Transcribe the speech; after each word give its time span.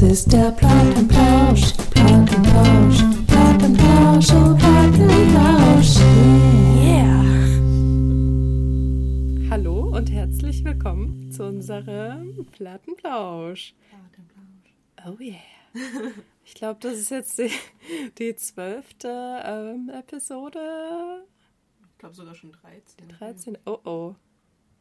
Das 0.00 0.12
ist 0.12 0.32
der 0.32 0.50
Plattenplausch, 0.52 1.74
Plattenplausch, 1.90 3.02
Plattenplausch, 3.26 4.30
oh 4.30 4.56
Plattenplausch. 4.56 5.96
Yeah. 6.80 7.22
Hallo 9.50 9.94
und 9.94 10.10
herzlich 10.10 10.64
willkommen 10.64 11.30
zu 11.30 11.44
unserem 11.44 12.46
Plattenplausch. 12.46 13.74
Oh 15.06 15.20
yeah. 15.20 15.36
Ich 16.46 16.54
glaube, 16.54 16.80
das 16.80 16.94
ist 16.94 17.10
jetzt 17.10 17.38
die, 17.38 17.50
die 18.16 18.34
zwölfte 18.36 19.42
ähm, 19.44 19.90
Episode. 19.90 21.26
Ich 21.92 21.98
glaube 21.98 22.14
sogar 22.14 22.34
schon 22.34 22.52
13. 22.52 23.06
13. 23.18 23.58
Oh 23.66 23.78
oh. 23.84 24.14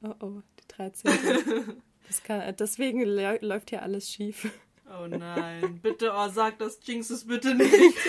Oh 0.02 0.16
oh, 0.22 0.42
die 0.62 0.68
13. 0.70 1.12
Das 2.08 2.24
kann, 2.24 2.56
deswegen 2.58 3.04
lä- 3.04 3.46
läuft 3.46 3.70
hier 3.70 3.84
alles 3.84 4.10
schief. 4.10 4.52
Oh 4.90 5.08
nein, 5.08 5.80
bitte, 5.82 6.12
oh, 6.16 6.30
sag 6.30 6.58
das, 6.60 6.80
jinx 6.84 7.10
es 7.10 7.26
bitte 7.26 7.56
nicht. 7.56 7.72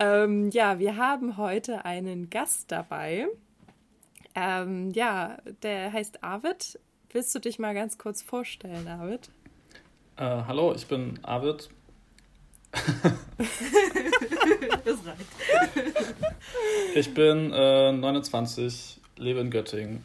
Ähm, 0.00 0.50
ja, 0.50 0.78
wir 0.78 0.96
haben 0.96 1.36
heute 1.36 1.84
einen 1.84 2.30
Gast 2.30 2.72
dabei. 2.72 3.26
Ähm, 4.34 4.90
ja, 4.92 5.38
der 5.62 5.92
heißt 5.92 6.24
Arvid. 6.24 6.78
Willst 7.12 7.34
du 7.34 7.38
dich 7.38 7.58
mal 7.58 7.74
ganz 7.74 7.98
kurz 7.98 8.22
vorstellen, 8.22 8.88
Arvid? 8.88 9.30
Äh, 10.16 10.24
hallo, 10.46 10.74
ich 10.74 10.86
bin 10.86 11.18
Arvid. 11.22 11.68
Das 14.84 14.98
reicht. 15.04 15.26
Ich 16.94 17.12
bin 17.14 17.52
äh, 17.52 17.92
29, 17.92 19.00
lebe 19.16 19.40
in 19.40 19.50
Göttingen 19.50 20.04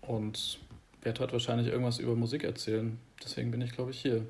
und 0.00 0.58
werde 1.02 1.20
heute 1.20 1.32
wahrscheinlich 1.32 1.68
irgendwas 1.68 1.98
über 1.98 2.14
Musik 2.14 2.44
erzählen. 2.44 2.98
Deswegen 3.22 3.50
bin 3.50 3.60
ich, 3.60 3.72
glaube 3.72 3.90
ich, 3.90 4.00
hier. 4.00 4.26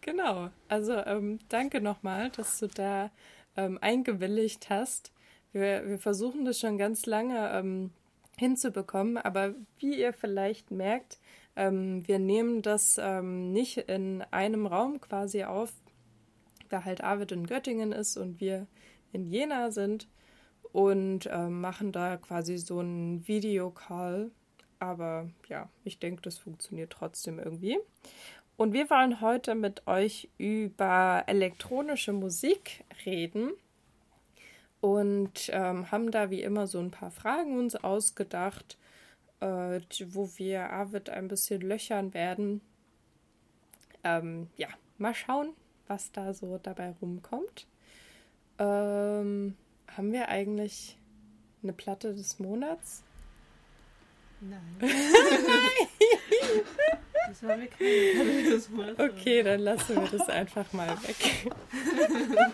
Genau. 0.00 0.50
Also 0.68 0.94
ähm, 0.94 1.38
danke 1.48 1.80
nochmal, 1.80 2.30
dass 2.30 2.58
du 2.58 2.68
da 2.68 3.10
ähm, 3.56 3.78
eingewilligt 3.80 4.70
hast. 4.70 5.12
Wir, 5.52 5.88
wir 5.88 5.98
versuchen 5.98 6.44
das 6.44 6.60
schon 6.60 6.78
ganz 6.78 7.06
lange 7.06 7.50
ähm, 7.52 7.90
hinzubekommen, 8.38 9.18
aber 9.18 9.54
wie 9.78 9.98
ihr 9.98 10.12
vielleicht 10.12 10.70
merkt, 10.70 11.18
ähm, 11.56 12.06
wir 12.06 12.18
nehmen 12.18 12.62
das 12.62 12.98
ähm, 13.02 13.52
nicht 13.52 13.78
in 13.78 14.22
einem 14.30 14.66
Raum 14.66 15.00
quasi 15.00 15.44
auf, 15.44 15.72
da 16.68 16.84
halt 16.84 17.02
Arvid 17.02 17.32
in 17.32 17.46
Göttingen 17.46 17.92
ist 17.92 18.16
und 18.16 18.40
wir 18.40 18.66
in 19.12 19.26
Jena 19.26 19.70
sind 19.70 20.08
und 20.72 21.28
ähm, 21.32 21.60
machen 21.60 21.92
da 21.92 22.16
quasi 22.16 22.58
so 22.58 22.78
einen 22.78 23.26
Videocall. 23.26 24.30
Aber 24.78 25.28
ja, 25.48 25.68
ich 25.84 25.98
denke, 25.98 26.22
das 26.22 26.38
funktioniert 26.38 26.92
trotzdem 26.92 27.38
irgendwie. 27.38 27.78
Und 28.56 28.72
wir 28.72 28.90
wollen 28.90 29.20
heute 29.20 29.54
mit 29.54 29.86
euch 29.86 30.28
über 30.36 31.24
elektronische 31.26 32.12
Musik 32.12 32.84
reden 33.06 33.52
und 34.80 35.50
ähm, 35.52 35.90
haben 35.90 36.10
da 36.10 36.30
wie 36.30 36.42
immer 36.42 36.66
so 36.66 36.78
ein 36.78 36.90
paar 36.90 37.10
Fragen 37.10 37.58
uns 37.58 37.76
ausgedacht, 37.76 38.76
äh, 39.40 39.80
wo 40.06 40.28
wir 40.36 40.70
Arvid 40.70 41.10
ein 41.10 41.28
bisschen 41.28 41.60
löchern 41.60 42.14
werden. 42.14 42.60
Ähm, 44.04 44.48
ja, 44.56 44.68
mal 44.98 45.14
schauen, 45.14 45.50
was 45.86 46.12
da 46.12 46.34
so 46.34 46.58
dabei 46.58 46.94
rumkommt. 47.00 47.66
Ähm, 48.58 49.56
haben 49.96 50.12
wir 50.12 50.28
eigentlich 50.28 50.98
eine 51.62 51.72
Platte 51.72 52.14
des 52.14 52.38
Monats? 52.38 53.04
Nein. 54.40 54.78
Das 57.28 57.42
haben 57.42 57.60
wir 57.60 57.68
keine. 57.68 58.50
Das 58.50 58.72
wurde 58.72 58.96
Okay, 58.98 59.42
dann 59.42 59.60
lassen 59.60 59.96
wir 59.96 60.18
das 60.18 60.28
einfach 60.30 60.72
mal 60.72 60.96
weg. 61.02 61.52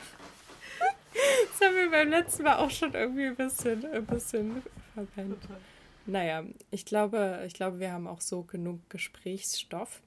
Das 1.14 1.68
haben 1.68 1.76
wir 1.76 1.90
beim 1.90 2.10
letzten 2.10 2.42
Mal 2.42 2.56
auch 2.56 2.70
schon 2.70 2.92
irgendwie 2.92 3.26
ein 3.26 3.36
bisschen, 3.36 3.86
ein 3.86 4.04
bisschen 4.04 4.62
verpennt. 4.94 5.40
Total. 5.42 5.60
Naja, 6.06 6.44
ich 6.70 6.84
glaube, 6.84 7.44
ich 7.46 7.54
glaube, 7.54 7.78
wir 7.78 7.92
haben 7.92 8.08
auch 8.08 8.20
so 8.20 8.42
genug 8.42 8.80
Gesprächsstoff. 8.90 10.02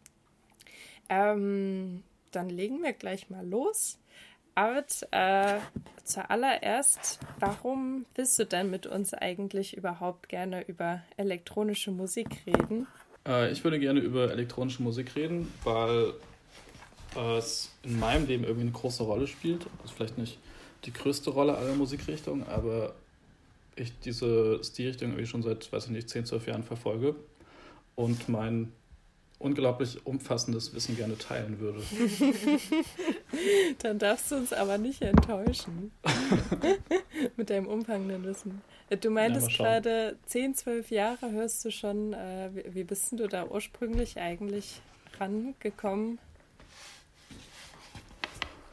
Ähm, 1.09 2.03
dann 2.31 2.49
legen 2.49 2.83
wir 2.83 2.91
gleich 2.93 3.29
mal 3.29 3.47
los. 3.47 3.97
Arvid, 4.57 5.07
äh, 5.11 5.59
zuallererst, 6.03 7.19
warum 7.39 8.07
willst 8.15 8.39
du 8.39 8.43
denn 8.43 8.71
mit 8.71 8.87
uns 8.87 9.13
eigentlich 9.13 9.77
überhaupt 9.77 10.29
gerne 10.29 10.67
über 10.67 11.03
elektronische 11.15 11.91
Musik 11.91 12.27
reden? 12.47 12.87
Äh, 13.27 13.51
ich 13.51 13.63
würde 13.63 13.79
gerne 13.79 13.99
über 13.99 14.31
elektronische 14.31 14.81
Musik 14.81 15.15
reden, 15.15 15.53
weil 15.63 16.13
äh, 17.15 17.37
es 17.37 17.71
in 17.83 17.99
meinem 17.99 18.25
Leben 18.25 18.45
irgendwie 18.45 18.63
eine 18.63 18.71
große 18.71 19.03
Rolle 19.03 19.27
spielt. 19.27 19.67
Also 19.83 19.93
vielleicht 19.93 20.17
nicht 20.17 20.39
die 20.85 20.93
größte 20.93 21.29
Rolle 21.29 21.55
aller 21.55 21.75
Musikrichtungen, 21.75 22.47
aber 22.47 22.95
ich 23.75 23.93
diese 23.99 24.63
Stilrichtung 24.63 25.09
irgendwie 25.09 25.27
schon 25.27 25.43
seit, 25.43 25.71
weiß 25.71 25.85
ich 25.85 25.91
nicht, 25.91 26.09
10, 26.09 26.25
12 26.25 26.47
Jahren 26.47 26.63
verfolge 26.63 27.13
und 27.93 28.27
mein 28.27 28.71
unglaublich 29.39 30.05
umfassendes 30.05 30.73
Wissen 30.73 30.95
gerne 30.95 31.17
teilen 31.17 31.59
würde. 31.59 31.81
Dann 33.79 33.99
darfst 33.99 34.31
du 34.31 34.35
uns 34.35 34.51
aber 34.53 34.77
nicht 34.77 35.01
enttäuschen. 35.01 35.91
Mit 37.37 37.49
deinem 37.49 37.67
umfangenden 37.67 38.23
Wissen. 38.23 38.61
Äh, 38.89 38.97
Du 38.97 39.09
meintest 39.09 39.51
schauen. 39.51 39.65
gerade 39.65 40.17
10, 40.25 40.55
12 40.55 40.91
Jahre 40.91 41.31
hörst 41.31 41.63
du 41.65 41.71
schon. 41.71 42.13
Äh, 42.13 42.49
wie, 42.53 42.75
wie 42.75 42.83
bist 42.83 43.11
denn 43.11 43.19
du 43.19 43.27
da 43.27 43.45
ursprünglich 43.45 44.17
eigentlich 44.17 44.81
rangekommen? 45.19 46.17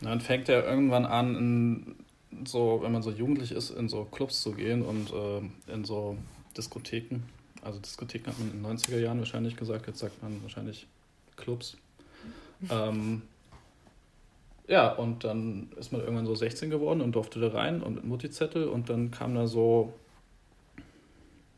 Na, 0.00 0.10
Dann 0.10 0.20
fängt 0.20 0.48
er 0.48 0.64
irgendwann 0.66 1.04
an, 1.04 1.36
in 1.36 2.46
so, 2.46 2.80
wenn 2.82 2.92
man 2.92 3.02
so 3.02 3.10
jugendlich 3.10 3.52
ist, 3.52 3.70
in 3.70 3.88
so 3.88 4.04
Clubs 4.04 4.40
zu 4.40 4.52
gehen 4.52 4.82
und 4.82 5.12
äh, 5.12 5.72
in 5.72 5.84
so 5.84 6.16
Diskotheken. 6.56 7.20
Also 7.64 7.78
Diskotheken 7.78 8.30
hat 8.30 8.38
man 8.38 8.50
in 8.50 8.62
den 8.62 8.78
90er 8.78 8.98
Jahren 8.98 9.18
wahrscheinlich 9.18 9.56
gesagt, 9.56 9.86
jetzt 9.86 9.98
sagt 9.98 10.22
man 10.22 10.42
wahrscheinlich 10.42 10.86
Clubs. 11.36 11.76
Ähm, 12.70 13.20
ja, 14.68 14.92
und 14.92 15.24
dann 15.24 15.68
ist 15.76 15.92
man 15.92 16.00
irgendwann 16.00 16.24
so 16.24 16.34
16 16.34 16.70
geworden 16.70 17.02
und 17.02 17.12
durfte 17.12 17.40
da 17.40 17.48
rein 17.48 17.82
und 17.82 17.96
mit 17.96 18.04
Multizettel 18.04 18.68
und 18.68 18.88
dann 18.88 19.10
kam 19.10 19.34
da 19.34 19.46
so 19.46 19.92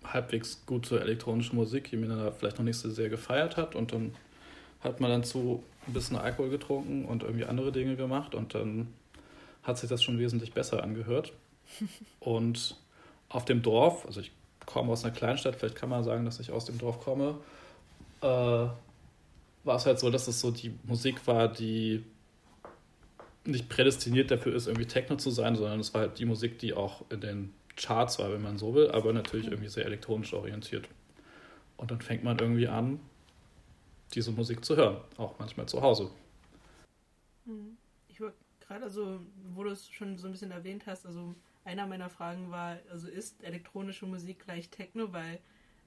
halbwegs 0.03 0.63
gute 0.67 0.99
elektronische 0.99 1.55
Musik, 1.55 1.91
die 1.91 1.97
man 1.97 2.09
da 2.09 2.33
vielleicht 2.33 2.59
noch 2.59 2.65
nicht 2.65 2.79
so 2.79 2.91
sehr 2.91 3.09
gefeiert 3.09 3.57
hat 3.57 3.77
und 3.77 3.93
dann 3.93 4.17
hat 4.81 5.01
man 5.01 5.11
dann 5.11 5.23
zu 5.23 5.63
ein 5.87 5.93
bisschen 5.93 6.17
Alkohol 6.17 6.51
getrunken 6.51 7.05
und 7.05 7.23
irgendwie 7.23 7.45
andere 7.45 7.71
Dinge 7.71 7.95
gemacht 7.95 8.35
und 8.35 8.55
dann 8.55 8.89
hat 9.63 9.79
sich 9.79 9.89
das 9.89 10.03
schon 10.03 10.19
wesentlich 10.19 10.53
besser 10.53 10.83
angehört. 10.83 11.33
Und 12.21 12.77
auf 13.29 13.45
dem 13.45 13.63
Dorf, 13.63 14.07
also 14.07 14.21
ich 14.21 14.31
komme 14.67 14.93
aus 14.93 15.05
einer 15.05 15.15
Kleinstadt, 15.15 15.57
vielleicht 15.57 15.77
kann 15.77 15.89
man 15.89 16.05
sagen, 16.05 16.25
dass 16.25 16.41
ich 16.41 16.51
aus 16.51 16.67
dem 16.67 16.79
Dorf 16.79 17.01
komme, 17.01 17.39
äh, 18.21 18.27
war 18.27 19.77
es 19.77 19.87
halt 19.87 19.99
so, 19.99 20.11
dass 20.11 20.29
es 20.29 20.41
so 20.41 20.51
die 20.51 20.75
Musik 20.85 21.27
war, 21.27 21.49
die 21.49 22.05
nicht 23.45 23.69
prädestiniert 23.69 24.31
dafür 24.31 24.55
ist, 24.55 24.67
irgendwie 24.67 24.87
Techno 24.87 25.17
zu 25.17 25.31
sein, 25.31 25.57
sondern 25.57 25.81
es 25.81 25.95
war 25.95 26.03
halt 26.03 26.19
die 26.19 26.25
Musik, 26.25 26.59
die 26.59 26.75
auch 26.75 27.05
in 27.11 27.21
den 27.21 27.53
Charts 27.77 28.19
war, 28.19 28.33
wenn 28.33 28.43
man 28.43 28.59
so 28.59 28.75
will, 28.75 28.91
aber 28.91 29.13
natürlich 29.13 29.47
irgendwie 29.47 29.69
sehr 29.69 29.85
elektronisch 29.85 30.33
orientiert. 30.33 30.89
Und 31.77 31.91
dann 31.91 32.01
fängt 32.01 32.25
man 32.25 32.39
irgendwie 32.39 32.69
an, 32.69 33.01
diese 34.15 34.33
Musik 34.33 34.65
zu 34.65 34.77
hören, 34.77 34.97
auch 35.17 35.39
manchmal 35.39 35.67
zu 35.67 35.83
Hause. 35.83 36.11
Mhm. 37.45 37.77
Ich 38.09 38.21
wollte 38.21 38.37
gerade, 38.61 38.85
also, 38.85 39.21
wo 39.55 39.63
du 39.63 39.71
es 39.71 39.89
schon 39.91 40.17
so 40.17 40.27
ein 40.27 40.33
bisschen 40.33 40.51
erwähnt 40.51 40.87
hast, 40.87 41.07
also 41.07 41.35
einer 41.67 41.87
meiner 41.87 42.09
Fragen 42.09 42.51
war, 42.51 42.79
also 42.91 43.09
ist 43.09 43.43
elektronische 43.43 44.07
Musik 44.07 44.45
gleich 44.45 44.71
Techno, 44.71 45.13
weil 45.13 45.41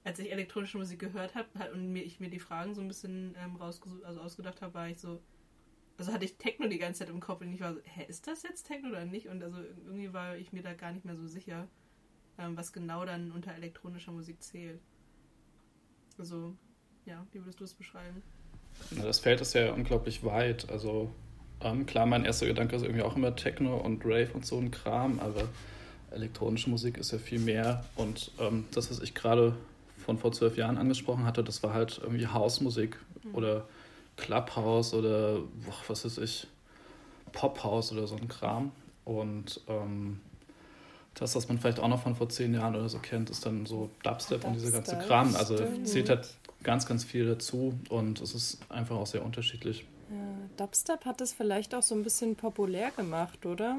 als 0.04 0.18
ich 0.18 0.30
elektronische 0.30 0.78
Musik 0.78 1.00
gehört 1.00 1.34
habe 1.34 1.48
und 1.72 1.92
mir, 1.92 2.02
ich 2.02 2.20
mir 2.20 2.30
die 2.30 2.38
Fragen 2.38 2.74
so 2.74 2.80
ein 2.80 2.88
bisschen 2.88 3.34
ähm, 3.42 3.56
rausgesucht, 3.56 4.04
also 4.04 4.20
ausgedacht 4.20 4.62
habe, 4.62 4.74
war 4.74 4.88
ich 4.88 4.98
so, 4.98 5.20
also 5.98 6.12
hatte 6.12 6.24
ich 6.24 6.36
Techno 6.36 6.68
die 6.68 6.78
ganze 6.78 7.00
Zeit 7.00 7.10
im 7.10 7.20
Kopf 7.20 7.40
und 7.40 7.52
ich 7.52 7.60
war 7.60 7.74
so, 7.74 7.80
hä, 7.82 8.04
ist 8.08 8.26
das 8.26 8.42
jetzt 8.42 8.64
Techno 8.64 8.90
oder 8.90 9.04
nicht? 9.04 9.28
Und 9.28 9.42
also 9.42 9.58
irgendwie 9.58 10.12
war 10.12 10.36
ich 10.36 10.52
mir 10.52 10.62
da 10.62 10.74
gar 10.74 10.92
nicht 10.92 11.04
mehr 11.04 11.16
so 11.16 11.26
sicher, 11.26 11.66
ähm, 12.38 12.56
was 12.56 12.72
genau 12.72 13.04
dann 13.04 13.32
unter 13.32 13.54
elektronischer 13.54 14.12
Musik 14.12 14.42
zählt. 14.42 14.80
Also, 16.18 16.54
ja, 17.06 17.26
wie 17.32 17.40
würdest 17.40 17.60
du 17.60 17.64
es 17.64 17.74
beschreiben? 17.74 18.22
Ja, 18.90 19.02
Das 19.04 19.18
Feld 19.18 19.40
ist 19.40 19.54
ja 19.54 19.72
unglaublich 19.72 20.24
weit. 20.24 20.68
Also 20.70 21.10
ähm, 21.62 21.86
klar, 21.86 22.06
mein 22.06 22.24
erster 22.24 22.46
Gedanke 22.46 22.76
ist 22.76 22.82
irgendwie 22.82 23.02
auch 23.02 23.16
immer 23.16 23.34
Techno 23.36 23.76
und 23.76 24.04
Rave 24.04 24.30
und 24.34 24.46
so 24.46 24.58
ein 24.58 24.70
Kram, 24.70 25.18
aber 25.20 25.48
elektronische 26.10 26.70
Musik 26.70 26.98
ist 26.98 27.12
ja 27.12 27.18
viel 27.18 27.38
mehr. 27.38 27.84
Und 27.96 28.32
ähm, 28.40 28.64
das, 28.72 28.90
was 28.90 29.00
ich 29.00 29.14
gerade 29.14 29.54
von 29.98 30.18
vor 30.18 30.32
zwölf 30.32 30.56
Jahren 30.56 30.78
angesprochen 30.78 31.24
hatte, 31.24 31.44
das 31.44 31.62
war 31.62 31.74
halt 31.74 32.00
irgendwie 32.02 32.26
Hausmusik 32.26 32.98
oder 33.32 33.64
Clubhouse 34.16 34.94
oder 34.94 35.38
boah, 35.38 35.74
was 35.88 36.04
weiß 36.04 36.18
ich, 36.18 36.46
Pophouse 37.32 37.92
oder 37.92 38.06
so 38.06 38.16
ein 38.16 38.28
Kram. 38.28 38.72
Und 39.04 39.60
ähm, 39.68 40.20
das, 41.14 41.34
was 41.34 41.48
man 41.48 41.58
vielleicht 41.58 41.80
auch 41.80 41.88
noch 41.88 42.02
von 42.02 42.14
vor 42.14 42.28
zehn 42.28 42.54
Jahren 42.54 42.74
oder 42.74 42.88
so 42.88 42.98
kennt, 42.98 43.30
ist 43.30 43.44
dann 43.44 43.66
so 43.66 43.90
Dubstep 44.02 44.44
und 44.44 44.54
dieser 44.54 44.70
ganze 44.70 44.92
Dubstep, 44.92 45.08
Kram. 45.08 45.36
Also 45.36 45.56
stimmt. 45.56 45.88
zählt 45.88 46.08
halt 46.08 46.28
ganz, 46.62 46.86
ganz 46.86 47.04
viel 47.04 47.26
dazu 47.26 47.78
und 47.88 48.20
es 48.20 48.34
ist 48.34 48.58
einfach 48.68 48.96
auch 48.96 49.06
sehr 49.06 49.24
unterschiedlich. 49.24 49.84
Ja, 50.10 50.16
Dubstep 50.56 51.04
hat 51.04 51.20
es 51.20 51.32
vielleicht 51.32 51.74
auch 51.74 51.82
so 51.82 51.94
ein 51.94 52.02
bisschen 52.02 52.34
populär 52.34 52.90
gemacht, 52.90 53.46
oder? 53.46 53.76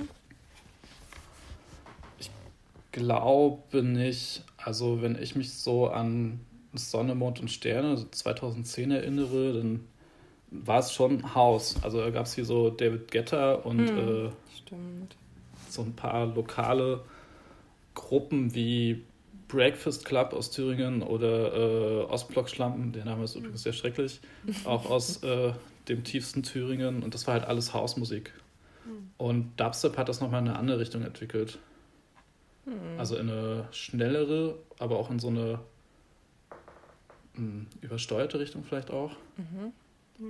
Glaube 2.93 3.83
nicht. 3.83 4.43
Also 4.57 5.01
wenn 5.01 5.21
ich 5.21 5.35
mich 5.35 5.53
so 5.53 5.87
an 5.87 6.39
Sonne, 6.73 7.15
Mond 7.15 7.41
und 7.41 7.49
Sterne 7.49 8.09
2010 8.11 8.91
erinnere, 8.91 9.53
dann 9.53 9.87
war 10.51 10.79
es 10.79 10.93
schon 10.93 11.33
Haus. 11.35 11.75
Also 11.83 11.99
da 11.99 12.09
gab 12.09 12.25
es 12.25 12.33
hier 12.33 12.45
so 12.45 12.69
David 12.69 13.11
Guetta 13.11 13.55
und 13.55 13.89
Hm, 13.89 14.27
äh, 14.27 14.29
so 15.69 15.81
ein 15.81 15.93
paar 15.93 16.27
lokale 16.27 17.01
Gruppen 17.93 18.53
wie 18.53 19.03
Breakfast 19.47 20.05
Club 20.05 20.33
aus 20.33 20.51
Thüringen 20.51 21.01
oder 21.01 21.53
äh, 21.53 22.03
Ostblock-Schlampen, 22.05 22.93
der 22.93 23.05
Name 23.05 23.25
ist 23.25 23.35
übrigens 23.35 23.63
sehr 23.63 23.73
schrecklich, 23.73 24.21
auch 24.65 24.89
aus 24.89 25.23
äh, 25.23 25.53
dem 25.87 26.03
tiefsten 26.03 26.43
Thüringen 26.43 27.03
und 27.03 27.13
das 27.13 27.27
war 27.27 27.35
halt 27.35 27.45
alles 27.45 27.73
Hausmusik. 27.73 28.33
Und 29.17 29.59
Dubstep 29.59 29.97
hat 29.97 30.09
das 30.09 30.21
nochmal 30.21 30.41
in 30.41 30.47
eine 30.49 30.57
andere 30.57 30.79
Richtung 30.79 31.03
entwickelt. 31.03 31.59
Also 32.97 33.15
in 33.15 33.29
eine 33.29 33.67
schnellere, 33.71 34.57
aber 34.79 34.97
auch 34.97 35.09
in 35.09 35.19
so 35.19 35.27
eine 35.27 35.59
mh, 37.35 37.65
übersteuerte 37.81 38.39
Richtung 38.39 38.63
vielleicht 38.63 38.91
auch. 38.91 39.11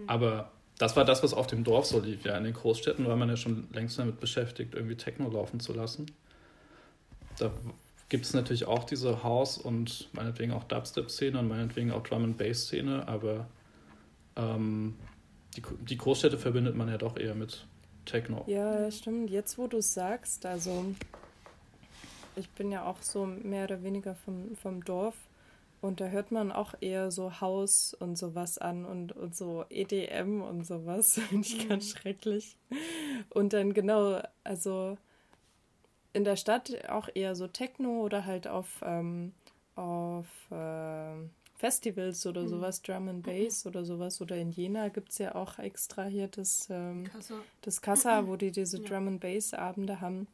Aber 0.08 0.52
das 0.78 0.96
war 0.96 1.06
das, 1.06 1.24
was 1.24 1.34
auf 1.34 1.48
dem 1.48 1.64
Dorf 1.64 1.86
so 1.86 2.00
lief. 2.00 2.24
Ja, 2.24 2.38
in 2.38 2.44
den 2.44 2.54
Großstädten 2.54 3.06
war 3.06 3.16
man 3.16 3.30
ja 3.30 3.38
schon 3.38 3.68
längst 3.74 4.00
damit 4.00 4.20
beschäftigt, 4.20 4.74
irgendwie 4.74 4.96
Techno 4.96 5.30
laufen 5.30 5.60
zu 5.60 5.74
lassen. 5.74 6.08
Da 7.38 7.52
gibt 8.10 8.26
es 8.26 8.34
natürlich 8.34 8.66
auch 8.66 8.84
diese 8.84 9.24
House- 9.24 9.58
und 9.58 10.10
meinetwegen 10.14 10.52
auch 10.52 10.64
Dubstep-Szene 10.66 11.40
und 11.40 11.48
meinetwegen 11.48 11.92
auch 11.92 12.04
Drum-and-Bass-Szene, 12.04 13.08
aber 13.08 13.48
ähm, 14.36 14.96
die, 15.56 15.64
die 15.82 15.98
Großstädte 15.98 16.38
verbindet 16.38 16.76
man 16.76 16.90
ja 16.90 16.98
doch 16.98 17.18
eher 17.18 17.36
mit 17.36 17.66
Techno. 18.06 18.44
Ja, 18.48 18.90
stimmt. 18.92 19.30
Jetzt, 19.30 19.58
wo 19.58 19.68
du 19.68 19.78
es 19.78 19.94
sagst, 19.94 20.46
also 20.46 20.86
ich 22.36 22.50
bin 22.52 22.72
ja 22.72 22.86
auch 22.86 23.02
so 23.02 23.26
mehr 23.26 23.66
oder 23.66 23.84
weniger 23.84 24.16
vom, 24.16 24.56
vom 24.56 24.84
Dorf 24.84 25.16
und 25.82 26.00
da 26.00 26.06
hört 26.06 26.32
man 26.32 26.52
auch 26.52 26.76
eher 26.80 27.12
so 27.12 27.42
Haus 27.42 27.94
und 27.94 28.16
sowas 28.16 28.60
an 28.60 28.86
und, 28.86 29.14
und 29.14 29.36
so 29.36 29.66
EDM 29.70 30.42
und 30.42 30.66
sowas. 30.66 31.14
Finde 31.30 31.48
ich 31.48 31.68
ganz 31.68 31.90
schrecklich. 31.90 32.56
Und 33.30 33.54
dann 33.54 33.74
genau, 33.74 34.22
also 34.44 34.98
in 36.14 36.24
der 36.24 36.36
Stadt 36.36 36.90
auch 36.90 37.10
eher 37.14 37.36
so 37.36 37.48
Techno 37.48 38.02
oder 38.02 38.26
halt 38.26 38.48
auf, 38.48 38.82
ähm, 38.86 39.34
auf 39.76 40.28
ähm, 40.52 41.32
Festivals 41.62 42.26
oder 42.26 42.48
sowas, 42.48 42.82
Drum 42.82 43.08
and 43.08 43.22
Bass 43.24 43.68
oder 43.68 43.86
sowas. 43.86 44.20
Oder 44.20 44.36
in 44.38 44.50
Jena 44.52 44.90
gibt 44.90 45.12
es 45.12 45.20
ja 45.20 45.36
auch 45.36 45.60
extra 45.60 46.06
hier 46.06 46.28
das, 46.28 46.68
ähm, 46.72 47.04
Kasse. 47.04 47.36
das 47.62 47.82
Kassa, 47.84 48.26
wo 48.26 48.36
die 48.36 48.50
diese 48.52 48.82
Ja. 48.82 48.88
Drum 48.90 49.08
and 49.08 49.20
Bass 49.22 49.54
Abende 49.54 50.02
haben. 50.02 50.28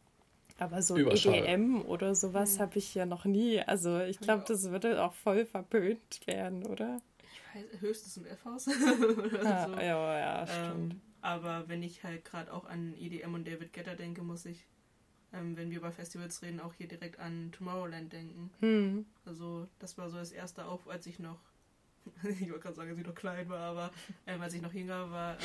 Aber 0.57 0.81
so 0.81 0.95
Überschall. 0.95 1.35
EDM 1.35 1.81
oder 1.81 2.15
sowas 2.15 2.59
habe 2.59 2.77
ich 2.79 2.95
ja 2.95 3.05
noch 3.05 3.25
nie. 3.25 3.59
Also 3.59 3.99
ich 3.99 4.19
glaube, 4.21 4.39
Ja. 4.39 4.45
das 4.47 4.71
würde 4.71 5.03
auch 5.03 5.13
voll 5.13 5.45
verpönt 5.45 6.25
werden, 6.25 6.65
oder? 6.65 7.01
Ich 7.21 7.41
weiß, 7.61 7.81
höchstens 7.81 8.15
im 8.17 8.25
F-Haus. 8.25 8.67
Oder 8.67 9.43
Ja, 9.43 9.67
so. 9.67 9.73
ja, 9.75 10.19
ja, 10.19 10.47
stimmt. 10.47 10.93
Ähm, 10.93 11.01
aber 11.21 11.65
wenn 11.67 11.83
ich 11.83 12.03
halt 12.05 12.23
gerade 12.23 12.53
auch 12.53 12.65
an 12.65 12.93
EDM 12.97 13.33
und 13.33 13.45
David 13.45 13.73
Guetta 13.73 13.95
denke, 13.95 14.21
muss 14.23 14.45
ich, 14.45 14.65
ähm, 15.33 15.57
wenn 15.57 15.69
wir 15.69 15.77
über 15.77 15.91
Festivals 15.91 16.41
reden, 16.41 16.59
auch 16.59 16.73
hier 16.73 16.87
direkt 16.87 17.19
an 17.19 17.51
Tomorrowland 17.51 18.11
denken. 18.13 18.51
Hm. 18.59 19.05
Also 19.25 19.67
das 19.79 19.97
war 19.97 20.09
so 20.09 20.17
das 20.17 20.31
erste 20.31 20.65
auch, 20.65 20.87
als 20.87 21.05
ich 21.05 21.19
noch, 21.19 21.39
ich 22.23 22.49
wollte 22.49 22.59
gerade 22.59 22.75
sagen, 22.75 22.89
als 22.89 22.99
ich 22.99 23.05
noch 23.05 23.15
klein 23.15 23.49
war, 23.49 23.59
aber 23.59 23.91
ähm, 24.25 24.41
als 24.41 24.53
ich 24.53 24.61
noch 24.61 24.73
jünger 24.73 25.11
war, 25.11 25.33
ähm, 25.33 25.39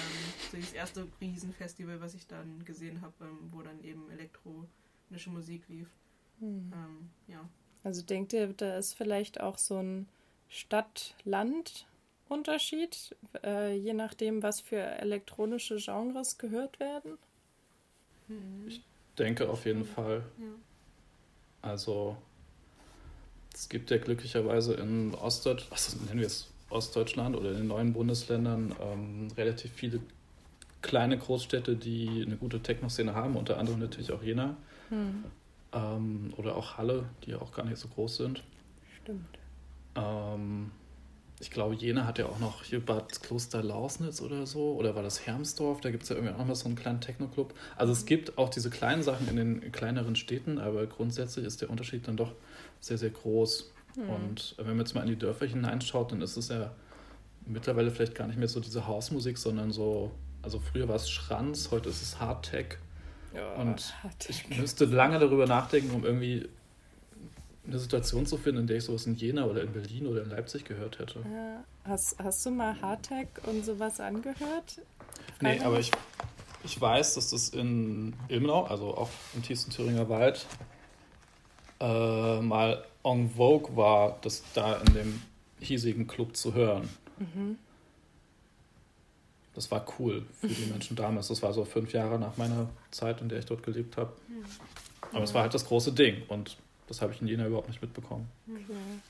so 0.50 0.56
das 0.56 0.72
erste 0.72 1.08
Riesenfestival, 1.20 2.00
was 2.00 2.14
ich 2.14 2.26
dann 2.26 2.64
gesehen 2.64 3.00
habe, 3.00 3.12
ähm, 3.22 3.48
wo 3.50 3.62
dann 3.62 3.82
eben 3.82 4.10
elektronische 4.10 5.30
Musik 5.30 5.68
lief. 5.68 5.88
Hm. 6.38 6.72
Ähm, 6.72 7.10
ja. 7.28 7.48
Also 7.84 8.02
denkt 8.02 8.32
ihr, 8.32 8.52
da 8.52 8.76
ist 8.76 8.94
vielleicht 8.94 9.40
auch 9.40 9.58
so 9.58 9.78
ein 9.78 10.08
Stadt-Land-Unterschied, 10.48 13.16
äh, 13.42 13.74
je 13.74 13.94
nachdem, 13.94 14.44
was 14.44 14.60
für 14.60 14.80
elektronische 14.80 15.76
Genres 15.76 16.38
gehört 16.38 16.78
werden? 16.78 17.18
Mhm. 18.28 18.70
Denke 19.18 19.48
auf 19.48 19.64
jeden 19.66 19.84
Fall. 19.84 20.22
ja. 20.38 20.44
Also 21.62 22.16
es 23.54 23.68
gibt 23.68 23.90
ja 23.90 23.98
glücklicherweise 23.98 24.74
in 24.74 25.14
Ostdeutschland, 25.14 25.70
was 25.70 25.96
nennen 26.06 26.20
wir 26.20 26.26
es 26.26 26.48
Ostdeutschland 26.70 27.36
oder 27.36 27.50
in 27.50 27.58
den 27.58 27.66
neuen 27.68 27.92
Bundesländern 27.92 28.74
ähm, 28.80 29.28
relativ 29.36 29.70
viele 29.72 30.00
kleine 30.80 31.16
Großstädte, 31.18 31.76
die 31.76 32.24
eine 32.26 32.36
gute 32.36 32.60
Techno-Szene 32.60 33.14
haben, 33.14 33.36
unter 33.36 33.58
anderem 33.58 33.78
natürlich 33.78 34.10
auch 34.12 34.22
Jena 34.22 34.56
Hm. 34.88 35.24
ähm, 35.72 36.34
oder 36.36 36.56
auch 36.56 36.76
Halle, 36.76 37.04
die 37.24 37.34
auch 37.34 37.52
gar 37.52 37.64
nicht 37.64 37.78
so 37.78 37.88
groß 37.88 38.16
sind. 38.16 38.42
Stimmt. 39.02 39.38
Ähm, 39.94 40.70
ich 41.42 41.50
glaube, 41.50 41.74
Jena 41.74 42.06
hat 42.06 42.18
ja 42.18 42.26
auch 42.26 42.38
noch 42.38 42.62
hier 42.62 42.78
Bad 42.78 43.20
Kloster 43.20 43.62
Lausnitz 43.64 44.20
oder 44.22 44.46
so. 44.46 44.74
Oder 44.74 44.94
war 44.94 45.02
das 45.02 45.26
Hermsdorf? 45.26 45.80
Da 45.80 45.90
gibt 45.90 46.04
es 46.04 46.08
ja 46.08 46.14
irgendwie 46.14 46.32
auch 46.32 46.38
noch 46.38 46.46
mal 46.46 46.54
so 46.54 46.66
einen 46.66 46.76
kleinen 46.76 47.00
Techno-Club. 47.00 47.52
Also 47.76 47.92
es 47.92 48.06
gibt 48.06 48.38
auch 48.38 48.48
diese 48.48 48.70
kleinen 48.70 49.02
Sachen 49.02 49.26
in 49.28 49.34
den 49.36 49.72
kleineren 49.72 50.14
Städten, 50.14 50.58
aber 50.58 50.86
grundsätzlich 50.86 51.44
ist 51.44 51.60
der 51.60 51.68
Unterschied 51.68 52.06
dann 52.06 52.16
doch 52.16 52.32
sehr, 52.80 52.96
sehr 52.96 53.10
groß. 53.10 53.72
Hm. 53.96 54.08
Und 54.08 54.54
wenn 54.58 54.68
man 54.68 54.78
jetzt 54.78 54.94
mal 54.94 55.02
in 55.02 55.08
die 55.08 55.18
Dörfer 55.18 55.44
hineinschaut, 55.46 56.12
dann 56.12 56.22
ist 56.22 56.36
es 56.36 56.48
ja 56.48 56.70
mittlerweile 57.44 57.90
vielleicht 57.90 58.14
gar 58.14 58.28
nicht 58.28 58.38
mehr 58.38 58.46
so 58.48 58.60
diese 58.60 58.86
Hausmusik, 58.86 59.36
sondern 59.36 59.72
so, 59.72 60.12
also 60.42 60.60
früher 60.60 60.86
war 60.86 60.94
es 60.96 61.10
Schranz, 61.10 61.70
heute 61.72 61.88
ist 61.88 62.02
es 62.02 62.20
Hardtech. 62.20 62.78
Ja, 63.34 63.54
Und 63.54 63.92
hat- 64.04 64.28
Ich 64.28 64.48
müsste 64.56 64.84
lange 64.84 65.18
darüber 65.18 65.46
nachdenken, 65.46 65.90
um 65.92 66.04
irgendwie 66.04 66.48
eine 67.66 67.78
Situation 67.78 68.26
zu 68.26 68.36
finden, 68.36 68.62
in 68.62 68.66
der 68.66 68.78
ich 68.78 68.84
sowas 68.84 69.06
in 69.06 69.14
Jena 69.14 69.44
oder 69.44 69.62
in 69.62 69.72
Berlin 69.72 70.06
oder 70.06 70.22
in 70.22 70.30
Leipzig 70.30 70.64
gehört 70.64 70.98
hätte. 70.98 71.20
Ja. 71.20 71.64
Hast, 71.84 72.18
hast 72.18 72.44
du 72.44 72.50
mal 72.50 72.80
Hardtech 72.80 73.28
und 73.46 73.64
sowas 73.64 74.00
angehört? 74.00 74.80
Nee, 75.40 75.56
Frage 75.56 75.66
aber 75.66 75.78
ich, 75.78 75.90
ich 76.64 76.80
weiß, 76.80 77.14
dass 77.14 77.30
das 77.30 77.50
in 77.50 78.14
Ilmenau, 78.28 78.64
also 78.64 78.96
auch 78.96 79.10
im 79.34 79.42
tiefsten 79.42 79.70
Thüringer 79.70 80.08
Wald, 80.08 80.46
äh, 81.80 82.40
mal 82.40 82.84
en 83.04 83.30
vogue 83.30 83.76
war, 83.76 84.18
das 84.22 84.42
da 84.54 84.76
in 84.78 84.94
dem 84.94 85.22
hiesigen 85.60 86.06
Club 86.06 86.36
zu 86.36 86.54
hören. 86.54 86.88
Mhm. 87.18 87.58
Das 89.54 89.70
war 89.70 89.84
cool 89.98 90.24
für 90.40 90.48
die 90.48 90.66
Menschen 90.66 90.96
damals. 90.96 91.28
Das 91.28 91.42
war 91.42 91.52
so 91.52 91.64
fünf 91.64 91.92
Jahre 91.92 92.18
nach 92.18 92.36
meiner 92.38 92.70
Zeit, 92.90 93.20
in 93.20 93.28
der 93.28 93.40
ich 93.40 93.44
dort 93.44 93.62
gelebt 93.62 93.96
habe. 93.96 94.12
Aber 95.12 95.24
es 95.24 95.34
war 95.34 95.42
halt 95.42 95.52
das 95.52 95.66
große 95.66 95.92
Ding 95.92 96.22
und 96.28 96.56
das 96.86 97.00
habe 97.00 97.12
ich 97.12 97.20
in 97.20 97.28
Jena 97.28 97.46
überhaupt 97.46 97.68
nicht 97.68 97.82
mitbekommen. 97.82 98.28
Okay. 98.48 99.00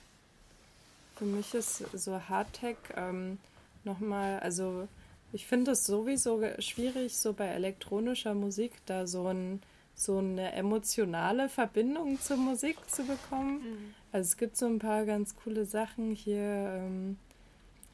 Für 1.16 1.24
mich 1.24 1.54
ist 1.54 1.84
so 1.92 2.20
Hardtech 2.28 2.76
ähm, 2.96 3.38
nochmal, 3.84 4.40
also 4.40 4.88
ich 5.32 5.46
finde 5.46 5.72
es 5.72 5.84
sowieso 5.84 6.42
schwierig, 6.58 7.16
so 7.16 7.32
bei 7.32 7.46
elektronischer 7.46 8.34
Musik 8.34 8.72
da 8.86 9.06
so, 9.06 9.28
ein, 9.28 9.62
so 9.94 10.18
eine 10.18 10.52
emotionale 10.52 11.48
Verbindung 11.48 12.20
zur 12.20 12.36
Musik 12.36 12.76
zu 12.88 13.04
bekommen. 13.04 13.62
Mhm. 13.62 13.94
Also 14.12 14.28
es 14.28 14.36
gibt 14.36 14.56
so 14.56 14.66
ein 14.66 14.78
paar 14.78 15.04
ganz 15.04 15.34
coole 15.36 15.64
Sachen 15.64 16.14
hier. 16.14 16.42
Ähm, 16.42 17.16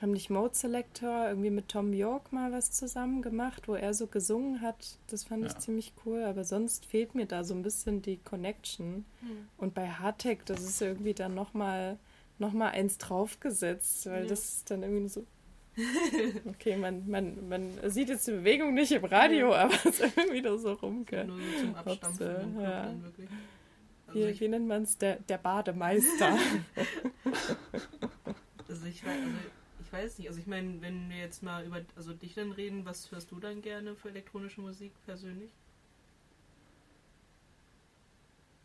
haben 0.01 0.13
nicht 0.13 0.31
Mode 0.31 0.55
Selector 0.55 1.29
irgendwie 1.29 1.51
mit 1.51 1.69
Tom 1.69 1.93
York 1.93 2.33
mal 2.33 2.53
was 2.53 2.71
zusammen 2.71 3.21
gemacht, 3.23 3.67
wo 3.67 3.75
er 3.75 3.95
so 3.95 4.07
gesungen 4.07 4.61
hat. 4.61 4.99
Das 5.09 5.25
fand 5.25 5.45
ich 5.45 5.53
Ja. 5.55 5.59
ziemlich 5.59 5.93
cool, 6.07 6.23
aber 6.23 6.45
sonst 6.45 6.87
fehlt 6.87 7.15
mir 7.17 7.27
da 7.27 7.43
so 7.45 7.55
ein 7.55 7.63
bisschen 7.63 8.01
die 8.03 8.19
Connection. 8.19 9.05
Mhm. 9.21 9.49
Und 9.57 9.75
bei 9.75 9.89
Hardtech, 9.89 10.39
das 10.45 10.61
ist 10.63 10.81
irgendwie 10.83 11.15
dann 11.15 11.35
nochmal 11.35 11.99
noch 12.39 12.53
mal 12.53 12.69
eins 12.69 12.99
draufgesetzt, 12.99 14.07
weil 14.07 14.23
Ja. 14.23 14.29
das 14.29 14.45
ist 14.59 14.71
dann 14.71 14.83
irgendwie 14.85 15.09
so. 15.09 15.27
Okay, 16.47 16.77
man, 16.77 17.09
man, 17.09 17.49
man 17.49 17.71
sieht 17.91 18.09
jetzt 18.09 18.27
die 18.27 18.33
Bewegung 18.33 18.75
nicht 18.75 18.93
im 18.93 19.05
Radio, 19.05 19.51
Ja. 19.53 19.65
aber 19.65 19.75
es 19.75 20.01
ist 20.01 20.17
irgendwie 20.17 20.43
nur 20.43 20.59
so 20.59 20.73
rumge. 20.75 21.25
Nur 21.27 21.39
so 22.17 22.25
ja. 22.61 22.83
Also 22.83 23.05
Wie, 24.13 24.23
ich, 24.25 24.41
wie 24.41 24.49
nennt 24.49 24.67
man 24.69 24.83
es? 24.85 24.97
Der, 24.99 25.17
der 25.17 25.39
Bademeister. 25.39 26.31
also 28.69 28.87
ich 28.87 29.05
weiß, 29.05 29.13
also 29.13 29.29
ich 29.89 29.93
weiß 29.93 30.19
nicht, 30.19 30.29
also 30.29 30.39
ich 30.39 30.47
meine, 30.47 30.83
wenn 30.83 31.09
wir 31.09 31.17
jetzt 31.17 31.43
mal 31.43 31.65
über 31.65 31.81
also 31.97 32.13
dich 32.13 32.35
dann 32.35 32.53
reden, 32.53 32.85
was 32.85 33.11
hörst 33.11 33.31
du 33.31 33.41
dann 33.41 33.63
gerne 33.63 33.95
für 33.95 34.11
elektronische 34.11 34.61
Musik 34.61 34.93
persönlich? 35.07 35.51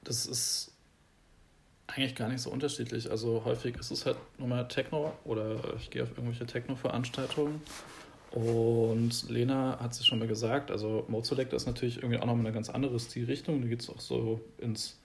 Das 0.04 0.26
ist 0.26 0.74
eigentlich 1.88 2.16
gar 2.16 2.28
nicht 2.28 2.42
so 2.42 2.50
unterschiedlich. 2.50 3.10
Also 3.10 3.46
häufig 3.46 3.78
ist 3.78 3.90
es 3.90 4.06
halt 4.06 4.18
nur 4.38 4.50
mal 4.50 4.68
Techno 4.68 5.14
oder 5.24 5.76
ich 5.78 5.90
gehe 5.92 6.04
auf 6.04 6.10
irgendwelche 6.10 6.46
Techno-Veranstaltungen. 6.46 7.62
Und 8.32 9.30
Lena 9.30 9.80
hat 9.80 9.94
es 9.94 10.06
schon 10.06 10.20
mal 10.20 10.28
gesagt, 10.28 10.72
also 10.72 11.06
Mode 11.08 11.26
Select 11.26 11.54
ist 11.54 11.68
natürlich 11.68 11.98
irgendwie 11.98 12.18
auch 12.18 12.26
noch 12.26 12.34
mal 12.34 12.42
eine 12.42 12.52
ganz 12.52 12.70
andere 12.70 13.00
Stilrichtung. 13.00 13.62
Da 13.62 13.68
geht 13.70 13.82
es 13.82 13.90
auch 13.90 14.02
so 14.02 14.42
ins, 14.58 15.00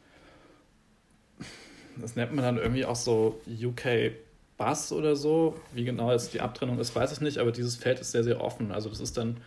das 1.96 2.16
nennt 2.16 2.34
man 2.34 2.44
dann 2.44 2.58
irgendwie 2.58 2.84
auch 2.84 2.96
so 2.96 3.40
UK 3.46 4.16
Bass 4.58 4.92
oder 4.92 5.16
so. 5.16 5.54
Wie 5.72 5.84
genau 5.84 6.10
jetzt 6.12 6.34
die 6.34 6.40
Abtrennung 6.42 6.78
ist, 6.78 6.94
weiß 6.94 7.12
ich 7.12 7.20
nicht, 7.22 7.38
aber 7.38 7.52
dieses 7.52 7.76
Feld 7.76 8.00
ist 8.00 8.10
sehr, 8.12 8.24
sehr 8.24 8.42
offen. 8.42 8.72
Also 8.72 8.88
das 8.90 9.00
ist 9.00 9.16
dann 9.16 9.38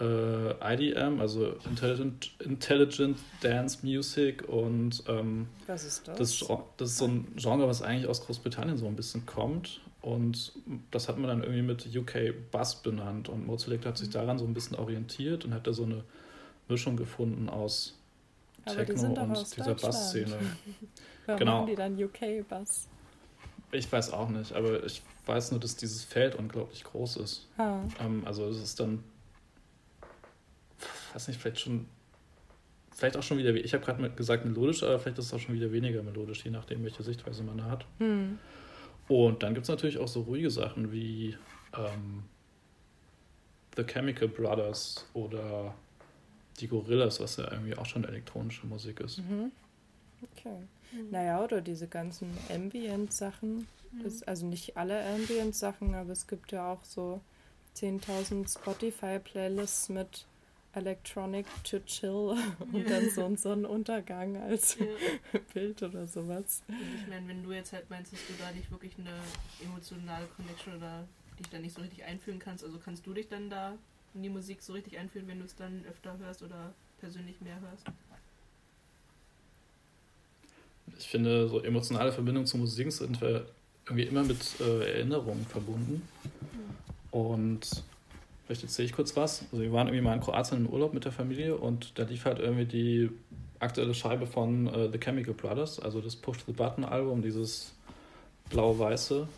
äh, 0.00 0.74
IDM, 0.74 1.20
also 1.20 1.54
Intelligent, 1.68 2.30
Intelligent 2.38 3.18
Dance 3.42 3.78
Music 3.82 4.48
und 4.48 5.02
ähm, 5.08 5.48
Was 5.66 5.84
ist 5.84 6.06
das? 6.08 6.16
das, 6.16 6.48
das 6.78 6.90
ist 6.90 6.98
so 6.98 7.06
ein 7.08 7.26
Genre, 7.36 7.66
was 7.68 7.82
eigentlich 7.82 8.06
aus 8.08 8.24
Großbritannien 8.24 8.78
so 8.78 8.86
ein 8.86 8.94
bisschen 8.96 9.26
kommt 9.26 9.80
und 10.00 10.52
das 10.92 11.08
hat 11.08 11.18
man 11.18 11.26
dann 11.28 11.42
irgendwie 11.42 11.62
mit 11.62 11.94
UK 11.94 12.32
Bass 12.52 12.76
benannt 12.82 13.28
und 13.28 13.46
Mozart 13.46 13.84
hat 13.84 13.98
sich 13.98 14.08
Mhm. 14.08 14.12
daran 14.12 14.38
so 14.38 14.44
ein 14.46 14.54
bisschen 14.54 14.76
orientiert 14.78 15.44
und 15.44 15.52
hat 15.52 15.66
da 15.66 15.72
so 15.72 15.82
eine 15.82 16.04
Mischung 16.68 16.96
gefunden 16.96 17.48
aus 17.48 17.98
Aber 18.64 18.76
die 18.76 18.86
Techno 18.86 19.00
sind 19.02 19.18
doch 19.18 19.22
und 19.24 19.32
aus 19.32 19.50
dieser 19.50 19.64
Deutschland. 19.74 19.94
Bassszene. 19.94 20.36
Warum 21.26 21.38
Genau. 21.40 21.52
haben 21.58 21.66
die 21.66 21.74
dann 21.74 22.02
UK-Bass? 22.02 22.86
Ich 23.72 23.90
weiß 23.90 24.12
auch 24.12 24.28
nicht, 24.28 24.52
aber 24.52 24.84
ich 24.84 25.02
weiß 25.26 25.52
nur, 25.52 25.60
dass 25.60 25.76
dieses 25.76 26.02
Feld 26.04 26.34
unglaublich 26.34 26.82
groß 26.84 27.16
ist. 27.18 27.48
Ah, 27.56 27.80
Ähm, 28.00 28.22
also 28.26 28.48
es 28.48 28.58
ist 28.60 28.80
dann, 28.80 29.04
weiß 31.12 31.28
nicht, 31.28 31.40
vielleicht 31.40 31.60
schon, 31.60 31.86
vielleicht 32.90 33.16
auch 33.16 33.22
schon 33.22 33.38
wieder, 33.38 33.54
ich 33.54 33.72
habe 33.72 33.84
gerade 33.84 34.10
gesagt 34.10 34.44
melodisch, 34.44 34.82
aber 34.82 34.98
vielleicht 34.98 35.18
ist 35.18 35.26
es 35.26 35.34
auch 35.34 35.38
schon 35.38 35.54
wieder 35.54 35.70
weniger 35.70 36.02
melodisch, 36.02 36.44
je 36.44 36.50
nachdem, 36.50 36.82
welche 36.82 37.02
Sichtweise 37.02 37.42
man 37.42 37.58
da 37.58 37.64
hat. 37.64 37.86
hm. 37.98 38.38
Und 39.08 39.42
dann 39.42 39.54
gibt 39.54 39.64
es 39.64 39.68
natürlich 39.68 39.98
auch 39.98 40.06
so 40.06 40.20
ruhige 40.20 40.52
Sachen 40.52 40.92
wie 40.92 41.36
ähm, 41.76 42.22
The 43.76 43.82
Chemical 43.82 44.28
Brothers 44.28 45.04
oder 45.14 45.74
die 46.60 46.68
Gorillas, 46.68 47.18
was 47.18 47.36
ja 47.36 47.50
irgendwie 47.50 47.76
auch 47.76 47.86
schon 47.86 48.04
elektronische 48.04 48.66
Musik 48.68 49.00
ist. 49.00 49.18
Mhm. 49.18 49.50
Okay. 50.22 50.58
Naja, 51.10 51.42
oder 51.42 51.60
diese 51.60 51.86
ganzen 51.88 52.36
Ambient-Sachen. 52.52 53.66
Das- 54.02 54.22
Also 54.22 54.46
nicht 54.46 54.76
alle 54.76 55.02
Ambient-Sachen, 55.14 55.94
aber 55.94 56.10
es 56.12 56.26
gibt 56.26 56.52
ja 56.52 56.72
auch 56.72 56.84
so 56.84 57.20
10.000 57.74 58.48
Spotify-Playlists 58.48 59.88
mit 59.88 60.26
Electronic 60.72 61.46
to 61.64 61.80
Chill 61.80 62.36
und 62.72 62.88
dann 62.88 63.10
so 63.10 63.24
ein 63.24 63.36
Sonnenuntergang 63.36 64.36
als 64.36 64.76
Ja. 64.78 64.86
Bild 65.54 65.82
oder 65.82 66.06
sowas. 66.06 66.62
Und 66.68 66.76
ich 67.02 67.06
meine, 67.08 67.26
wenn 67.28 67.42
du 67.42 67.52
jetzt 67.52 67.72
halt 67.72 67.90
meinst, 67.90 68.12
dass 68.12 68.20
du 68.28 68.32
da 68.38 68.50
nicht 68.52 68.70
wirklich 68.70 68.96
eine 68.98 69.10
emotionale 69.64 70.26
Connection 70.36 70.76
oder 70.76 71.06
dich 71.38 71.48
da 71.48 71.58
nicht 71.58 71.74
so 71.74 71.82
richtig 71.82 72.04
einfühlen 72.04 72.38
kannst, 72.38 72.62
also 72.64 72.78
kannst 72.78 73.04
du 73.06 73.12
dich 73.12 73.28
dann 73.28 73.50
da 73.50 73.76
in 74.14 74.22
die 74.22 74.28
Musik 74.28 74.62
so 74.62 74.72
richtig 74.72 74.96
einfühlen, 74.98 75.26
wenn 75.28 75.38
du 75.40 75.44
es 75.44 75.56
dann 75.56 75.84
öfter 75.88 76.16
hörst 76.18 76.42
oder 76.42 76.72
persönlich 77.00 77.40
mehr 77.40 77.60
hörst? 77.60 77.86
Ich 80.98 81.08
finde, 81.08 81.48
so 81.48 81.60
emotionale 81.60 82.12
Verbindungen 82.12 82.46
zu 82.46 82.58
Musik 82.58 82.92
sind 82.92 83.20
wir 83.20 83.46
irgendwie 83.86 84.04
immer 84.04 84.22
mit 84.22 84.38
äh, 84.60 84.92
Erinnerungen 84.92 85.44
verbunden. 85.46 86.02
Und 87.10 87.66
vielleicht 88.46 88.62
erzähle 88.62 88.86
ich 88.86 88.92
kurz 88.92 89.16
was. 89.16 89.44
Also 89.50 89.62
wir 89.62 89.72
waren 89.72 89.88
irgendwie 89.88 90.04
mal 90.04 90.14
in 90.14 90.20
Kroatien 90.20 90.66
im 90.66 90.72
Urlaub 90.72 90.94
mit 90.94 91.04
der 91.04 91.12
Familie 91.12 91.56
und 91.56 91.98
da 91.98 92.04
lief 92.04 92.24
halt 92.24 92.38
irgendwie 92.38 92.64
die 92.64 93.10
aktuelle 93.58 93.94
Scheibe 93.94 94.26
von 94.26 94.66
äh, 94.68 94.90
The 94.90 94.98
Chemical 94.98 95.34
Brothers, 95.34 95.80
also 95.80 96.00
das 96.00 96.16
Push 96.16 96.38
the 96.46 96.52
Button 96.52 96.84
Album, 96.84 97.22
dieses 97.22 97.74
blau-weiße, 98.48 99.28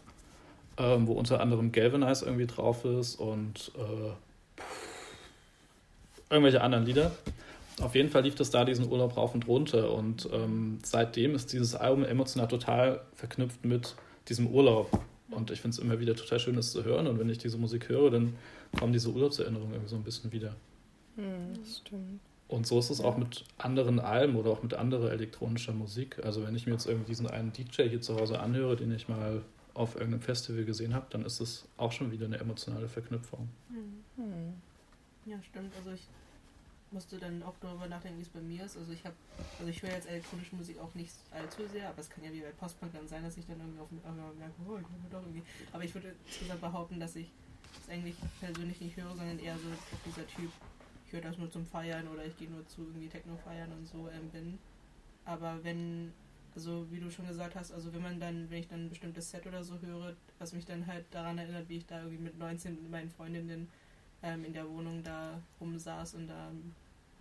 ähm, 0.79 1.07
wo 1.07 1.13
unter 1.13 1.41
anderem 1.41 1.73
Galvanize 1.73 2.25
irgendwie 2.25 2.47
drauf 2.47 2.85
ist 2.85 3.17
und 3.17 3.73
äh, 3.77 4.13
irgendwelche 6.31 6.63
anderen 6.63 6.87
Lieder. 6.87 7.13
Auf 7.81 7.95
jeden 7.95 8.11
Fall 8.11 8.23
lief 8.23 8.35
das 8.35 8.51
da 8.51 8.65
diesen 8.65 8.91
Urlaub 8.91 9.17
rauf 9.17 9.35
und 9.35 9.49
runter 9.49 9.93
und 9.93 10.29
ähm, 10.33 10.79
seitdem 10.85 11.35
ist 11.35 11.53
dieses 11.53 11.75
Album 11.75 12.05
emotional 12.05 12.49
total 12.49 13.01
verknüpft 13.15 13.65
mit 13.65 13.97
diesem 14.29 14.47
Urlaub. 14.49 14.91
Und 15.31 15.51
ich 15.51 15.61
finde 15.61 15.77
es 15.77 15.79
immer 15.79 15.99
wieder 15.99 16.15
total 16.15 16.39
schön, 16.39 16.57
das 16.57 16.73
zu 16.73 16.85
hören. 16.85 17.07
Und 17.07 17.19
wenn 17.19 17.31
ich 17.31 17.39
diese 17.39 17.57
Musik 17.57 17.89
höre, 17.89 18.11
dann 18.11 18.35
kommen 18.79 18.93
diese 18.93 19.11
Urlaubserinnerungen 19.11 19.73
irgendwie 19.73 19.89
so 19.89 19.97
ein 19.97 20.05
bisschen 20.05 20.31
wieder. 20.31 20.55
Hm, 21.17 21.55
stimmt. 21.65 22.21
Und 22.49 22.67
so 22.67 22.79
ist 22.79 22.91
es 22.91 23.01
auch 23.01 23.17
mit 23.17 23.45
anderen 23.57 23.99
Alben 23.99 24.37
oder 24.37 24.51
auch 24.51 24.63
mit 24.63 24.75
anderer 24.75 25.11
elektronischer 25.11 25.73
Musik. 25.73 26.23
Also 26.23 26.47
wenn 26.47 26.55
ich 26.55 26.67
mir 26.67 26.73
jetzt 26.73 26.87
irgendwie 26.87 27.07
diesen 27.07 27.27
einen 27.27 27.51
DJ 27.51 27.89
hier 27.89 28.03
zu 28.03 28.15
Hause 28.17 28.41
anhöre, 28.41 28.77
den 28.77 28.93
ich 28.93 29.09
mal 29.09 29.43
auf 29.73 29.95
irgendeinem 29.95 30.21
Festival 30.21 30.65
gesehen 30.67 30.93
habe, 30.93 31.07
dann 31.09 31.25
ist 31.25 31.41
es 31.41 31.67
auch 31.79 31.93
schon 31.93 32.13
wieder 32.13 32.27
eine 32.27 32.39
emotionale 32.39 32.89
Verknüpfung. 32.89 33.49
Hm. 33.71 34.53
Ja, 35.25 35.43
stimmt. 35.43 35.73
Also 35.79 35.93
ich 35.93 36.07
musste 36.93 37.19
dann 37.19 37.43
auch 37.43 37.55
darüber 37.61 37.87
nachdenken, 37.87 38.19
wie 38.19 38.23
es 38.23 38.29
bei 38.29 38.41
mir 38.41 38.65
ist. 38.65 38.77
Also 38.77 38.93
ich 38.93 39.05
habe, 39.05 39.15
also 39.59 39.71
ich 39.71 39.83
höre 39.83 39.91
jetzt 39.91 40.09
elektronische 40.09 40.57
Musik 40.57 40.79
auch 40.79 40.95
nicht 40.95 41.13
allzu 41.31 41.67
sehr, 41.69 41.89
aber 41.89 42.01
es 42.01 42.11
kann 42.11 42.25
ja 42.25 42.33
wie 42.33 42.41
bei 42.41 42.51
Postpunk 42.51 42.93
dann 42.93 43.09
sein, 43.09 43.23
dass 43.23 43.37
ich 43.37 43.47
dann 43.47 43.59
irgendwie 43.59 43.81
auf 43.81 43.89
auf 43.93 44.11
einmal 44.11 44.35
merke, 44.35 44.55
oh, 44.67 44.79
ich 44.79 44.87
höre 44.87 45.11
doch 45.11 45.27
irgendwie. 45.27 45.43
Aber 45.73 45.85
ich 45.85 45.95
würde 45.95 46.15
insgesamt 46.27 46.61
behaupten, 46.61 47.01
dass 47.01 47.17
ich 47.17 47.31
es 47.81 47.89
eigentlich 47.89 48.17
persönlich 48.41 48.81
nicht 48.81 48.97
höre, 48.97 49.15
sondern 49.17 49.39
eher 49.39 49.57
so 49.57 49.69
dieser 50.07 50.27
Typ, 50.27 50.51
ich 51.07 51.13
höre 51.13 51.21
das 51.21 51.39
nur 51.39 51.51
zum 51.51 51.67
Feiern 51.67 52.09
oder 52.09 52.25
ich 52.25 52.37
gehe 52.37 52.51
nur 52.51 52.67
zu 52.69 52.83
irgendwie 52.83 53.09
Techno 53.09 53.37
feiern 53.37 53.73
und 53.73 53.87
so 53.87 54.09
ähm, 54.09 54.29
bin. 54.31 54.59
Aber 55.25 55.63
wenn, 55.63 56.13
also 56.55 56.87
wie 56.91 57.01
du 57.01 57.11
schon 57.11 57.27
gesagt 57.27 57.55
hast, 57.55 57.73
also 57.73 57.93
wenn 57.93 58.03
man 58.03 58.21
dann, 58.21 58.51
wenn 58.51 58.59
ich 58.59 58.69
dann 58.69 58.87
ein 58.87 58.89
bestimmtes 58.89 59.31
Set 59.31 59.47
oder 59.47 59.63
so 59.63 59.81
höre, 59.81 60.15
was 60.39 60.53
mich 60.53 60.65
dann 60.65 60.87
halt 60.87 61.07
daran 61.11 61.39
erinnert, 61.39 61.69
wie 61.69 61.79
ich 61.79 61.87
da 61.87 62.03
irgendwie 62.03 62.25
mit 62.25 62.39
19 62.39 62.75
mit 62.75 62.91
meinen 62.91 63.11
Freundinnen 63.11 63.69
ähm, 64.23 64.45
in 64.45 64.53
der 64.53 64.69
Wohnung 64.69 65.03
da 65.03 65.41
rumsaß 65.61 66.15
und 66.15 66.29
da 66.29 66.51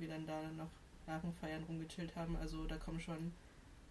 wir 0.01 0.09
dann 0.09 0.25
da 0.25 0.41
noch 0.57 0.69
nach 1.07 1.21
dem 1.21 1.33
Feiern 1.35 1.63
rumgechillt 1.63 2.15
haben. 2.15 2.35
Also 2.37 2.65
da 2.65 2.75
kommen 2.77 2.99
schon 2.99 3.31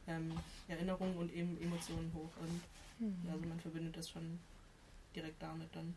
ähm, 0.06 0.32
Erinnerungen 0.68 1.16
und 1.16 1.32
eben 1.32 1.56
Emotionen 1.62 2.10
hoch 2.14 2.30
und 2.40 2.60
Hm. 3.00 3.16
also 3.32 3.46
man 3.48 3.58
verbindet 3.60 3.96
das 3.96 4.10
schon 4.10 4.38
direkt 5.16 5.42
damit 5.42 5.68
dann. 5.74 5.94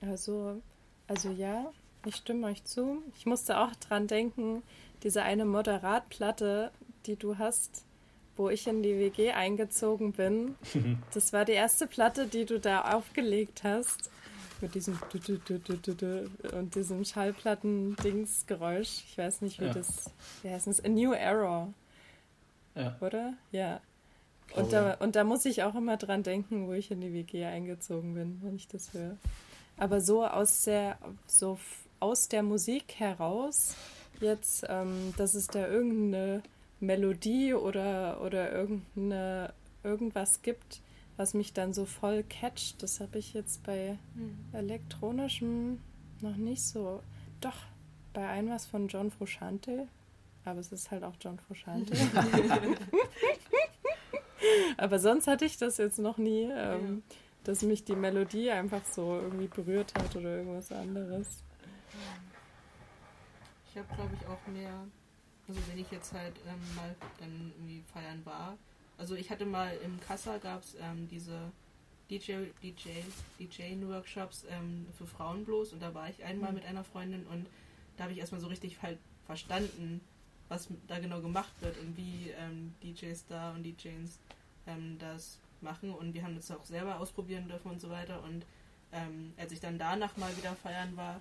Also, 0.00 0.60
also 1.06 1.30
ja, 1.30 1.72
ich 2.04 2.16
stimme 2.16 2.48
euch 2.48 2.64
zu. 2.64 3.02
Ich 3.16 3.24
musste 3.24 3.58
auch 3.58 3.74
dran 3.76 4.06
denken, 4.06 4.62
diese 5.02 5.22
eine 5.22 5.44
Moderatplatte, 5.44 6.72
die 7.06 7.16
du 7.16 7.38
hast, 7.38 7.84
wo 8.36 8.48
ich 8.50 8.66
in 8.66 8.82
die 8.82 8.98
WG 8.98 9.30
eingezogen 9.32 10.12
bin. 10.12 10.56
Das 11.14 11.32
war 11.32 11.44
die 11.44 11.52
erste 11.52 11.86
Platte, 11.86 12.26
die 12.26 12.44
du 12.44 12.58
da 12.58 12.92
aufgelegt 12.92 13.62
hast. 13.64 14.10
Mit 14.60 14.74
diesem 14.74 14.98
und 16.52 16.74
diesem 16.74 17.04
Schallplatten-Dings-Geräusch. 17.04 19.04
Ich 19.08 19.18
weiß 19.18 19.42
nicht, 19.42 19.60
wie 19.60 19.66
Ja. 19.66 19.74
das, 19.74 20.10
wie 20.42 20.50
heißt 20.50 20.66
das? 20.66 20.84
A 20.84 20.88
New 20.88 21.12
Error, 21.12 21.72
Ja, 22.74 22.96
oder? 23.00 23.34
Ja. 23.52 23.80
Und 24.54 24.72
da, 24.72 24.94
und 24.94 25.16
da 25.16 25.24
muss 25.24 25.44
ich 25.44 25.62
auch 25.64 25.74
immer 25.74 25.96
dran 25.96 26.22
denken, 26.22 26.68
wo 26.68 26.72
ich 26.72 26.90
in 26.90 27.00
die 27.00 27.12
WG 27.12 27.44
eingezogen 27.44 28.14
bin, 28.14 28.40
wenn 28.42 28.56
ich 28.56 28.68
das 28.68 28.92
höre. 28.94 29.16
Aber 29.76 30.00
so 30.00 30.24
aus 30.24 30.64
der, 30.64 30.98
so 31.26 31.58
aus 32.00 32.28
der 32.28 32.42
Musik 32.42 32.94
heraus, 32.98 33.74
jetzt, 34.20 34.64
ähm, 34.68 35.12
dass 35.18 35.34
es 35.34 35.48
da 35.48 35.66
irgendeine 35.66 36.42
Melodie 36.80 37.52
oder, 37.54 38.20
oder 38.22 38.52
irgendeine, 38.52 39.52
irgendwas 39.82 40.40
gibt, 40.42 40.80
was 41.16 41.34
mich 41.34 41.52
dann 41.52 41.72
so 41.72 41.84
voll 41.86 42.22
catcht, 42.22 42.82
das 42.82 43.00
habe 43.00 43.18
ich 43.18 43.34
jetzt 43.34 43.62
bei 43.62 43.98
elektronischem 44.52 45.80
noch 46.20 46.36
nicht 46.36 46.62
so. 46.62 47.02
Doch, 47.40 47.56
bei 48.12 48.26
einem 48.26 48.50
was 48.50 48.66
von 48.66 48.88
John 48.88 49.10
Frusciante, 49.10 49.88
aber 50.44 50.60
es 50.60 50.72
ist 50.72 50.90
halt 50.90 51.04
auch 51.04 51.14
John 51.20 51.38
Frusciante. 51.38 51.94
Aber 54.76 54.98
sonst 54.98 55.26
hatte 55.26 55.44
ich 55.44 55.56
das 55.56 55.78
jetzt 55.78 55.98
noch 55.98 56.18
nie, 56.18 56.50
ähm, 56.52 57.02
dass 57.44 57.62
mich 57.62 57.84
die 57.84 57.96
Melodie 57.96 58.50
einfach 58.50 58.84
so 58.84 59.20
irgendwie 59.20 59.48
berührt 59.48 59.92
hat 59.98 60.14
oder 60.16 60.38
irgendwas 60.38 60.70
anderes. 60.72 61.42
Ich 63.70 63.76
habe, 63.76 63.88
glaube 63.94 64.14
ich, 64.14 64.26
auch 64.26 64.46
mehr, 64.52 64.86
also 65.48 65.60
wenn 65.68 65.78
ich 65.78 65.90
jetzt 65.90 66.12
halt 66.12 66.34
ähm, 66.46 66.74
mal 66.74 66.94
dann 67.18 67.52
irgendwie 67.56 67.82
feiern 67.92 68.24
war. 68.24 68.56
Also 68.98 69.14
ich 69.14 69.30
hatte 69.30 69.44
mal 69.44 69.76
im 69.84 70.00
Kassa 70.00 70.38
gab 70.38 70.62
es 70.62 70.74
ähm, 70.80 71.08
diese 71.08 71.38
DJ, 72.10 72.46
DJ, 72.62 72.90
DJ-Workshops 73.38 74.44
ähm, 74.50 74.86
für 74.96 75.06
Frauen 75.06 75.44
bloß. 75.44 75.72
Und 75.72 75.82
da 75.82 75.92
war 75.94 76.08
ich 76.08 76.24
einmal 76.24 76.52
mit 76.52 76.64
einer 76.64 76.84
Freundin 76.84 77.26
und 77.26 77.46
da 77.96 78.04
habe 78.04 78.12
ich 78.12 78.18
erstmal 78.18 78.40
so 78.40 78.46
richtig 78.46 78.80
halt 78.82 78.98
verstanden, 79.26 80.00
was 80.48 80.68
da 80.86 80.98
genau 80.98 81.20
gemacht 81.20 81.52
wird 81.60 81.76
und 81.78 81.96
wie 81.96 82.30
ähm, 82.38 82.74
DJs 82.82 83.24
da 83.28 83.52
und 83.52 83.64
DJs 83.64 84.18
ähm, 84.66 84.96
das 84.98 85.38
machen. 85.60 85.90
Und 85.90 86.14
wir 86.14 86.22
haben 86.22 86.36
das 86.36 86.50
auch 86.50 86.64
selber 86.64 87.00
ausprobieren 87.00 87.48
dürfen 87.48 87.70
und 87.70 87.80
so 87.80 87.90
weiter. 87.90 88.22
Und 88.22 88.44
ähm, 88.92 89.32
als 89.36 89.52
ich 89.52 89.60
dann 89.60 89.78
danach 89.78 90.16
mal 90.16 90.34
wieder 90.36 90.54
feiern 90.54 90.96
war, 90.96 91.20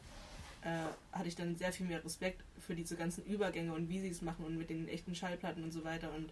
äh, 0.62 0.86
hatte 1.12 1.28
ich 1.28 1.36
dann 1.36 1.56
sehr 1.56 1.74
viel 1.74 1.88
mehr 1.88 2.04
Respekt 2.04 2.44
für 2.60 2.76
diese 2.76 2.96
ganzen 2.96 3.26
Übergänge 3.26 3.74
und 3.74 3.90
wie 3.90 4.00
sie 4.00 4.10
es 4.10 4.22
machen 4.22 4.46
und 4.46 4.58
mit 4.58 4.70
den 4.70 4.88
echten 4.88 5.16
Schallplatten 5.16 5.64
und 5.64 5.72
so 5.72 5.84
weiter. 5.84 6.12
Und 6.14 6.30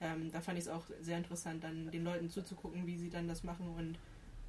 ähm, 0.00 0.30
da 0.32 0.40
fand 0.40 0.58
ich 0.58 0.64
es 0.64 0.70
auch 0.70 0.84
sehr 1.00 1.18
interessant, 1.18 1.64
dann 1.64 1.90
den 1.90 2.04
Leuten 2.04 2.30
zuzugucken, 2.30 2.86
wie 2.86 2.96
sie 2.96 3.10
dann 3.10 3.26
das 3.28 3.42
machen. 3.42 3.68
Und 3.76 3.98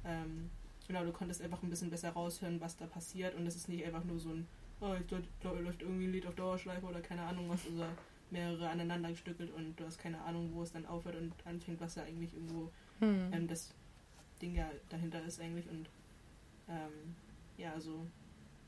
ähm, 0.04 0.50
genau, 0.86 1.04
du 1.04 1.12
konntest 1.12 1.42
einfach 1.42 1.62
ein 1.62 1.70
bisschen 1.70 1.90
besser 1.90 2.10
raushören, 2.10 2.60
was 2.60 2.76
da 2.76 2.86
passiert. 2.86 3.34
Und 3.34 3.46
es 3.46 3.56
ist 3.56 3.68
nicht 3.68 3.84
einfach 3.84 4.04
nur 4.04 4.18
so 4.18 4.30
ein, 4.30 4.46
oh, 4.80 4.94
jetzt 4.94 5.10
läuft- 5.10 5.28
läuft 5.64 5.82
irgendwie 5.82 6.04
ein 6.06 6.12
Lied 6.12 6.26
auf 6.26 6.34
Dauerschleife 6.34 6.86
oder 6.86 7.00
keine 7.00 7.22
Ahnung 7.22 7.48
was, 7.48 7.66
oder 7.66 7.88
mehrere 8.30 8.68
aneinander 8.68 9.10
gestückelt 9.10 9.50
und 9.56 9.74
du 9.78 9.84
hast 9.84 9.98
keine 9.98 10.20
Ahnung, 10.22 10.50
wo 10.54 10.62
es 10.62 10.70
dann 10.70 10.86
aufhört 10.86 11.16
und 11.16 11.32
anfängt, 11.44 11.80
was 11.80 11.94
da 11.94 12.02
eigentlich 12.02 12.32
irgendwo 12.32 12.70
Hm. 13.00 13.32
ähm, 13.32 13.48
das 13.48 13.72
Ding 14.40 14.54
ja 14.54 14.70
dahinter 14.88 15.22
ist 15.24 15.40
eigentlich. 15.40 15.68
Und 15.68 15.88
ähm, 16.68 17.16
ja, 17.58 17.72
also 17.72 18.06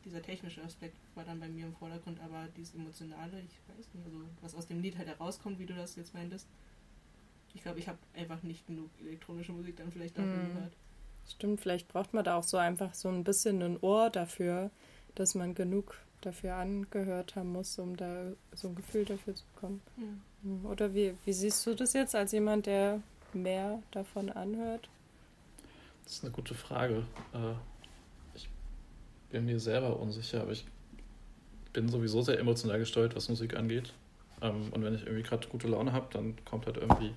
dieser 0.05 0.21
technische 0.21 0.63
Aspekt 0.65 0.97
war 1.15 1.25
dann 1.25 1.39
bei 1.39 1.49
mir 1.49 1.67
im 1.67 1.75
Vordergrund, 1.75 2.19
aber 2.21 2.49
dieses 2.57 2.75
emotionale, 2.75 3.41
ich 3.41 3.57
weiß 3.69 3.87
nicht, 3.95 4.05
also 4.05 4.23
was 4.41 4.55
aus 4.57 4.67
dem 4.67 4.81
Lied 4.83 4.99
halt 4.99 5.07
herauskommt, 5.07 5.59
wie 5.61 5.67
du 5.67 5.75
das 5.75 5.95
jetzt 5.95 6.13
meintest. 6.13 6.49
Ich 7.55 7.63
glaube, 7.63 7.79
ich 7.79 7.89
habe 7.89 7.99
einfach 8.15 8.43
nicht 8.43 8.67
genug 8.67 8.91
elektronische 9.01 9.53
Musik 9.53 9.77
dann 9.77 9.91
vielleicht 9.93 10.17
dafür 10.17 10.31
Hm. 10.33 10.55
gehört. 10.55 10.73
Stimmt, 11.29 11.61
vielleicht 11.61 11.89
braucht 11.89 12.15
man 12.15 12.25
da 12.25 12.37
auch 12.37 12.43
so 12.43 12.57
einfach 12.57 12.95
so 12.95 13.09
ein 13.09 13.25
bisschen 13.25 13.63
ein 13.63 13.79
Ohr 13.81 14.11
dafür, 14.11 14.71
dass 15.15 15.35
man 15.35 15.55
genug 15.55 15.97
dafür 16.21 16.55
angehört 16.57 17.37
haben 17.37 17.53
muss, 17.53 17.79
um 17.79 17.97
da 17.97 18.33
so 18.55 18.69
ein 18.69 18.75
Gefühl 18.75 19.05
dafür 19.05 19.35
zu 19.35 19.45
bekommen. 19.55 19.83
Hm, 20.43 20.67
Oder 20.67 20.95
wie, 20.95 21.15
wie 21.25 21.33
siehst 21.33 21.65
du 21.67 21.75
das 21.75 21.93
jetzt 21.93 22.15
als 22.15 22.33
jemand, 22.33 22.67
der 22.67 23.01
mehr 23.33 23.83
davon 23.93 24.31
anhört? 24.31 24.89
Das 26.05 26.15
ist 26.15 26.25
eine 26.25 26.33
gute 26.33 26.55
Frage. 26.55 27.05
Äh, 27.33 27.55
Ich 28.35 28.49
bin 29.31 29.45
mir 29.45 29.61
selber 29.61 29.99
unsicher, 30.01 30.43
aber 30.43 30.53
ich 30.53 30.65
bin 31.73 31.89
sowieso 31.89 32.23
sehr 32.23 32.39
emotional 32.39 32.79
gesteuert, 32.79 33.15
was 33.17 33.29
Musik 33.29 33.57
angeht. 33.57 33.93
Ähm, 34.43 34.69
Und 34.73 34.83
wenn 34.85 34.95
ich 34.95 35.03
irgendwie 35.03 35.23
gerade 35.23 35.49
gute 35.49 35.69
Laune 35.69 35.93
habe, 35.93 36.07
dann 36.13 36.37
kommt 36.45 36.67
halt 36.67 36.77
irgendwie 36.77 37.15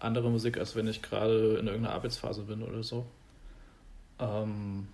andere 0.00 0.30
Musik, 0.30 0.58
als 0.58 0.74
wenn 0.76 0.86
ich 0.88 1.02
gerade 1.02 1.56
in 1.58 1.66
irgendeiner 1.66 1.94
Arbeitsphase 1.94 2.42
bin 2.42 2.62
oder 2.62 2.82
so. 2.82 3.06
Ähm, 4.18 4.88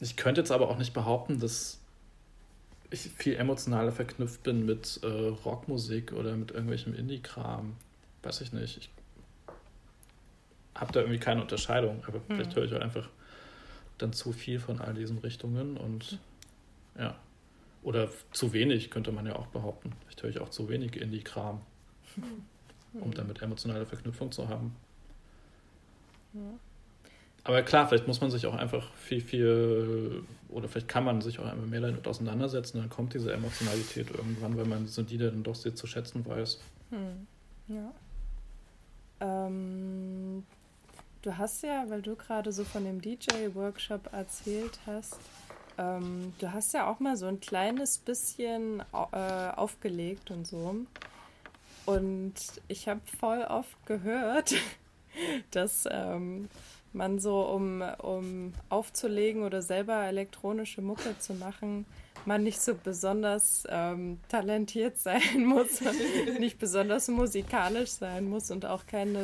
Ich 0.00 0.16
könnte 0.16 0.40
jetzt 0.40 0.50
aber 0.50 0.68
auch 0.70 0.78
nicht 0.78 0.94
behaupten, 0.94 1.40
dass 1.40 1.78
ich 2.90 3.00
viel 3.02 3.36
emotionaler 3.36 3.92
verknüpft 3.92 4.42
bin 4.42 4.64
mit 4.66 4.98
äh, 5.02 5.06
Rockmusik 5.06 6.12
oder 6.12 6.34
mit 6.36 6.50
irgendwelchem 6.50 6.94
Indie-Kram. 6.94 7.76
Weiß 8.22 8.40
ich 8.40 8.52
nicht. 8.52 8.78
Ich 8.78 8.90
habe 10.74 10.92
da 10.92 11.00
irgendwie 11.00 11.20
keine 11.20 11.42
Unterscheidung, 11.42 12.02
aber 12.06 12.20
vielleicht 12.26 12.56
höre 12.56 12.64
ich 12.64 12.74
auch 12.74 12.80
einfach 12.80 13.08
dann 13.98 14.12
zu 14.14 14.32
viel 14.32 14.58
von 14.58 14.80
all 14.80 14.94
diesen 14.94 15.18
Richtungen 15.18 15.76
und 15.76 16.18
ja. 16.98 17.14
Oder 17.82 18.08
zu 18.32 18.52
wenig, 18.52 18.90
könnte 18.90 19.12
man 19.12 19.26
ja 19.26 19.36
auch 19.36 19.46
behaupten. 19.46 19.92
Vielleicht 20.04 20.22
höre 20.22 20.30
ich 20.30 20.40
auch 20.40 20.50
zu 20.50 20.68
wenig 20.68 21.00
Indie-Kram, 21.00 21.60
um 22.94 23.14
damit 23.14 23.40
emotionale 23.40 23.86
Verknüpfung 23.86 24.32
zu 24.32 24.48
haben. 24.48 24.76
Ja. 26.34 26.40
Aber 27.44 27.62
klar, 27.62 27.88
vielleicht 27.88 28.06
muss 28.06 28.20
man 28.20 28.30
sich 28.30 28.46
auch 28.46 28.54
einfach 28.54 28.92
viel, 28.94 29.20
viel, 29.20 30.22
oder 30.50 30.68
vielleicht 30.68 30.88
kann 30.88 31.04
man 31.04 31.22
sich 31.22 31.38
auch 31.38 31.46
einmal 31.46 31.66
mehr 31.66 31.80
damit 31.80 32.06
auseinandersetzen, 32.06 32.78
dann 32.78 32.90
kommt 32.90 33.14
diese 33.14 33.32
Emotionalität 33.32 34.10
irgendwann, 34.10 34.56
weil 34.58 34.66
man 34.66 34.84
diese 34.84 35.02
Lieder 35.02 35.30
dann 35.30 35.42
doch 35.42 35.54
sehr 35.54 35.74
zu 35.74 35.86
schätzen 35.86 36.26
weiß. 36.26 36.60
Hm. 36.90 37.26
Ja. 37.68 37.94
Ähm, 39.20 40.44
du 41.22 41.38
hast 41.38 41.62
ja, 41.62 41.84
weil 41.88 42.02
du 42.02 42.14
gerade 42.14 42.52
so 42.52 42.64
von 42.64 42.84
dem 42.84 43.00
DJ-Workshop 43.00 44.12
erzählt 44.12 44.78
hast, 44.86 45.16
ähm, 45.80 46.34
du 46.38 46.52
hast 46.52 46.74
ja 46.74 46.88
auch 46.90 47.00
mal 47.00 47.16
so 47.16 47.26
ein 47.26 47.40
kleines 47.40 47.96
bisschen 47.96 48.82
äh, 48.92 49.16
aufgelegt 49.56 50.30
und 50.30 50.46
so. 50.46 50.76
Und 51.86 52.34
ich 52.68 52.88
habe 52.88 53.00
voll 53.18 53.42
oft 53.42 53.86
gehört, 53.86 54.54
dass 55.50 55.88
ähm, 55.90 56.48
man 56.92 57.18
so, 57.18 57.42
um, 57.42 57.82
um 57.98 58.52
aufzulegen 58.68 59.42
oder 59.42 59.62
selber 59.62 60.04
elektronische 60.04 60.82
Mucke 60.82 61.18
zu 61.18 61.34
machen, 61.34 61.86
man 62.26 62.42
nicht 62.42 62.60
so 62.60 62.74
besonders 62.74 63.64
ähm, 63.70 64.18
talentiert 64.28 64.98
sein 64.98 65.46
muss, 65.46 65.80
nicht 66.38 66.58
besonders 66.58 67.08
musikalisch 67.08 67.90
sein 67.90 68.28
muss 68.28 68.50
und 68.50 68.66
auch 68.66 68.86
kein 68.86 69.16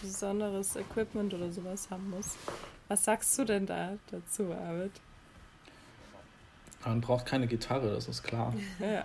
besonderes 0.00 0.76
Equipment 0.76 1.34
oder 1.34 1.50
sowas 1.50 1.90
haben 1.90 2.10
muss. 2.10 2.36
Was 2.86 3.04
sagst 3.04 3.36
du 3.38 3.44
denn 3.44 3.66
da 3.66 3.96
dazu, 4.10 4.52
Arvid? 4.52 4.92
Man 6.84 7.00
braucht 7.00 7.26
keine 7.26 7.46
Gitarre, 7.46 7.94
das 7.94 8.08
ist 8.08 8.22
klar. 8.22 8.54
Ja. 8.80 9.04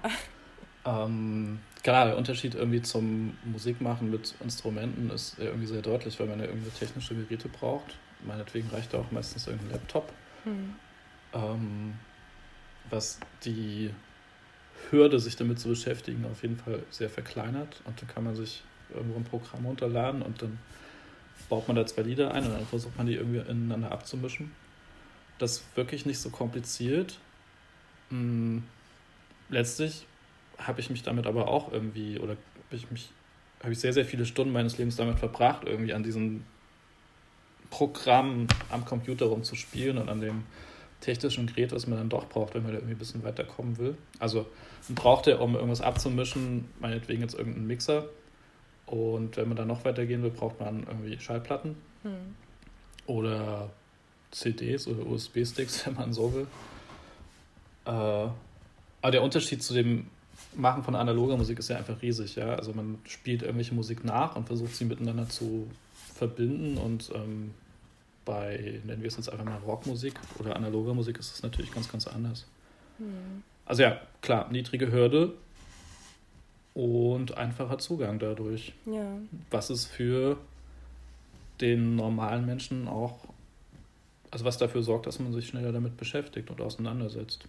Ähm, 0.85 1.59
klar, 1.83 2.05
der 2.05 2.17
Unterschied 2.17 2.55
irgendwie 2.55 2.81
zum 2.81 3.37
Musikmachen 3.43 4.09
mit 4.09 4.35
Instrumenten 4.41 5.09
ist 5.09 5.37
irgendwie 5.37 5.67
sehr 5.67 5.81
deutlich, 5.81 6.19
weil 6.19 6.27
man 6.27 6.39
ja 6.39 6.45
irgendwie 6.45 6.69
technische 6.69 7.13
Geräte 7.13 7.49
braucht. 7.49 7.97
Meinetwegen 8.25 8.69
reicht 8.69 8.93
da 8.93 8.99
auch 8.99 9.11
meistens 9.11 9.47
irgendein 9.47 9.71
Laptop. 9.71 10.11
Hm. 10.43 10.75
Ähm, 11.33 11.93
was 12.89 13.19
die 13.43 13.93
Hürde, 14.89 15.19
sich 15.19 15.35
damit 15.35 15.59
zu 15.59 15.69
beschäftigen, 15.69 16.25
auf 16.25 16.41
jeden 16.41 16.57
Fall 16.57 16.83
sehr 16.89 17.09
verkleinert. 17.09 17.81
Und 17.85 18.01
dann 18.01 18.07
kann 18.07 18.23
man 18.23 18.35
sich 18.35 18.63
irgendwo 18.93 19.17
ein 19.17 19.25
Programm 19.25 19.65
runterladen 19.65 20.21
und 20.21 20.41
dann 20.41 20.57
baut 21.49 21.67
man 21.67 21.75
da 21.75 21.85
zwei 21.85 22.03
Lieder 22.03 22.33
ein 22.33 22.45
und 22.45 22.53
dann 22.53 22.65
versucht 22.65 22.97
man 22.97 23.07
die 23.07 23.15
irgendwie 23.15 23.39
ineinander 23.39 23.91
abzumischen. 23.91 24.51
Das 25.37 25.57
ist 25.57 25.77
wirklich 25.77 26.05
nicht 26.05 26.19
so 26.19 26.29
kompliziert. 26.29 27.19
Hm, 28.09 28.63
letztlich 29.49 30.05
habe 30.57 30.79
ich 30.79 30.89
mich 30.89 31.03
damit 31.03 31.27
aber 31.27 31.47
auch 31.47 31.71
irgendwie, 31.71 32.19
oder 32.19 32.31
habe 32.31 32.75
ich 32.75 32.89
mich, 32.91 33.09
habe 33.61 33.73
ich 33.73 33.79
sehr, 33.79 33.93
sehr 33.93 34.05
viele 34.05 34.25
Stunden 34.25 34.53
meines 34.53 34.77
Lebens 34.77 34.95
damit 34.95 35.19
verbracht, 35.19 35.63
irgendwie 35.65 35.93
an 35.93 36.03
diesen 36.03 36.45
Programmen 37.69 38.47
am 38.69 38.85
Computer 38.85 39.25
rumzuspielen 39.25 39.97
und 39.97 40.09
an 40.09 40.21
dem 40.21 40.43
technischen 41.01 41.47
Gerät, 41.47 41.71
was 41.71 41.85
man 41.85 41.99
dann 41.99 42.09
doch 42.09 42.27
braucht, 42.27 42.55
wenn 42.55 42.63
man 42.63 42.71
da 42.71 42.77
irgendwie 42.79 42.95
ein 42.95 42.99
bisschen 42.99 43.23
weiterkommen 43.23 43.77
will. 43.77 43.97
Also 44.19 44.47
man 44.87 44.95
braucht 44.95 45.27
ja, 45.27 45.37
um 45.37 45.55
irgendwas 45.55 45.81
abzumischen, 45.81 46.65
meinetwegen 46.79 47.21
jetzt 47.21 47.35
irgendeinen 47.35 47.67
Mixer. 47.67 48.09
Und 48.85 49.35
wenn 49.37 49.47
man 49.49 49.57
dann 49.57 49.67
noch 49.67 49.83
weitergehen 49.85 50.23
will, 50.23 50.31
braucht 50.31 50.59
man 50.59 50.87
irgendwie 50.87 51.19
Schallplatten 51.19 51.75
Hm. 52.03 52.35
oder 53.05 53.69
CDs 54.31 54.87
oder 54.87 55.05
USB-Sticks, 55.05 55.85
wenn 55.85 55.95
man 55.95 56.13
so 56.13 56.33
will. 56.33 56.47
Äh, 57.87 57.89
aber 57.89 59.11
der 59.11 59.23
Unterschied 59.23 59.63
zu 59.63 59.73
dem 59.73 60.07
Machen 60.55 60.83
von 60.83 60.95
analoger 60.95 61.37
Musik 61.37 61.59
ist 61.59 61.69
ja 61.69 61.77
einfach 61.77 62.01
riesig, 62.01 62.35
ja. 62.35 62.55
Also 62.55 62.73
man 62.73 62.99
spielt 63.05 63.41
irgendwelche 63.41 63.73
Musik 63.73 64.03
nach 64.03 64.35
und 64.35 64.45
versucht 64.47 64.75
sie 64.75 64.85
miteinander 64.85 65.27
zu 65.29 65.67
verbinden 66.13 66.77
und 66.77 67.11
ähm, 67.15 67.53
bei, 68.25 68.81
nennen 68.85 69.01
wir 69.01 69.07
es 69.07 69.17
jetzt 69.17 69.31
einfach 69.31 69.45
mal 69.45 69.57
Rockmusik 69.57 70.13
oder 70.39 70.55
analoger 70.55 70.93
Musik, 70.93 71.17
ist 71.17 71.33
es 71.33 71.43
natürlich 71.43 71.71
ganz, 71.71 71.89
ganz 71.91 72.07
anders. 72.07 72.45
Hm. 72.97 73.43
Also 73.65 73.83
ja, 73.83 74.01
klar, 74.21 74.49
niedrige 74.51 74.91
Hürde 74.91 75.33
und 76.73 77.37
einfacher 77.37 77.77
Zugang 77.79 78.19
dadurch 78.19 78.73
Ja. 78.85 79.17
was 79.49 79.69
es 79.69 79.85
für 79.85 80.37
den 81.61 81.95
normalen 81.95 82.45
Menschen 82.45 82.87
auch, 82.87 83.25
also 84.29 84.45
was 84.45 84.57
dafür 84.57 84.83
sorgt, 84.83 85.07
dass 85.07 85.19
man 85.19 85.33
sich 85.33 85.47
schneller 85.47 85.71
damit 85.71 85.97
beschäftigt 85.97 86.51
und 86.51 86.61
auseinandersetzt. 86.61 87.45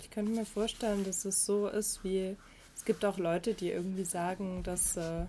Ich 0.00 0.10
könnte 0.10 0.32
mir 0.32 0.44
vorstellen, 0.44 1.04
dass 1.04 1.24
es 1.24 1.44
so 1.44 1.68
ist 1.68 2.02
wie, 2.04 2.36
es 2.76 2.84
gibt 2.84 3.04
auch 3.04 3.18
Leute, 3.18 3.54
die 3.54 3.70
irgendwie 3.70 4.04
sagen, 4.04 4.62
dass 4.62 4.96
äh, 4.96 5.24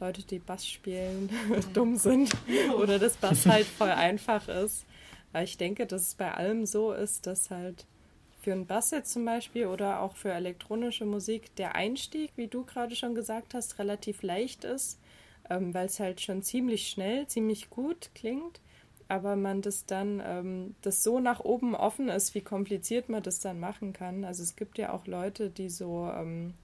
Leute, 0.00 0.22
die 0.22 0.38
Bass 0.38 0.66
spielen, 0.66 1.30
dumm 1.74 1.96
sind 1.96 2.32
oder 2.76 2.98
dass 2.98 3.16
Bass 3.16 3.46
halt 3.46 3.66
voll 3.66 3.90
einfach 3.90 4.48
ist. 4.48 4.84
Weil 5.32 5.44
ich 5.44 5.56
denke, 5.56 5.86
dass 5.86 6.02
es 6.02 6.14
bei 6.14 6.32
allem 6.32 6.66
so 6.66 6.92
ist, 6.92 7.26
dass 7.26 7.50
halt 7.50 7.86
für 8.42 8.52
einen 8.52 8.66
Bass 8.66 8.90
jetzt 8.90 9.12
zum 9.12 9.24
Beispiel 9.24 9.66
oder 9.66 10.00
auch 10.00 10.16
für 10.16 10.32
elektronische 10.32 11.04
Musik 11.04 11.54
der 11.56 11.74
Einstieg, 11.74 12.32
wie 12.36 12.48
du 12.48 12.64
gerade 12.64 12.96
schon 12.96 13.14
gesagt 13.14 13.54
hast, 13.54 13.78
relativ 13.78 14.22
leicht 14.22 14.64
ist, 14.64 14.98
ähm, 15.48 15.72
weil 15.72 15.86
es 15.86 16.00
halt 16.00 16.20
schon 16.20 16.42
ziemlich 16.42 16.88
schnell, 16.88 17.26
ziemlich 17.28 17.70
gut 17.70 18.10
klingt 18.14 18.60
aber 19.12 19.36
man 19.36 19.60
das 19.60 19.84
dann, 19.84 20.22
ähm, 20.24 20.74
das 20.80 21.02
so 21.02 21.20
nach 21.20 21.40
oben 21.40 21.74
offen 21.74 22.08
ist, 22.08 22.34
wie 22.34 22.40
kompliziert 22.40 23.10
man 23.10 23.22
das 23.22 23.40
dann 23.40 23.60
machen 23.60 23.92
kann. 23.92 24.24
Also 24.24 24.42
es 24.42 24.56
gibt 24.56 24.78
ja 24.78 24.90
auch 24.94 25.06
Leute, 25.06 25.50
die 25.50 25.68
so 25.68 26.10
ähm, 26.16 26.54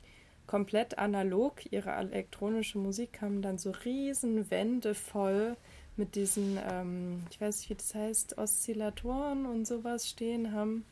komplett 0.46 0.96
analog 0.96 1.70
ihre 1.70 1.90
elektronische 1.90 2.78
Musik 2.78 3.20
haben, 3.20 3.42
dann 3.42 3.58
so 3.58 3.70
riesen 3.84 4.50
Wände 4.50 4.94
voll 4.94 5.56
mit 5.98 6.14
diesen, 6.14 6.58
ähm, 6.70 7.22
ich 7.30 7.38
weiß 7.38 7.58
nicht, 7.58 7.68
wie 7.68 7.74
das 7.74 7.94
heißt, 7.94 8.38
Oszillatoren 8.38 9.44
und 9.44 9.66
sowas 9.66 10.08
stehen 10.08 10.52
haben. 10.52 10.86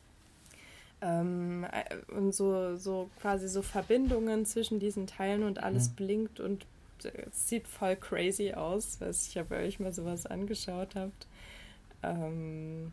Ähm, 1.01 1.65
äh, 1.71 2.13
und 2.13 2.35
so, 2.35 2.75
so 2.75 3.09
quasi 3.19 3.49
so 3.49 3.63
Verbindungen 3.63 4.45
zwischen 4.45 4.79
diesen 4.79 5.07
Teilen 5.07 5.41
und 5.41 5.63
alles 5.63 5.89
Mhm. 5.89 5.95
blinkt 5.95 6.39
und 6.39 6.67
es 7.03 7.49
sieht 7.49 7.67
voll 7.67 7.95
crazy 7.95 8.53
aus. 8.53 9.01
Weiß 9.01 9.27
ich, 9.27 9.39
ob 9.39 9.49
ihr 9.49 9.57
euch 9.57 9.79
mal 9.79 9.93
sowas 9.93 10.27
angeschaut 10.27 10.93
habt. 10.93 11.25
Ähm, 12.11 12.91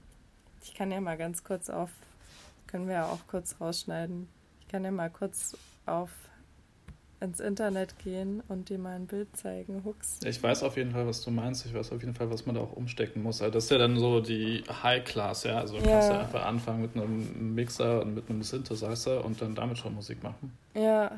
ich 0.63 0.75
kann 0.75 0.91
ja 0.91 1.01
mal 1.01 1.17
ganz 1.17 1.45
kurz 1.45 1.71
auf, 1.71 1.91
können 2.67 2.87
wir 2.87 2.95
ja 2.95 3.07
auch 3.07 3.21
kurz 3.29 3.57
rausschneiden. 3.61 4.29
Ich 4.61 4.69
kann 4.69 4.85
ja 4.85 4.91
mal 4.91 5.11
kurz 5.11 5.57
auf 5.87 6.11
ins 7.21 7.41
Internet 7.41 7.99
gehen 8.01 8.43
und 8.49 8.69
dir 8.69 8.79
mal 8.79 8.97
ein 8.97 9.07
Bild 9.07 9.35
zeigen. 9.37 9.83
Hux. 9.85 10.21
Ich 10.25 10.43
weiß 10.43 10.63
auf 10.63 10.77
jeden 10.77 10.91
Fall, 10.93 11.07
was 11.07 11.23
du 11.23 11.31
meinst. 11.31 11.65
Ich 11.65 11.73
weiß 11.73 11.93
auf 11.93 12.01
jeden 12.03 12.15
Fall, 12.15 12.31
was 12.31 12.45
man 12.45 12.55
da 12.55 12.61
auch 12.61 12.73
umstecken 12.73 13.23
muss. 13.23 13.41
Also 13.41 13.53
das 13.55 13.65
ist 13.65 13.71
ja 13.71 13.79
dann 13.79 13.99
so 13.99 14.21
die 14.21 14.63
High 14.83 15.05
Class, 15.05 15.45
ja. 15.45 15.59
Also 15.59 15.79
du 15.79 15.85
Ja. 15.85 15.91
kannst 15.93 16.11
ja 16.11 16.21
einfach 16.21 16.45
anfangen 16.45 16.83
mit 16.83 16.95
einem 16.97 17.55
Mixer 17.55 18.03
und 18.03 18.15
mit 18.15 18.29
einem 18.29 18.43
Synthesizer 18.43 19.25
und 19.25 19.41
dann 19.41 19.55
damit 19.55 19.79
schon 19.79 19.95
Musik 19.95 20.23
machen. 20.23 20.53
Ja, 20.75 21.13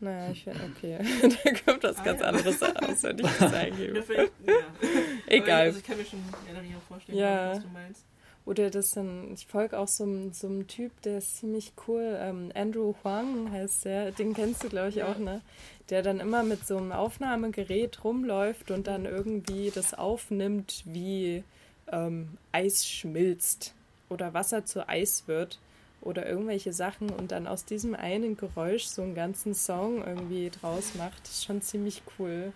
Naja, 0.00 0.30
ich 0.32 0.44
finde, 0.44 0.60
okay. 0.76 0.98
da 1.44 1.52
kommt 1.72 1.82
was 1.84 1.98
Ah, 1.98 2.04
ganz 2.04 2.20
ja. 2.20 2.26
anderes 2.28 2.62
aus, 2.62 3.02
wenn 3.02 3.18
ich 3.20 3.26
das 3.38 3.52
eingebe. 3.54 4.04
ja. 4.46 4.52
Egal. 5.26 5.60
Also 5.62 5.78
ich 5.78 5.84
kann 5.84 5.98
mir 5.98 6.04
schon 6.04 6.20
ja, 6.48 6.78
vorstellen, 6.88 7.18
Ja. 7.18 7.50
was 7.52 7.62
du 7.62 7.68
meinst. 7.68 8.04
Oder 8.46 8.70
das 8.70 8.92
dann, 8.92 9.34
ich 9.34 9.46
folge 9.46 9.78
auch 9.78 9.86
so, 9.86 10.04
einem- 10.04 10.32
so 10.32 10.46
einem 10.46 10.66
Typ, 10.66 10.90
der 11.02 11.18
ist 11.18 11.36
ziemlich 11.36 11.72
cool. 11.86 12.16
Ähm, 12.18 12.50
Andrew 12.54 12.94
Huang 13.04 13.52
heißt 13.52 13.84
der, 13.84 14.12
den 14.12 14.32
kennst 14.32 14.64
du, 14.64 14.68
glaube 14.70 14.88
ich, 14.88 14.94
Ja. 14.96 15.08
auch, 15.12 15.18
ne? 15.18 15.42
Der 15.90 16.02
dann 16.02 16.20
immer 16.20 16.42
mit 16.42 16.66
so 16.66 16.78
einem 16.78 16.92
Aufnahmegerät 16.92 18.02
rumläuft 18.02 18.70
und 18.70 18.86
dann 18.86 19.04
irgendwie 19.04 19.70
das 19.74 19.92
aufnimmt, 19.92 20.82
wie 20.86 21.44
ähm, 21.92 22.38
Eis 22.52 22.86
schmilzt 22.88 23.74
oder 24.08 24.32
Wasser 24.32 24.64
zu 24.64 24.88
Eis 24.88 25.24
wird 25.26 25.58
oder 26.00 26.26
irgendwelche 26.26 26.72
Sachen 26.72 27.10
und 27.10 27.32
dann 27.32 27.46
aus 27.46 27.64
diesem 27.64 27.94
einen 27.94 28.36
Geräusch 28.36 28.84
so 28.84 29.02
einen 29.02 29.14
ganzen 29.14 29.54
Song 29.54 30.04
irgendwie 30.04 30.50
draus 30.50 30.94
macht. 30.94 31.24
Ist 31.24 31.44
schon 31.44 31.60
ziemlich 31.60 32.02
cool. 32.18 32.52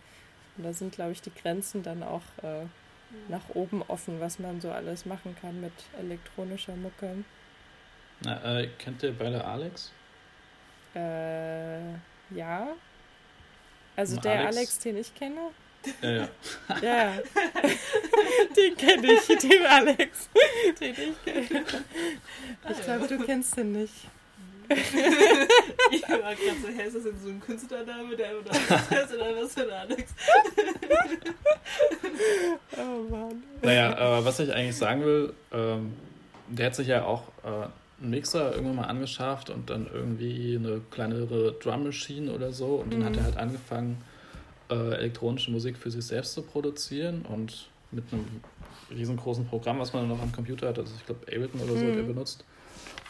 Und 0.57 0.65
da 0.65 0.73
sind, 0.73 0.95
glaube 0.95 1.13
ich, 1.13 1.21
die 1.21 1.33
Grenzen 1.35 1.83
dann 1.83 2.03
auch 2.03 2.23
äh, 2.43 2.65
nach 3.29 3.49
oben 3.55 3.83
offen, 3.89 4.21
was 4.21 4.39
man 4.39 4.61
so 4.61 4.71
alles 4.71 5.05
machen 5.05 5.37
kann 5.41 5.61
mit 5.61 5.73
elektronischer 5.99 6.77
Mucke. 6.77 7.25
Na, 8.21 8.61
äh, 8.61 8.69
kennt 8.79 9.03
ihr 9.03 9.13
beide 9.13 9.45
Alex? 9.45 9.93
Äh, 10.95 11.93
ja. 12.31 12.69
Also 13.97 14.17
Und 14.17 14.25
der 14.25 14.41
Alex? 14.41 14.57
Alex, 14.57 14.79
den 14.79 14.97
ich 14.97 15.15
kenne? 15.15 15.51
Ja, 16.03 16.11
ja. 16.11 16.29
Ja. 16.83 17.13
den 18.57 18.77
kenne 18.77 19.13
ich, 19.13 19.27
den 19.39 19.67
Alex. 19.67 20.29
Den 20.81 20.91
ich 20.95 21.25
kenne. 21.25 21.65
Ich 22.71 22.83
glaube, 22.85 23.07
du 23.07 23.19
kennst 23.25 23.57
den 23.57 23.73
nicht. 23.73 23.93
ich 24.67 26.03
war 26.09 26.19
gerade 26.19 26.37
so, 26.63 26.69
hä, 26.69 26.87
ist 26.87 26.97
das 26.97 27.03
denn 27.03 27.21
so 27.23 27.29
ein 27.29 27.41
Künstlername, 27.41 28.17
der 28.17 28.39
oder 28.41 28.51
heißt 28.91 29.15
oder 29.15 29.37
was 29.43 29.53
für 29.53 29.63
ein 29.65 29.71
Alex? 29.71 30.11
Oh 32.77 33.11
Mann. 33.11 33.43
Naja, 33.63 34.19
äh, 34.19 34.25
was 34.25 34.41
ich 34.41 34.53
eigentlich 34.53 34.77
sagen 34.77 35.05
will, 35.05 35.33
ähm, 35.53 35.93
der 36.49 36.67
hat 36.67 36.75
sich 36.77 36.89
ja 36.89 37.05
auch 37.05 37.23
äh, 37.45 37.49
einen 38.01 38.11
Mixer 38.11 38.53
irgendwann 38.55 38.77
mal 38.77 38.85
angeschafft 38.85 39.51
und 39.51 39.71
dann 39.71 39.87
irgendwie 39.93 40.57
eine 40.59 40.81
kleinere 40.91 41.53
Drum 41.53 41.85
Machine 41.85 42.33
oder 42.33 42.53
so. 42.53 42.77
Und 42.77 42.93
dann 42.93 43.05
hat 43.05 43.13
Mhm. 43.13 43.19
er 43.19 43.25
halt 43.25 43.37
angefangen, 43.37 44.03
äh, 44.71 44.95
elektronische 44.95 45.51
Musik 45.51 45.77
für 45.77 45.91
sich 45.91 46.05
selbst 46.05 46.35
zu 46.35 46.43
produzieren 46.43 47.23
und 47.23 47.69
mit 47.91 48.05
einem 48.13 48.25
riesengroßen 48.91 49.47
Programm, 49.47 49.79
was 49.79 49.93
man 49.93 50.03
dann 50.09 50.17
noch 50.17 50.23
am 50.23 50.33
Computer 50.33 50.69
hat, 50.69 50.79
also 50.79 50.93
ich 50.97 51.07
glaube 51.07 51.21
Ableton 51.27 51.61
oder 51.61 51.77
so 51.77 51.87
hat 51.87 51.97
er 51.97 52.03
Mhm. 52.03 52.07
benutzt. 52.09 52.45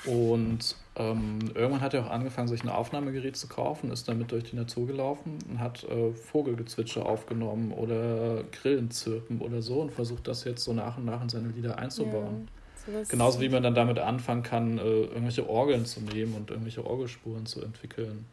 Und 0.05 0.77
ähm, 0.97 1.39
irgendwann 1.55 1.81
hat 1.81 1.95
er 1.95 2.05
auch 2.07 2.11
angefangen, 2.11 2.47
sich 2.49 2.63
ein 2.63 2.69
Aufnahmegerät 2.69 3.37
zu 3.37 3.49
kaufen, 3.49 3.91
ist 3.91 4.07
damit 4.07 4.33
durch 4.33 4.45
die 4.45 4.57
Natur 4.57 4.87
gelaufen 4.87 5.39
und 5.49 5.61
hat 5.61 5.83
äh, 5.85 6.13
Vogelgezwitscher 6.13 7.07
aufgenommen 7.07 7.73
oder 7.73 8.45
Grillenzirpen 8.53 9.41
oder 9.41 9.63
so 9.63 9.81
und 9.81 9.93
versucht 9.93 10.29
das 10.29 10.45
jetzt 10.45 10.63
so 10.65 10.75
nach 10.75 10.99
und 10.99 11.07
nach 11.07 11.23
in 11.23 11.31
seine 11.31 11.49
Lieder 11.49 11.79
einzubauen. 11.79 12.49
Ja, 12.87 13.03
Genauso 13.09 13.41
wie 13.41 13.49
man 13.49 13.63
dann 13.63 13.75
damit 13.75 13.99
anfangen 13.99 14.43
kann, 14.43 14.77
äh, 14.77 14.83
irgendwelche 14.83 15.49
Orgeln 15.49 15.87
zu 15.87 16.01
nehmen 16.03 16.35
und 16.35 16.51
irgendwelche 16.51 16.85
Orgelspuren 16.85 17.47
zu 17.47 17.63
entwickeln. 17.63 18.27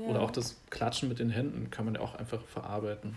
Ja. 0.00 0.08
Oder 0.08 0.22
auch 0.22 0.30
das 0.30 0.56
Klatschen 0.70 1.08
mit 1.08 1.18
den 1.18 1.30
Händen 1.30 1.70
kann 1.70 1.84
man 1.84 1.94
ja 1.94 2.00
auch 2.00 2.14
einfach 2.14 2.42
verarbeiten. 2.42 3.16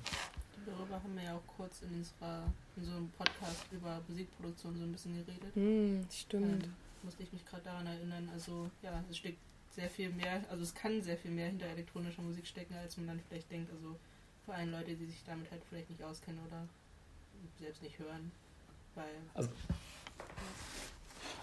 Darüber 0.65 0.95
haben 0.95 1.15
wir 1.15 1.23
ja 1.23 1.35
auch 1.35 1.57
kurz 1.57 1.81
in, 1.81 1.95
unserer, 1.95 2.43
in 2.77 2.85
so 2.85 2.91
einem 2.91 3.09
Podcast 3.17 3.65
über 3.71 4.01
Musikproduktion 4.07 4.77
so 4.77 4.83
ein 4.83 4.91
bisschen 4.91 5.25
geredet. 5.25 5.55
Hm, 5.55 6.05
stimmt. 6.11 6.63
Ähm, 6.63 6.73
musste 7.03 7.23
ich 7.23 7.33
mich 7.33 7.45
gerade 7.45 7.63
daran 7.63 7.87
erinnern. 7.87 8.29
Also 8.33 8.69
ja, 8.81 9.03
es 9.09 9.17
steckt 9.17 9.39
sehr 9.71 9.89
viel 9.89 10.09
mehr, 10.09 10.43
also 10.49 10.63
es 10.63 10.73
kann 10.75 11.01
sehr 11.01 11.17
viel 11.17 11.31
mehr 11.31 11.47
hinter 11.47 11.65
elektronischer 11.65 12.21
Musik 12.21 12.45
stecken, 12.45 12.75
als 12.75 12.97
man 12.97 13.07
dann 13.07 13.21
vielleicht 13.27 13.49
denkt. 13.51 13.71
Also 13.71 13.95
vor 14.45 14.53
allem 14.53 14.71
Leute, 14.71 14.93
die 14.93 15.05
sich 15.05 15.23
damit 15.25 15.49
halt 15.49 15.61
vielleicht 15.69 15.89
nicht 15.89 16.03
auskennen 16.03 16.41
oder 16.47 16.67
selbst 17.59 17.81
nicht 17.81 17.97
hören. 17.99 18.31
Weil 18.95 19.05
Also 19.33 19.49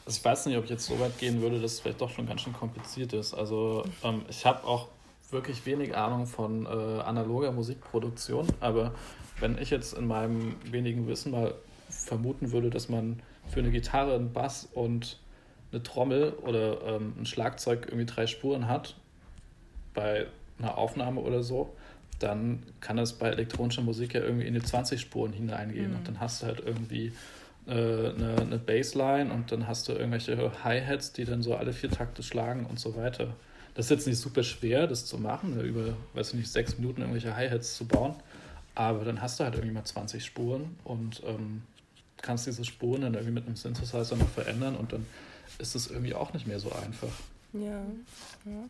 ich 0.07 0.24
weiß 0.24 0.46
nicht, 0.46 0.57
ob 0.57 0.64
ich 0.64 0.70
jetzt 0.70 0.87
so 0.87 0.98
weit 1.01 1.18
gehen 1.18 1.40
würde, 1.40 1.61
dass 1.61 1.72
es 1.72 1.81
vielleicht 1.81 2.01
doch 2.01 2.11
schon 2.11 2.27
ganz 2.27 2.42
schön 2.42 2.53
kompliziert 2.53 3.12
ist. 3.12 3.35
Also 3.35 3.85
ähm, 4.03 4.24
ich 4.29 4.44
habe 4.44 4.64
auch 4.64 4.88
wirklich 5.30 5.66
wenig 5.66 5.96
Ahnung 5.96 6.26
von 6.26 6.66
äh, 6.66 6.68
analoger 6.68 7.52
Musikproduktion, 7.52 8.46
aber 8.60 8.92
wenn 9.40 9.58
ich 9.58 9.70
jetzt 9.70 9.92
in 9.94 10.06
meinem 10.06 10.56
wenigen 10.64 11.06
Wissen 11.06 11.32
mal 11.32 11.54
vermuten 11.88 12.52
würde, 12.52 12.70
dass 12.70 12.88
man 12.88 13.20
für 13.48 13.60
eine 13.60 13.70
Gitarre, 13.70 14.14
einen 14.14 14.32
Bass 14.32 14.68
und 14.72 15.18
eine 15.72 15.82
Trommel 15.82 16.32
oder 16.42 16.80
ähm, 16.82 17.14
ein 17.18 17.26
Schlagzeug 17.26 17.86
irgendwie 17.86 18.06
drei 18.06 18.26
Spuren 18.26 18.68
hat, 18.68 18.96
bei 19.94 20.26
einer 20.58 20.78
Aufnahme 20.78 21.20
oder 21.20 21.42
so, 21.42 21.74
dann 22.18 22.62
kann 22.80 22.96
das 22.96 23.12
bei 23.12 23.28
elektronischer 23.28 23.82
Musik 23.82 24.14
ja 24.14 24.22
irgendwie 24.22 24.46
in 24.46 24.54
die 24.54 24.62
20 24.62 25.00
Spuren 25.00 25.32
hineingehen 25.32 25.90
Mhm. 25.90 25.96
und 25.96 26.08
dann 26.08 26.20
hast 26.20 26.42
du 26.42 26.46
halt 26.46 26.60
irgendwie 26.64 27.12
äh, 27.66 27.70
eine, 27.72 28.36
eine 28.40 28.58
Bassline 28.58 29.32
und 29.32 29.52
dann 29.52 29.68
hast 29.68 29.88
du 29.88 29.92
irgendwelche 29.92 30.64
Hi-Hats, 30.64 31.12
die 31.12 31.24
dann 31.24 31.42
so 31.42 31.54
alle 31.54 31.72
vier 31.72 31.90
Takte 31.90 32.22
schlagen 32.22 32.66
und 32.66 32.80
so 32.80 32.96
weiter. 32.96 33.34
Das 33.78 33.86
ist 33.86 33.90
jetzt 33.90 34.06
nicht 34.08 34.18
super 34.18 34.42
schwer, 34.42 34.88
das 34.88 35.06
zu 35.06 35.18
machen, 35.18 35.54
ne, 35.54 35.62
über, 35.62 35.96
weiß 36.14 36.30
ich 36.30 36.34
nicht, 36.34 36.50
sechs 36.50 36.76
Minuten 36.78 37.00
irgendwelche 37.00 37.36
Hi-Hats 37.36 37.76
zu 37.76 37.86
bauen, 37.86 38.16
aber 38.74 39.04
dann 39.04 39.22
hast 39.22 39.38
du 39.38 39.44
halt 39.44 39.54
irgendwie 39.54 39.72
mal 39.72 39.84
20 39.84 40.24
Spuren 40.24 40.76
und 40.82 41.22
ähm, 41.24 41.62
kannst 42.20 42.48
diese 42.48 42.64
Spuren 42.64 43.02
dann 43.02 43.14
irgendwie 43.14 43.34
mit 43.34 43.46
einem 43.46 43.54
Synthesizer 43.54 44.16
noch 44.16 44.28
verändern 44.30 44.74
und 44.74 44.92
dann 44.92 45.06
ist 45.60 45.76
es 45.76 45.92
irgendwie 45.92 46.12
auch 46.12 46.32
nicht 46.32 46.44
mehr 46.44 46.58
so 46.58 46.72
einfach. 46.72 47.12
Ja, 47.52 47.84
ja. 48.46 48.68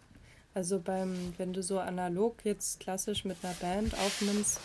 Also 0.52 0.78
beim, 0.78 1.32
wenn 1.38 1.54
du 1.54 1.62
so 1.62 1.78
analog 1.78 2.44
jetzt 2.44 2.78
klassisch 2.78 3.24
mit 3.24 3.38
einer 3.42 3.54
Band 3.54 3.94
aufnimmst, 3.94 4.60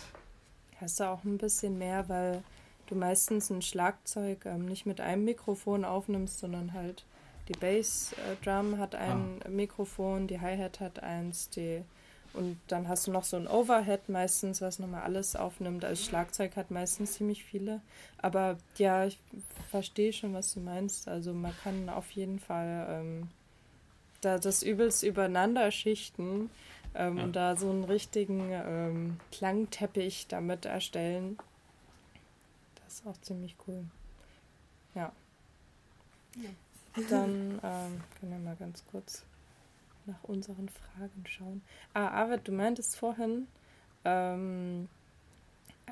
hast 0.82 1.00
du 1.00 1.06
auch 1.06 1.24
ein 1.24 1.38
bisschen 1.38 1.78
mehr, 1.78 2.10
weil 2.10 2.44
du 2.88 2.96
meistens 2.96 3.50
ein 3.50 3.62
Schlagzeug 3.62 4.46
ähm, 4.46 4.66
nicht 4.66 4.86
mit 4.86 5.00
einem 5.00 5.24
Mikrofon 5.24 5.86
aufnimmst, 5.86 6.40
sondern 6.40 6.74
halt 6.74 7.06
die 7.48 7.54
Bassdrum 7.54 8.78
hat 8.78 8.96
ein 8.96 9.40
Mikrofon, 9.50 10.28
die 10.28 10.40
Hi-Hat 10.40 10.80
hat 10.80 11.02
eins, 11.04 11.50
die 11.50 11.84
und 12.34 12.60
dann 12.68 12.88
hast 12.88 13.06
du 13.06 13.12
noch 13.12 13.26
so 13.26 13.38
ein 13.38 13.48
Overhead 13.48 14.10
meistens, 14.10 14.60
was 14.60 14.80
nochmal 14.80 15.04
alles 15.04 15.36
aufnimmt. 15.36 15.86
Also 15.86 16.04
Schlagzeug 16.04 16.56
hat 16.56 16.72
meistens 16.72 17.14
ziemlich 17.14 17.44
viele. 17.44 17.80
Aber 18.18 18.58
ja, 18.78 19.06
ich 19.06 19.20
verstehe 19.70 20.12
schon, 20.14 20.34
was 20.34 20.52
du 20.56 20.60
meinst. 20.60 21.08
Also 21.08 21.32
man 21.34 21.54
kann 21.64 21.90
auf 21.90 22.10
jeden 22.12 22.40
Fall 22.40 22.88
ähm, 22.90 23.30
da 24.22 24.40
das 24.40 24.64
übelst 24.64 25.04
übereinander 25.04 25.70
schichten 25.70 26.50
ähm, 26.96 27.18
Ja. 27.20 27.24
und 27.24 27.36
da 27.36 27.56
so 27.56 27.70
einen 27.70 27.84
richtigen 27.84 28.50
ähm, 28.52 29.20
Klangteppich 29.32 30.26
damit 30.28 30.66
erstellen. 30.66 31.38
Das 32.84 32.96
ist 32.96 33.06
auch 33.08 33.18
ziemlich 33.22 33.56
cool. 33.68 33.84
Ja. 34.96 35.12
Ja. 36.38 36.50
Dann 37.10 37.60
ähm, 37.64 38.02
können 38.20 38.32
wir 38.32 38.40
mal 38.40 38.56
ganz 38.56 38.84
kurz 38.92 39.24
nach 40.06 40.24
unseren 40.24 40.70
Fragen 40.70 41.24
schauen. 41.26 41.64
Ah, 41.94 42.08
Arvid, 42.10 42.48
du 42.48 42.52
meintest 42.52 42.98
vorhin, 42.98 43.48
ähm, 44.06 44.88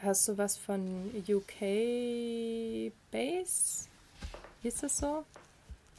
hast 0.01 0.27
du 0.27 0.37
was 0.37 0.57
von 0.57 1.11
UK 1.27 2.91
Base, 3.11 3.87
hieß 4.61 4.75
das 4.81 4.97
so, 4.97 5.23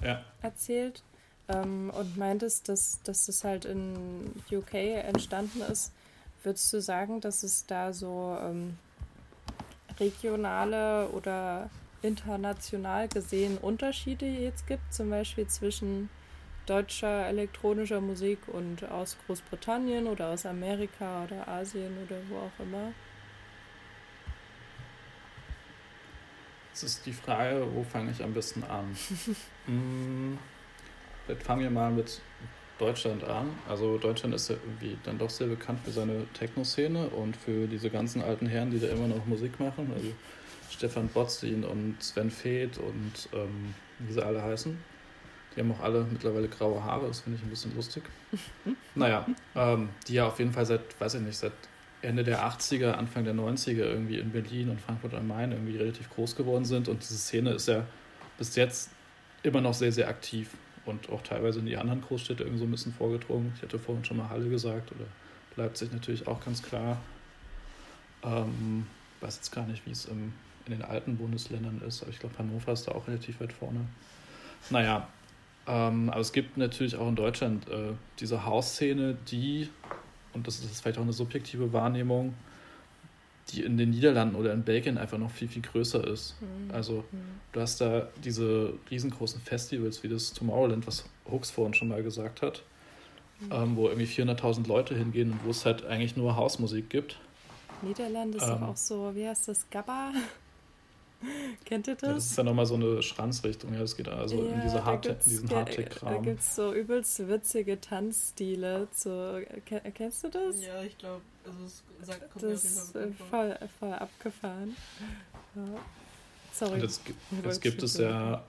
Ja. 0.03 0.25
erzählt? 0.43 1.03
Ähm, 1.49 1.91
und 1.91 2.17
meintest, 2.17 2.69
dass, 2.69 3.01
dass 3.03 3.27
das 3.27 3.43
halt 3.45 3.65
in 3.65 4.33
UK 4.51 4.75
entstanden 4.75 5.63
ist. 5.63 5.93
Würdest 6.45 6.73
du 6.73 6.81
sagen, 6.81 7.21
dass 7.21 7.43
es 7.43 7.67
da 7.67 7.93
so 7.93 8.37
ähm, 8.41 8.79
regionale 9.99 11.09
oder 11.09 11.69
international 12.03 13.09
gesehen 13.09 13.59
Unterschiede 13.59 14.27
jetzt 14.27 14.67
gibt, 14.67 14.93
zum 14.93 15.11
Beispiel 15.11 15.47
zwischen 15.47 16.11
deutscher 16.67 17.27
elektronischer 17.27 18.01
Musik 18.01 18.39
und 18.49 18.85
aus 18.91 19.17
Großbritannien 19.27 20.07
oder 20.07 20.29
aus 20.29 20.47
Amerika 20.47 21.25
oder 21.25 21.49
Asien 21.49 21.93
oder 22.05 22.17
wo 22.29 22.37
auch 22.37 22.65
immer? 22.65 22.93
Das 26.73 26.83
ist 26.85 27.05
die 27.05 27.13
Frage, 27.13 27.67
wo 27.75 27.83
fange 27.83 28.13
ich 28.13 28.23
am 28.23 28.33
besten 28.33 28.65
an? 28.65 28.97
Hm, 29.67 30.39
Vielleicht 31.25 31.45
fangen 31.45 31.63
wir 31.63 31.71
mal 31.71 31.93
mit 31.93 32.21
Deutschland 32.79 33.23
an. 33.23 33.51
Also 33.69 33.97
Deutschland 33.97 34.35
ist 34.35 34.51
ja 34.51 34.57
irgendwie 34.57 34.97
dann 35.05 35.19
doch 35.19 35.31
sehr 35.31 35.47
bekannt 35.47 35.79
für 35.85 35.93
seine 35.93 36.27
Techno-Szene 36.35 37.09
und 37.11 37.37
für 37.37 37.69
diese 37.69 37.91
ganzen 37.91 38.23
alten 38.23 38.47
Herren, 38.47 38.73
die 38.73 38.81
da 38.81 38.89
immer 38.89 39.07
noch 39.07 39.25
Musik 39.27 39.61
machen. 39.61 39.93
Also 39.95 40.09
Stefan 40.73 41.09
Botzin 41.09 41.65
und 41.65 42.03
Sven 42.03 42.31
Feth 42.31 42.79
und 42.79 43.29
ähm, 43.33 43.75
wie 43.99 44.13
sie 44.13 44.25
alle 44.25 44.43
heißen. 44.43 44.77
Die 45.55 45.61
haben 45.61 45.73
auch 45.73 45.81
alle 45.81 46.07
mittlerweile 46.11 46.49
graue 46.49 46.83
Haare, 46.83 47.09
das 47.09 47.21
finde 47.21 47.39
ich 47.39 47.45
ein 47.45 47.51
bisschen 47.51 47.75
lustig. 47.77 48.03
naja, 48.95 49.27
ähm, 49.55 49.91
die 50.09 50.15
ja 50.15 50.27
auf 50.27 50.39
jeden 50.39 50.53
Fall 50.53 50.65
seit, 50.65 50.99
weiß 50.99 51.15
ich 51.15 51.21
nicht, 51.21 51.37
seit 51.37 51.53
Ende 52.01 52.25
der 52.25 52.43
80er, 52.43 52.93
Anfang 52.93 53.25
der 53.25 53.35
90er 53.35 53.85
irgendwie 53.85 54.19
in 54.19 54.31
Berlin 54.31 54.71
und 54.71 54.81
Frankfurt 54.81 55.15
am 55.15 55.29
Main 55.29 55.53
irgendwie 55.53 55.77
relativ 55.77 56.11
groß 56.11 56.35
geworden 56.37 56.65
sind. 56.65 56.89
Und 56.89 57.03
diese 57.03 57.19
Szene 57.19 57.51
ist 57.53 57.69
ja 57.69 57.87
bis 58.39 58.57
jetzt 58.57 58.91
immer 59.43 59.61
noch 59.61 59.75
sehr, 59.75 59.93
sehr 59.93 60.09
aktiv 60.09 60.51
und 60.85 61.11
auch 61.11 61.23
teilweise 61.23 61.61
in 61.61 61.67
die 61.67 61.77
anderen 61.77 62.01
Großstädte 62.01 62.43
irgendwie 62.43 62.59
so 62.59 62.65
ein 62.65 62.71
bisschen 62.71 62.93
vorgedrungen. 62.93 63.53
Ich 63.57 63.63
hatte 63.63 63.79
vorhin 63.79 64.05
schon 64.05 64.17
mal 64.17 64.29
Halle 64.29 64.49
gesagt 64.49 64.91
oder 64.93 65.05
Leipzig 65.57 65.93
natürlich 65.93 66.27
auch 66.27 66.45
ganz 66.45 66.63
klar. 66.63 67.01
Ähm, 68.25 68.87
weiß 69.21 69.37
jetzt 69.37 69.53
gar 69.53 69.67
nicht, 69.67 69.87
wie 69.87 69.93
es 69.93 70.07
im, 70.07 70.33
in 70.67 70.73
den 70.73 70.83
alten 70.83 71.17
Bundesländern 71.17 71.81
ist, 71.87 72.03
aber 72.03 72.11
ich 72.11 72.19
glaube, 72.19 72.37
Hannover 72.39 72.73
ist 72.73 72.87
da 72.87 72.93
auch 72.93 73.07
relativ 73.09 73.41
weit 73.41 73.53
vorne. 73.53 73.81
Naja, 74.71 75.09
ähm, 75.67 76.11
aber 76.11 76.21
es 76.21 76.33
gibt 76.33 76.57
natürlich 76.57 76.97
auch 76.97 77.09
in 77.09 77.17
Deutschland 77.17 77.69
äh, 77.69 77.93
diese 78.21 78.45
Hausszene, 78.47 79.17
die, 79.31 79.69
und 80.35 80.47
das 80.47 80.61
ist 80.61 80.81
vielleicht 80.81 80.99
auch 80.99 81.03
eine 81.03 81.13
subjektive 81.13 81.73
Wahrnehmung, 81.73 82.35
die 83.51 83.63
in 83.63 83.77
den 83.77 83.91
Niederlanden 83.91 84.37
oder 84.37 84.53
in 84.53 84.63
Belgien 84.63 84.99
einfach 84.99 85.19
noch 85.19 85.31
viel, 85.31 85.49
viel 85.49 85.63
größer 85.63 86.07
ist. 86.07 86.37
Mhm. 86.41 86.73
Also 86.75 87.05
du 87.53 87.61
hast 87.61 87.81
da 87.81 88.09
diese 88.25 88.75
riesengroßen 88.91 89.41
Festivals 89.41 90.03
wie 90.03 90.09
das 90.09 90.33
Tomorrowland, 90.33 90.87
was 90.87 91.05
Hooks 91.31 91.51
vorhin 91.51 91.75
schon 91.75 91.89
mal 91.89 92.03
gesagt 92.03 92.43
hat, 92.43 92.63
Mhm. 93.41 93.53
ähm, 93.53 93.77
wo 93.77 93.89
irgendwie 93.89 94.07
400.000 94.07 94.69
Leute 94.69 94.95
hingehen 94.95 95.33
und 95.33 95.45
wo 95.45 95.51
es 95.51 95.67
halt 95.67 95.85
eigentlich 95.85 96.17
nur 96.17 96.37
Hausmusik 96.37 96.89
gibt. 96.89 97.19
Niederlande 97.83 98.39
ist 98.39 98.47
Ähm. 98.47 98.63
auch 98.63 98.77
so, 98.77 99.11
wie 99.17 99.27
heißt 99.27 99.49
das, 99.49 99.69
Gabba? 99.69 100.13
Kennt 101.65 101.87
ihr 101.87 101.95
Ja, 101.95 101.99
das 102.01 102.15
das? 102.15 102.27
ist 102.31 102.39
dann 102.39 102.47
nochmal 102.47 102.67
so 102.67 102.75
eine 102.75 103.03
Schranzrichtung. 103.03 103.73
Ja, 103.75 103.81
das 103.81 103.97
geht 103.97 104.09
also 104.09 104.43
in, 104.43 104.61
diese 104.63 104.77
da 104.77 104.85
Hard 104.85 105.03
gibt's 105.03 105.27
in 105.27 105.31
diesen 105.33 105.49
ge- 105.49 105.55
Da 105.57 105.61
Hardtech-Kram. 105.61 106.23
gibt 106.23 106.41
es 106.41 106.55
so 106.57 106.73
übelst 106.75 107.29
witzige 107.29 107.81
Tanzstile. 107.81 108.89
Zu, 108.93 109.45
ke- 109.67 109.83
kennst 109.95 110.25
du 110.25 110.29
das? 110.29 110.63
Ja, 110.65 110.83
ich 110.83 110.97
glaube, 110.99 111.21
also 111.45 111.59
es 111.65 111.83
sagt, 112.07 112.31
kommt 112.33 112.45
Das 112.45 112.65
ist 112.65 112.95
voll, 113.31 113.59
voll 113.79 113.93
abgefahren. 113.93 114.77
Ja. 115.55 115.63
Sorry. 116.53 116.75
Und 116.75 116.83
jetzt, 116.83 117.01
jetzt 117.45 117.61
gibt 117.63 117.83
es 117.83 117.97
ja 117.97 118.43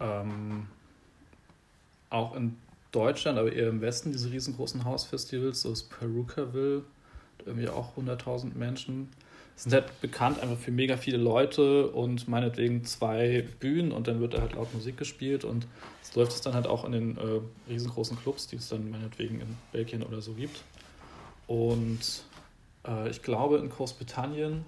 ähm, 0.00 0.66
auch 2.10 2.34
in 2.34 2.56
Deutschland, 2.92 3.38
aber 3.38 3.52
eher 3.52 3.68
im 3.68 3.80
Westen, 3.80 4.12
diese 4.12 4.30
riesengroßen 4.30 4.84
Hausfestivals, 4.84 5.62
so 5.62 5.70
das 5.70 5.82
Perukaville, 5.82 6.84
irgendwie 7.44 7.68
auch 7.68 7.96
100.000 7.96 8.54
Menschen. 8.54 9.08
Sind 9.58 9.72
halt 9.72 10.00
bekannt 10.00 10.38
einfach 10.38 10.56
für 10.56 10.70
mega 10.70 10.96
viele 10.96 11.16
Leute 11.16 11.88
und 11.88 12.28
meinetwegen 12.28 12.84
zwei 12.84 13.44
Bühnen 13.58 13.90
und 13.90 14.06
dann 14.06 14.20
wird 14.20 14.34
da 14.34 14.40
halt 14.40 14.52
laut 14.52 14.72
Musik 14.72 14.96
gespielt 14.96 15.44
und 15.44 15.66
es 16.00 16.14
läuft 16.14 16.32
es 16.32 16.40
dann 16.40 16.54
halt 16.54 16.68
auch 16.68 16.84
in 16.84 16.92
den 16.92 17.16
äh, 17.16 17.40
riesengroßen 17.68 18.16
Clubs, 18.18 18.46
die 18.46 18.56
es 18.56 18.68
dann 18.68 18.88
meinetwegen 18.88 19.40
in 19.40 19.56
Belgien 19.72 20.04
oder 20.04 20.20
so 20.20 20.32
gibt. 20.34 20.62
Und 21.48 22.22
äh, 22.86 23.10
ich 23.10 23.22
glaube, 23.22 23.58
in 23.58 23.68
Großbritannien 23.68 24.64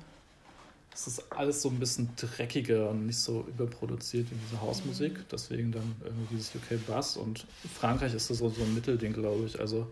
ist 0.92 1.07
das 1.07 1.31
alles 1.31 1.62
so 1.62 1.68
ein 1.68 1.79
bisschen 1.79 2.11
dreckiger 2.16 2.90
und 2.90 3.07
nicht 3.07 3.18
so 3.18 3.46
überproduziert 3.48 4.31
wie 4.31 4.35
diese 4.35 4.61
Hausmusik. 4.61 5.29
Deswegen 5.31 5.70
dann 5.70 5.94
irgendwie 6.05 6.35
dieses 6.35 6.55
UK 6.55 6.85
Bass. 6.87 7.16
Und 7.16 7.46
Frankreich 7.79 8.12
ist 8.12 8.29
das 8.29 8.38
so, 8.38 8.48
so 8.48 8.62
ein 8.62 8.74
Mittelding, 8.74 9.12
glaube 9.12 9.46
ich. 9.46 9.61
Also 9.61 9.87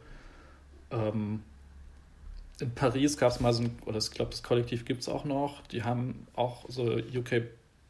ähm, 0.90 1.42
in 2.60 2.74
Paris 2.74 3.16
gab 3.16 3.30
es 3.30 3.40
mal 3.40 3.52
so 3.52 3.62
ein, 3.64 3.78
oder 3.86 3.98
ich 3.98 4.10
glaube, 4.10 4.30
das 4.30 4.42
Kollektiv 4.42 4.84
gibt 4.84 5.02
es 5.02 5.08
auch 5.08 5.24
noch. 5.24 5.66
Die 5.68 5.84
haben 5.84 6.26
auch 6.34 6.64
so 6.68 6.96
UK 6.96 7.42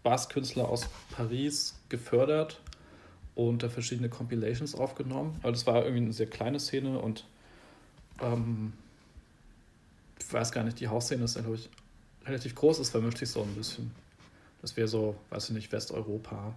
Bass-Künstler 0.02 0.68
aus 0.68 0.88
Paris 1.10 1.78
gefördert 1.88 2.60
und 3.34 3.62
da 3.62 3.68
verschiedene 3.68 4.08
Compilations 4.08 4.74
aufgenommen. 4.74 5.36
Aber 5.42 5.52
das 5.52 5.66
war 5.66 5.84
irgendwie 5.84 6.04
eine 6.04 6.12
sehr 6.12 6.26
kleine 6.26 6.60
Szene 6.60 6.98
und 6.98 7.24
ähm, 8.20 8.72
ich 10.18 10.32
weiß 10.32 10.52
gar 10.52 10.64
nicht, 10.64 10.80
die 10.80 10.88
Hausszene 10.88 11.24
ist 11.24 11.34
glaube 11.34 11.54
ich, 11.54 11.70
relativ 12.26 12.54
groß. 12.54 12.78
Es 12.78 12.90
vermischt 12.90 13.18
sich 13.18 13.30
so 13.30 13.42
ein 13.42 13.54
bisschen. 13.54 13.90
Das 14.60 14.76
wäre 14.76 14.88
so, 14.88 15.16
weiß 15.30 15.48
ich 15.48 15.54
nicht, 15.54 15.72
Westeuropa. 15.72 16.54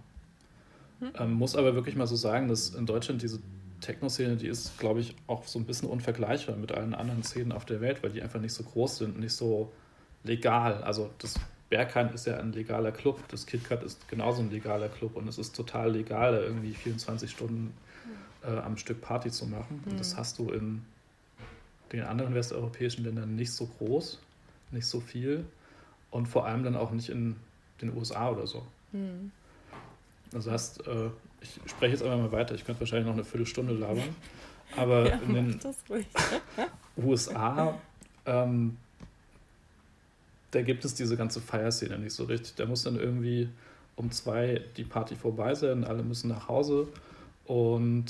Ähm, 1.18 1.32
muss 1.32 1.56
aber 1.56 1.74
wirklich 1.74 1.96
mal 1.96 2.06
so 2.06 2.16
sagen, 2.16 2.48
dass 2.48 2.70
in 2.70 2.86
Deutschland 2.86 3.22
diese 3.22 3.40
Techno-Szene, 3.82 4.36
die 4.36 4.46
ist, 4.46 4.78
glaube 4.78 5.00
ich, 5.00 5.14
auch 5.26 5.46
so 5.46 5.58
ein 5.58 5.66
bisschen 5.66 5.88
unvergleichbar 5.90 6.56
mit 6.56 6.72
allen 6.72 6.94
anderen 6.94 7.22
Szenen 7.22 7.52
auf 7.52 7.66
der 7.66 7.82
Welt, 7.82 8.02
weil 8.02 8.10
die 8.10 8.22
einfach 8.22 8.40
nicht 8.40 8.54
so 8.54 8.62
groß 8.64 8.96
sind, 8.98 9.20
nicht 9.20 9.34
so 9.34 9.70
legal. 10.24 10.82
Also 10.82 11.10
das 11.18 11.34
Berghain 11.68 12.08
ist 12.14 12.26
ja 12.26 12.38
ein 12.38 12.52
legaler 12.52 12.92
Club, 12.92 13.20
das 13.28 13.44
KitKat 13.46 13.82
ist 13.82 14.08
genauso 14.08 14.40
ein 14.42 14.50
legaler 14.50 14.88
Club 14.88 15.16
und 15.16 15.28
es 15.28 15.36
ist 15.38 15.54
total 15.54 15.92
legal, 15.92 16.34
irgendwie 16.34 16.72
24 16.74 17.30
Stunden 17.30 17.74
äh, 18.42 18.56
am 18.58 18.76
Stück 18.78 19.00
Party 19.00 19.30
zu 19.30 19.46
machen. 19.46 19.82
Und 19.88 20.00
das 20.00 20.14
Mhm. 20.14 20.18
hast 20.18 20.38
du 20.38 20.50
in 20.50 20.82
den 21.92 22.02
anderen 22.04 22.34
westeuropäischen 22.34 23.04
Ländern 23.04 23.36
nicht 23.36 23.52
so 23.52 23.66
groß, 23.66 24.18
nicht 24.70 24.86
so 24.86 25.00
viel 25.00 25.44
und 26.10 26.26
vor 26.26 26.46
allem 26.46 26.64
dann 26.64 26.76
auch 26.76 26.90
nicht 26.90 27.08
in 27.10 27.36
den 27.80 27.96
USA 27.96 28.30
oder 28.30 28.46
so. 28.46 28.64
Hm. 28.92 29.30
Also 30.34 30.50
hast, 30.50 30.86
äh, 30.86 31.10
ich 31.42 31.60
spreche 31.70 31.92
jetzt 31.92 32.02
einfach 32.02 32.18
mal 32.18 32.32
weiter, 32.32 32.54
ich 32.54 32.64
könnte 32.64 32.80
wahrscheinlich 32.80 33.06
noch 33.06 33.14
eine 33.14 33.24
Viertelstunde 33.24 33.74
labern, 33.74 34.14
aber 34.76 35.08
Ja, 35.08 35.16
in 35.26 35.34
den. 35.34 35.60
USA, 36.96 37.74
ähm, 38.26 38.76
da 40.50 40.62
gibt 40.62 40.84
es 40.84 40.94
diese 40.94 41.16
ganze 41.16 41.40
Feierszene 41.40 41.98
nicht 41.98 42.12
so 42.12 42.24
richtig. 42.24 42.54
Da 42.56 42.66
muss 42.66 42.82
dann 42.82 42.96
irgendwie 42.96 43.48
um 43.96 44.10
zwei 44.10 44.62
die 44.76 44.84
Party 44.84 45.16
vorbei 45.16 45.54
sein, 45.54 45.84
alle 45.84 46.02
müssen 46.02 46.28
nach 46.28 46.48
Hause 46.48 46.88
und 47.46 48.04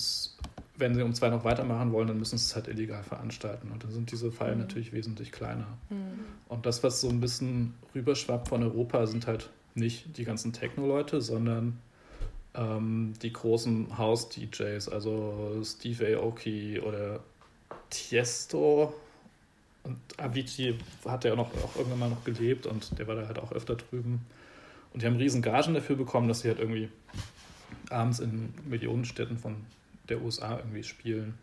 wenn 0.77 0.95
sie 0.95 1.03
um 1.03 1.15
zwei 1.15 1.29
noch 1.29 1.45
weitermachen 1.45 1.93
wollen, 1.93 2.09
dann 2.09 2.19
müssen 2.19 2.39
sie 2.39 2.45
es 2.47 2.55
halt 2.57 2.67
illegal 2.67 3.03
veranstalten 3.05 3.71
und 3.71 3.85
dann 3.85 3.93
sind 3.93 4.11
diese 4.11 4.33
Feiern 4.33 4.55
Mhm. 4.55 4.61
natürlich 4.63 4.93
wesentlich 4.93 5.31
kleiner. 5.31 5.67
Hm. 5.89 5.99
Und 6.49 6.67
das, 6.67 6.83
was 6.83 7.01
so 7.01 7.09
ein 7.09 7.21
bisschen 7.21 7.75
rüberschwappt 7.95 8.49
von 8.49 8.63
Europa, 8.63 9.07
sind 9.07 9.27
halt 9.27 9.51
nicht 9.75 10.17
die 10.17 10.25
ganzen 10.25 10.53
Techno-Leute, 10.53 11.21
sondern 11.21 11.79
ähm, 12.55 13.15
die 13.23 13.33
großen 13.33 13.97
House-DJs, 13.97 14.89
also 14.89 15.63
Steve 15.65 16.19
Aoki 16.19 16.81
oder 16.81 17.21
Tiesto. 17.91 18.95
Und 19.85 19.99
Avicii 20.17 20.79
hat 21.05 21.25
ja 21.25 21.33
auch, 21.33 21.37
noch, 21.37 21.55
auch 21.65 21.77
irgendwann 21.77 21.99
mal 21.99 22.11
noch 22.11 22.25
gelebt 22.25 22.67
und 22.67 22.99
der 22.99 23.07
war 23.09 23.17
da 23.17 23.27
halt 23.27 23.39
auch 23.39 23.53
öfter 23.53 23.75
drüben. 23.75 24.25
Und 24.93 25.03
die 25.03 25.07
haben 25.07 25.17
riesen 25.17 25.43
Gagen 25.43 25.75
dafür 25.75 25.97
bekommen, 25.97 26.29
dass 26.29 26.41
sie 26.41 26.49
halt 26.49 26.59
irgendwie 26.59 26.89
abends 27.91 28.21
in 28.21 28.55
Millionenstädten 28.69 29.39
von 29.39 29.57
der 30.09 30.23
USA 30.23 30.59
irgendwie 30.59 30.85
spielen. 30.85 31.35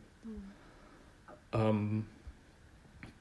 Ähm, 1.52 2.06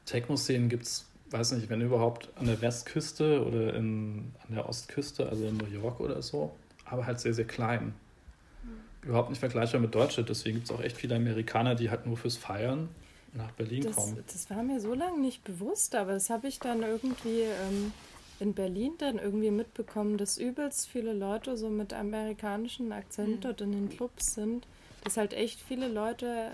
Techno-Szenen 0.04 0.68
gibt 0.68 0.84
es, 0.84 1.06
weiß 1.30 1.52
nicht, 1.52 1.68
wenn 1.70 1.80
überhaupt 1.80 2.28
an 2.36 2.46
der 2.46 2.60
Westküste 2.60 3.44
oder 3.44 3.74
in, 3.74 4.32
an 4.46 4.54
der 4.54 4.68
Ostküste, 4.68 5.28
also 5.28 5.46
in 5.46 5.56
New 5.56 5.66
York 5.66 6.00
oder 6.00 6.22
so, 6.22 6.54
aber 6.90 7.06
halt 7.06 7.20
sehr, 7.20 7.34
sehr 7.34 7.46
klein. 7.46 7.94
Überhaupt 9.02 9.30
nicht 9.30 9.38
vergleichbar 9.38 9.80
mit 9.80 9.94
Deutschland, 9.94 10.28
deswegen 10.28 10.56
gibt 10.56 10.70
es 10.70 10.74
auch 10.76 10.82
echt 10.82 10.96
viele 10.96 11.14
Amerikaner, 11.16 11.74
die 11.74 11.88
halt 11.88 12.06
nur 12.06 12.16
fürs 12.16 12.36
Feiern 12.36 12.88
nach 13.32 13.52
Berlin 13.52 13.84
Das, 13.84 13.94
kommen. 13.96 14.18
das 14.26 14.50
war 14.50 14.62
mir 14.62 14.80
so 14.80 14.92
lange 14.92 15.20
nicht 15.20 15.44
bewusst, 15.44 15.94
aber 15.94 16.12
das 16.12 16.30
habe 16.30 16.48
ich 16.48 16.58
dann 16.58 16.82
irgendwie 16.82 17.42
ähm, 17.42 17.92
in 18.40 18.54
Berlin 18.54 18.92
dann 18.98 19.18
irgendwie 19.18 19.50
mitbekommen, 19.52 20.18
dass 20.18 20.36
übelst 20.36 20.88
viele 20.88 21.12
Leute 21.12 21.56
so 21.56 21.68
mit 21.68 21.92
amerikanischen 21.92 22.92
Akzent 22.92 23.36
Mhm. 23.36 23.40
dort 23.40 23.60
in 23.60 23.72
den 23.72 23.88
Clubs 23.88 24.34
sind. 24.34 24.66
Dass 25.04 25.16
halt 25.16 25.32
echt 25.32 25.60
viele 25.60 25.88
Leute 25.88 26.50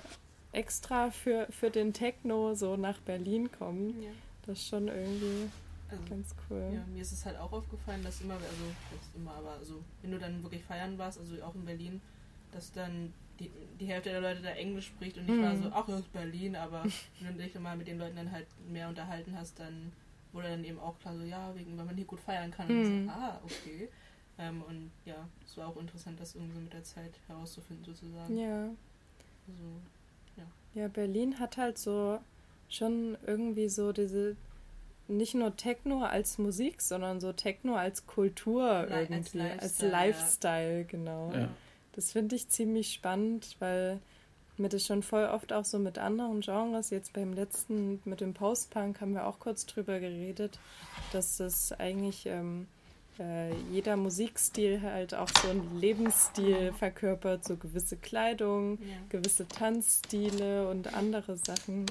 extra 0.52 1.10
für, 1.10 1.46
für 1.50 1.70
den 1.70 1.92
Techno 1.92 2.54
so 2.54 2.76
nach 2.76 2.98
Berlin 3.00 3.50
kommen. 3.58 4.02
Ja. 4.02 4.10
Das 4.46 4.58
ist 4.58 4.68
schon 4.68 4.88
irgendwie 4.88 5.48
Also, 5.90 6.02
ganz 6.08 6.34
cool. 6.50 6.62
ja, 6.72 6.84
mir 6.92 7.02
ist 7.02 7.12
es 7.12 7.24
halt 7.24 7.36
auch 7.38 7.52
aufgefallen, 7.52 8.02
dass 8.02 8.20
immer, 8.20 8.34
also 8.34 8.64
jetzt 8.92 9.14
immer, 9.14 9.32
aber 9.34 9.50
also 9.52 9.82
wenn 10.02 10.10
du 10.12 10.18
dann 10.18 10.42
wirklich 10.42 10.64
feiern 10.64 10.98
warst, 10.98 11.18
also 11.18 11.42
auch 11.42 11.54
in 11.54 11.64
Berlin, 11.64 12.00
dass 12.52 12.72
dann 12.72 13.12
die, 13.38 13.50
die 13.80 13.86
Hälfte 13.86 14.10
der 14.10 14.20
Leute 14.20 14.42
da 14.42 14.50
Englisch 14.50 14.86
spricht 14.86 15.18
und 15.18 15.28
ich 15.28 15.40
war 15.40 15.54
Mhm. 15.54 15.62
so, 15.62 15.70
ach, 15.72 15.86
das 15.86 16.00
ist 16.00 16.12
Berlin, 16.12 16.56
aber 16.56 16.82
wenn 17.20 17.36
du 17.36 17.42
dich 17.44 17.54
mal 17.58 17.76
mit 17.76 17.86
den 17.86 17.98
Leuten 17.98 18.16
dann 18.16 18.30
halt 18.32 18.46
mehr 18.70 18.88
unterhalten 18.88 19.36
hast, 19.36 19.58
dann 19.58 19.92
wurde 20.32 20.48
dann 20.48 20.64
eben 20.64 20.78
auch 20.78 20.98
klar 21.00 21.16
so, 21.16 21.22
ja, 21.24 21.54
wegen, 21.54 21.76
weil 21.76 21.84
man 21.84 21.96
hier 21.96 22.06
gut 22.06 22.20
feiern 22.20 22.50
kann. 22.50 22.66
Und 22.68 22.74
Mhm. 22.74 22.82
ich 22.82 22.88
so, 22.88 23.10
ah, 23.10 23.40
okay. 23.44 23.88
Ähm, 24.38 24.62
und 24.62 24.90
ja, 25.04 25.28
es 25.44 25.56
war 25.56 25.68
auch 25.68 25.76
interessant, 25.76 26.18
das 26.18 26.34
irgendwie 26.34 26.60
mit 26.60 26.72
der 26.72 26.82
Zeit 26.82 27.12
herauszufinden, 27.28 27.84
sozusagen. 27.84 28.36
Ja. 28.36 28.68
Also, 29.46 29.80
Ja, 30.74 30.88
Berlin 30.88 31.38
hat 31.38 31.56
halt 31.56 31.78
so 31.78 32.18
schon 32.68 33.16
irgendwie 33.26 33.68
so 33.68 33.92
diese 33.92 34.36
nicht 35.08 35.34
nur 35.34 35.56
Techno 35.56 36.02
als 36.02 36.38
Musik, 36.38 36.80
sondern 36.80 37.20
so 37.20 37.32
Techno 37.32 37.76
als 37.76 38.06
Kultur 38.06 38.64
als 38.64 39.10
irgendwie, 39.10 39.40
als 39.40 39.80
Lifestyle, 39.80 39.90
Lifestyle, 39.90 40.84
genau. 40.84 41.32
Ja. 41.32 41.48
Das 41.92 42.12
finde 42.12 42.36
ich 42.36 42.48
ziemlich 42.48 42.92
spannend, 42.92 43.56
weil 43.58 44.00
mir 44.56 44.68
das 44.68 44.86
schon 44.86 45.02
voll 45.02 45.26
oft 45.26 45.52
auch 45.52 45.64
so 45.64 45.78
mit 45.78 45.98
anderen 45.98 46.40
Genres, 46.40 46.90
jetzt 46.90 47.12
beim 47.12 47.32
letzten, 47.32 48.00
mit 48.04 48.20
dem 48.20 48.34
Post-Punk 48.34 49.00
haben 49.00 49.14
wir 49.14 49.26
auch 49.26 49.38
kurz 49.40 49.66
drüber 49.66 49.98
geredet, 50.00 50.58
dass 51.12 51.38
das 51.38 51.72
eigentlich 51.72 52.26
ähm, 52.26 52.66
äh, 53.18 53.52
jeder 53.72 53.96
Musikstil 53.96 54.82
halt 54.82 55.14
auch 55.14 55.28
so 55.42 55.48
einen 55.48 55.80
Lebensstil 55.80 56.72
verkörpert, 56.72 57.44
so 57.44 57.56
gewisse 57.56 57.96
Kleidung, 57.96 58.78
ja. 58.80 58.96
gewisse 59.08 59.46
Tanzstile 59.46 60.68
und 60.68 60.94
andere 60.94 61.36
Sachen. 61.36 61.86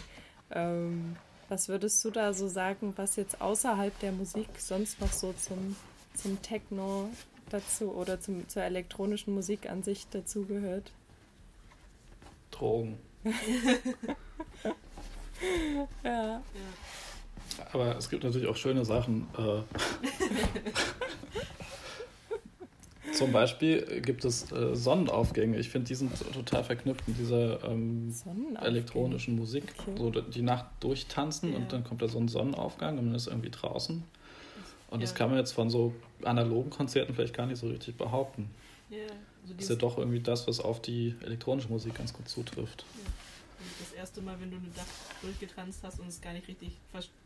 Ähm, 0.51 1.15
was 1.53 1.69
würdest 1.69 2.03
du 2.03 2.09
da 2.09 2.33
so 2.33 2.47
sagen, 2.47 2.93
was 2.95 3.15
jetzt 3.15 3.39
außerhalb 3.39 3.97
der 3.99 4.11
Musik 4.11 4.47
sonst 4.57 4.99
noch 4.99 5.11
so 5.13 5.33
zum, 5.33 5.75
zum 6.15 6.41
Techno 6.41 7.11
dazu 7.51 7.93
oder 7.93 8.19
zum, 8.19 8.49
zur 8.49 8.63
elektronischen 8.63 9.35
Musik 9.35 9.69
an 9.69 9.83
sich 9.83 10.07
dazugehört? 10.09 10.91
Drogen. 12.51 12.97
Ja. 16.03 16.11
Ja. 16.13 16.41
Aber 17.73 17.97
es 17.97 18.09
gibt 18.09 18.23
natürlich 18.23 18.47
auch 18.47 18.55
schöne 18.55 18.85
Sachen. 18.85 19.27
Äh, 19.37 19.41
zum 23.13 23.31
Beispiel 23.31 24.01
gibt 24.01 24.25
es 24.25 24.51
äh, 24.51 24.75
Sonnenaufgänge. 24.75 25.57
Ich 25.57 25.69
finde, 25.69 25.87
die 25.87 25.95
sind 25.95 26.11
total 26.33 26.63
verknüpft 26.63 27.07
mit 27.07 27.17
dieser 27.17 27.63
ähm, 27.63 28.13
elektronischen 28.61 29.35
Musik. 29.35 29.73
Okay. 29.79 29.97
So 29.97 30.09
die 30.09 30.41
Nacht 30.41 30.65
durchtanzen 30.79 31.51
Ja. 31.51 31.57
und 31.59 31.71
dann 31.73 31.83
kommt 31.83 32.01
da 32.01 32.07
so 32.07 32.19
ein 32.19 32.27
Sonnenaufgang 32.27 32.97
und 32.97 33.05
man 33.07 33.15
ist 33.15 33.27
irgendwie 33.27 33.49
draußen. 33.49 34.03
Und 34.89 35.01
das 35.03 35.11
Ja. 35.11 35.17
kann 35.17 35.29
man 35.29 35.39
jetzt 35.39 35.51
von 35.53 35.69
so 35.69 35.93
analogen 36.23 36.69
Konzerten 36.69 37.13
vielleicht 37.15 37.33
gar 37.35 37.45
nicht 37.47 37.59
so 37.59 37.67
richtig 37.67 37.97
behaupten. 37.97 38.49
Ja, 38.89 38.97
also 39.41 39.53
Das 39.55 39.63
ist 39.63 39.69
ja 39.69 39.75
doch 39.75 39.97
irgendwie 39.97 40.19
das, 40.19 40.47
was 40.47 40.59
auf 40.59 40.81
die 40.81 41.15
elektronische 41.21 41.69
Musik 41.69 41.95
ganz 41.95 42.13
gut 42.13 42.29
zutrifft. 42.29 42.85
das 43.79 43.93
erste 43.93 44.21
Mal, 44.21 44.35
wenn 44.39 44.51
du 44.51 44.57
eine 44.57 44.67
Nacht 44.67 44.87
durchgetanzt 45.21 45.79
hast 45.83 45.99
und 45.99 46.07
es 46.07 46.21
gar 46.21 46.33
nicht 46.33 46.47
richtig 46.47 46.77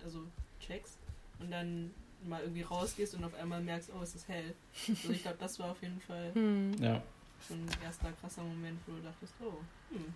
also 0.03 0.19
checkst 0.61 0.97
und 1.39 1.51
dann 1.51 1.91
mal 2.25 2.41
irgendwie 2.41 2.63
rausgehst 2.63 3.15
und 3.15 3.23
auf 3.23 3.33
einmal 3.35 3.61
merkst, 3.61 3.91
oh, 3.97 4.01
es 4.01 4.15
ist 4.15 4.27
hell. 4.27 4.53
Also 4.87 5.11
ich 5.11 5.21
glaube, 5.21 5.37
das 5.39 5.59
war 5.59 5.71
auf 5.71 5.81
jeden 5.81 5.99
Fall 6.01 6.31
Hm. 6.33 6.73
Ja. 6.81 7.01
so 7.47 7.53
ein 7.53 7.67
erster 7.83 8.11
krasser 8.19 8.43
Moment, 8.43 8.79
wo 8.85 8.93
du 8.93 9.01
dachtest, 9.01 9.33
oh, 9.41 9.59
hm. 9.91 10.13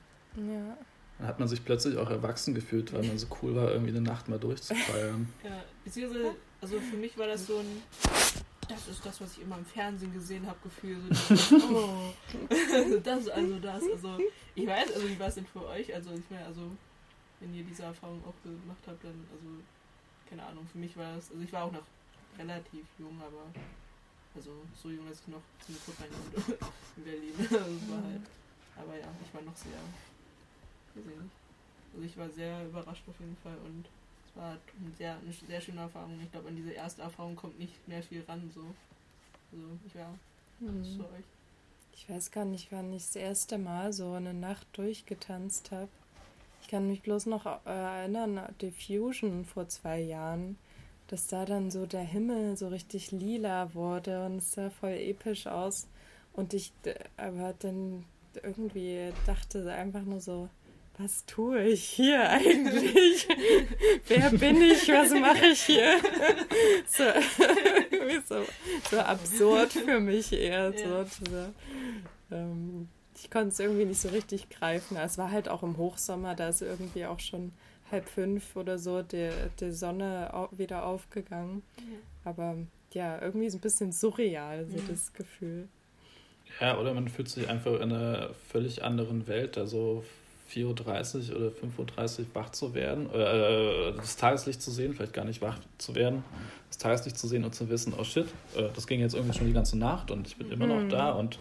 Ja. 0.52 0.78
Dann 1.18 1.28
hat 1.28 1.40
man 1.40 1.48
sich 1.48 1.64
plötzlich 1.64 1.98
auch 1.98 2.10
erwachsen 2.10 2.56
gefühlt, 2.56 2.92
weil 2.94 3.04
man 3.04 3.18
so 3.18 3.28
cool 3.42 3.56
war, 3.56 3.72
irgendwie 3.72 3.92
eine 3.92 4.02
Nacht 4.02 4.28
mal 4.30 4.40
durchzufeiern. 4.40 5.28
Ja, 5.44 5.64
beziehungsweise, 5.84 6.36
also 6.62 6.80
für 6.80 6.98
mich 6.98 7.18
war 7.18 7.28
das 7.28 7.46
so 7.46 7.58
ein, 7.58 7.84
das 8.68 8.88
ist 8.88 9.06
das, 9.06 9.20
was 9.22 9.34
ich 9.38 9.44
immer 9.44 9.58
im 9.58 9.66
Fernsehen 9.66 10.14
gesehen 10.14 10.48
habe, 10.48 10.58
Gefühl. 10.64 10.98
So 11.12 11.36
dieses, 11.36 11.52
oh, 11.64 12.14
das 13.04 13.20
ist 13.22 13.30
also 13.30 13.60
das. 13.60 13.84
Also, 13.84 14.18
ich 14.56 14.66
weiß, 14.68 14.94
also 14.94 15.10
wie 15.10 15.20
war 15.20 15.28
es 15.28 15.36
denn 15.36 15.46
für 15.46 15.66
euch? 15.68 15.94
Also, 15.94 16.12
ich 16.12 16.30
meine, 16.30 16.46
also, 16.46 16.62
wenn 17.40 17.54
ihr 17.54 17.64
diese 17.64 17.84
Erfahrung 17.84 18.24
auch 18.24 18.34
gemacht 18.44 18.84
habt, 18.88 19.04
dann, 19.04 19.28
also, 19.32 19.50
keine 20.32 20.44
Ahnung, 20.48 20.66
für 20.72 20.78
mich 20.80 20.96
war 20.98 21.16
das, 21.16 21.30
also 21.30 21.44
ich 21.44 21.52
war 21.54 21.66
auch 21.66 21.72
noch 21.72 21.84
relativ 22.40 22.86
jung, 22.98 23.22
aber, 23.22 23.44
also 24.34 24.52
so 24.82 24.90
jung, 24.90 25.06
dass 25.08 25.20
ich 25.20 25.28
noch 25.28 25.42
zum 25.66 25.76
Club 25.84 25.98
konnte 25.98 26.66
in 26.98 27.04
Berlin. 27.04 27.34
Also, 27.40 27.92
war 27.92 28.04
halt, 28.04 28.22
aber 28.78 28.96
ja, 28.98 29.08
ich 29.24 29.34
war 29.34 29.42
noch 29.44 29.56
sehr, 29.56 29.74
weiß 30.96 31.04
ich 31.06 31.06
nicht. 31.06 31.36
Also 31.94 32.06
ich 32.06 32.18
war 32.18 32.30
sehr 32.30 32.66
überrascht 32.66 33.04
auf 33.08 33.20
jeden 33.20 33.36
Fall 33.44 33.58
und 33.66 33.86
es 34.26 34.36
war 34.38 34.52
eine 34.52 34.92
sehr, 34.98 35.18
eine 35.18 35.34
sehr 35.34 35.60
schöne 35.60 35.82
Erfahrung. 35.82 36.18
Ich 36.24 36.32
glaube, 36.32 36.48
an 36.48 36.56
diese 36.56 36.72
erste 36.72 37.02
Erfahrung 37.02 37.36
kommt 37.36 37.60
nicht 37.60 37.86
mehr 37.88 38.02
viel 38.02 38.24
ran. 38.24 38.50
So. 38.56 38.62
Also 39.52 39.68
ich 39.86 39.96
war 39.96 40.18
Hm. 40.60 40.84
zu 40.84 41.02
euch. 41.02 41.26
Ich 41.94 42.10
weiß 42.10 42.32
gar 42.32 42.46
nicht, 42.46 42.72
wann 42.72 42.94
ich 42.94 43.04
das 43.08 43.16
erste 43.18 43.58
Mal 43.58 43.92
so 43.92 44.14
eine 44.14 44.34
Nacht 44.34 44.68
durchgetanzt 44.74 45.72
habe. 45.72 45.90
Ich 46.62 46.68
kann 46.68 46.88
mich 46.88 47.02
bloß 47.02 47.26
noch 47.26 47.46
äh, 47.46 47.50
erinnern, 47.66 48.38
an 48.38 48.56
Diffusion 48.62 49.46
vor 49.46 49.68
zwei 49.68 50.00
Jahren, 50.00 50.58
dass 51.08 51.28
da 51.28 51.46
dann 51.46 51.72
so 51.72 51.86
der 51.86 52.02
Himmel 52.04 52.56
so 52.56 52.70
richtig 52.70 53.12
lila 53.12 53.74
wurde 53.74 54.26
und 54.26 54.38
es 54.38 54.54
sah 54.54 54.70
voll 54.70 54.94
episch 54.94 55.48
aus. 55.48 55.88
Und 56.34 56.54
ich 56.54 56.72
aber 57.18 57.54
dann 57.60 58.06
irgendwie 58.42 59.12
dachte 59.26 59.70
einfach 59.74 60.04
nur 60.04 60.22
so, 60.22 60.48
was 60.98 61.26
tue 61.26 61.64
ich 61.64 61.84
hier 61.84 62.30
eigentlich? 62.30 63.28
Wer 64.08 64.30
bin 64.30 64.62
ich? 64.62 64.88
Was 64.90 65.12
mache 65.12 65.48
ich 65.48 65.62
hier? 65.64 65.96
So, 66.88 67.04
so, 68.28 68.46
so 68.90 69.00
absurd 69.00 69.72
für 69.72 70.00
mich 70.00 70.32
eher. 70.34 70.74
So, 70.74 71.06
Ja. 71.34 71.50
ähm, 72.32 72.90
ich 73.22 73.30
konnte 73.30 73.50
es 73.50 73.60
irgendwie 73.60 73.86
nicht 73.86 74.02
so 74.02 74.10
richtig 74.10 74.50
greifen. 74.50 74.98
Es 74.98 75.18
war 75.18 75.32
halt 75.32 75.48
auch 75.48 75.64
im 75.64 75.78
Hochsommer, 75.78 76.36
da 76.36 76.50
ist 76.50 76.62
irgendwie 76.62 77.06
auch 77.06 77.20
schon 77.20 77.52
halb 77.92 78.08
fünf 78.10 78.56
oder 78.56 78.78
so 78.80 79.02
die, 79.02 79.30
die 79.60 79.72
Sonne 79.72 80.32
wieder 80.52 80.86
aufgegangen. 80.86 81.62
Aber 82.26 82.56
ja, 82.94 83.22
irgendwie 83.22 83.50
so 83.50 83.58
ein 83.58 83.62
bisschen 83.62 83.92
surreal, 83.92 84.66
so 84.66 84.78
Mhm. 84.78 84.88
das 84.88 85.14
Gefühl. 85.14 85.68
Ja, 86.60 86.78
oder 86.78 86.94
man 86.94 87.08
fühlt 87.08 87.30
sich 87.30 87.48
einfach 87.48 87.76
in 87.76 87.94
einer 87.94 88.30
völlig 88.50 88.84
anderen 88.84 89.28
Welt, 89.28 89.58
also 89.58 90.04
4.30 90.54 91.32
Uhr 91.32 91.38
oder 91.38 91.48
5.30 91.48 92.20
Uhr 92.20 92.26
wach 92.34 92.50
zu 92.52 92.74
werden, 92.74 93.10
äh, 93.14 93.94
das 93.96 94.18
Tageslicht 94.18 94.62
zu 94.62 94.70
sehen, 94.72 94.94
vielleicht 94.94 95.14
gar 95.14 95.24
nicht 95.26 95.42
wach 95.42 95.60
zu 95.78 95.96
werden, 95.96 96.24
das 96.68 96.78
Tageslicht 96.78 97.18
zu 97.18 97.28
sehen 97.28 97.46
und 97.46 97.56
zu 97.56 97.70
wissen, 97.70 97.94
oh 97.98 98.04
shit, 98.04 98.28
äh, 98.56 98.68
das 98.76 98.86
ging 98.88 99.00
jetzt 99.00 99.16
irgendwie 99.16 99.38
schon 99.38 99.48
die 99.48 99.54
ganze 99.54 99.78
Nacht 99.78 100.12
und 100.12 100.28
ich 100.28 100.36
bin 100.36 100.52
immer 100.52 100.68
noch 100.68 100.82
Mhm. 100.84 100.90
da 100.90 101.12
und 101.12 101.40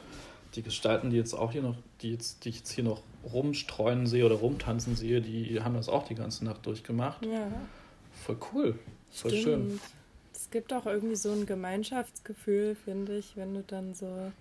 die 0.54 0.62
Gestalten, 0.62 1.10
die 1.10 1.16
jetzt 1.16 1.34
auch 1.34 1.52
hier 1.52 1.62
noch, 1.62 1.76
die, 2.02 2.12
jetzt, 2.12 2.44
die 2.44 2.50
ich 2.50 2.58
jetzt 2.58 2.72
hier 2.72 2.84
noch 2.84 3.02
rumstreuen 3.32 4.06
sehe 4.06 4.26
oder 4.26 4.36
rumtanzen 4.36 4.96
sehe, 4.96 5.20
die 5.20 5.60
haben 5.60 5.74
das 5.74 5.88
auch 5.88 6.06
die 6.06 6.14
ganze 6.14 6.44
Nacht 6.44 6.66
durchgemacht. 6.66 7.24
Ja. 7.24 7.46
Voll 8.12 8.36
cool, 8.52 8.78
voll 9.10 9.30
schön. 9.30 9.40
Stimmt. 9.42 9.80
Es 10.32 10.50
gibt 10.50 10.72
auch 10.72 10.86
irgendwie 10.86 11.16
so 11.16 11.30
ein 11.30 11.46
Gemeinschaftsgefühl, 11.46 12.74
finde 12.74 13.18
ich, 13.18 13.36
wenn 13.36 13.54
du 13.54 13.62
dann 13.62 13.94
so, 13.94 14.32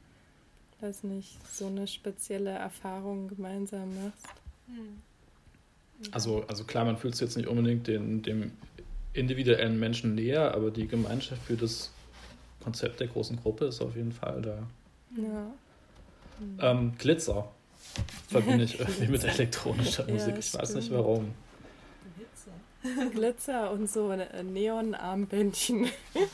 weiß 0.81 1.03
nicht, 1.03 1.37
so 1.53 1.67
eine 1.67 1.87
spezielle 1.87 2.51
Erfahrung 2.51 3.27
gemeinsam 3.27 3.93
machst. 4.03 4.27
Hm. 4.67 5.01
Also, 6.11 6.45
also 6.47 6.63
klar, 6.63 6.85
man 6.85 6.97
fühlt 6.97 7.15
sich 7.15 7.27
jetzt 7.27 7.37
nicht 7.37 7.47
unbedingt 7.47 7.87
den, 7.87 8.21
dem 8.23 8.51
individuellen 9.13 9.79
Menschen 9.79 10.15
näher, 10.15 10.55
aber 10.55 10.71
die 10.71 10.87
Gemeinschaft 10.87 11.43
für 11.43 11.57
das 11.57 11.91
Konzept 12.63 12.99
der 12.99 13.07
großen 13.07 13.37
Gruppe 13.37 13.65
ist 13.65 13.81
auf 13.81 13.95
jeden 13.95 14.13
Fall 14.13 14.41
da. 14.41 14.67
Ja. 15.15 15.51
Ähm, 16.61 16.93
Glitzer 16.97 17.49
verbinde 18.29 18.65
ich 18.65 18.79
irgendwie 18.79 19.07
mit 19.07 19.23
elektronischer 19.23 20.05
Ja, 20.07 20.13
Musik. 20.13 20.35
ich 20.39 20.53
weiß 20.53 20.75
nicht 20.75 20.91
warum. 20.91 21.33
Hitze. 22.17 23.09
Glitzer 23.13 23.71
und 23.71 23.89
so 23.89 24.11
äh, 24.11 24.43
Neon-Armbändchen. 24.43 25.89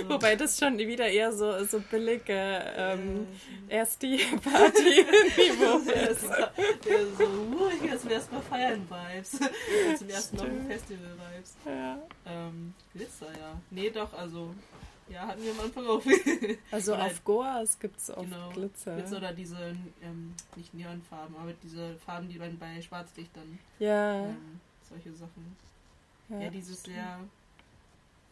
Also, 0.00 0.10
Wobei 0.10 0.36
das 0.36 0.58
schon 0.58 0.76
wieder 0.78 1.08
eher 1.08 1.32
so, 1.32 1.64
so 1.64 1.80
billige 1.80 2.62
ähm, 2.76 3.26
äh, 3.68 3.76
Ersti-Party-Niveau 3.76 5.78
ist. 6.10 6.20
so, 6.22 7.24
uh, 7.24 7.82
will 7.82 7.98
zum 7.98 8.10
ersten 8.10 8.34
Mal 8.34 8.42
feiern 8.42 8.86
Vibes. 8.88 9.30
zum 9.98 10.08
ersten 10.08 10.36
Mal 10.36 10.46
Stimmt. 10.46 10.72
Festival 10.72 11.10
Vibes. 11.34 11.56
Ja. 11.64 11.98
Ähm, 12.26 12.74
Glitzer, 12.94 13.26
ja. 13.26 13.60
Nee, 13.70 13.90
doch, 13.90 14.12
also, 14.12 14.54
ja, 15.10 15.26
hatten 15.26 15.42
wir 15.42 15.52
am 15.52 15.60
Anfang 15.60 15.86
auch. 15.86 16.02
Also 16.70 16.94
auf 16.94 17.24
Goas 17.24 17.78
gibt 17.78 17.98
es 17.98 18.10
oft 18.10 18.28
Genau. 18.28 18.50
Glitzer. 18.50 18.94
Glitzer 18.96 19.16
oder 19.18 19.32
diese, 19.32 19.76
ähm, 20.02 20.34
nicht 20.56 20.74
Neonfarben, 20.74 21.36
aber 21.36 21.52
diese 21.62 21.94
Farben, 21.96 22.28
die 22.28 22.38
man 22.38 22.58
bei 22.58 22.80
Schwarzlicht 22.82 23.30
dann, 23.36 23.58
Ja. 23.78 24.26
ähm, 24.26 24.60
solche 24.88 25.12
Sachen. 25.14 25.56
ja. 26.28 26.40
Ja, 26.40 26.50
dieses 26.50 26.82
sehr 26.82 27.20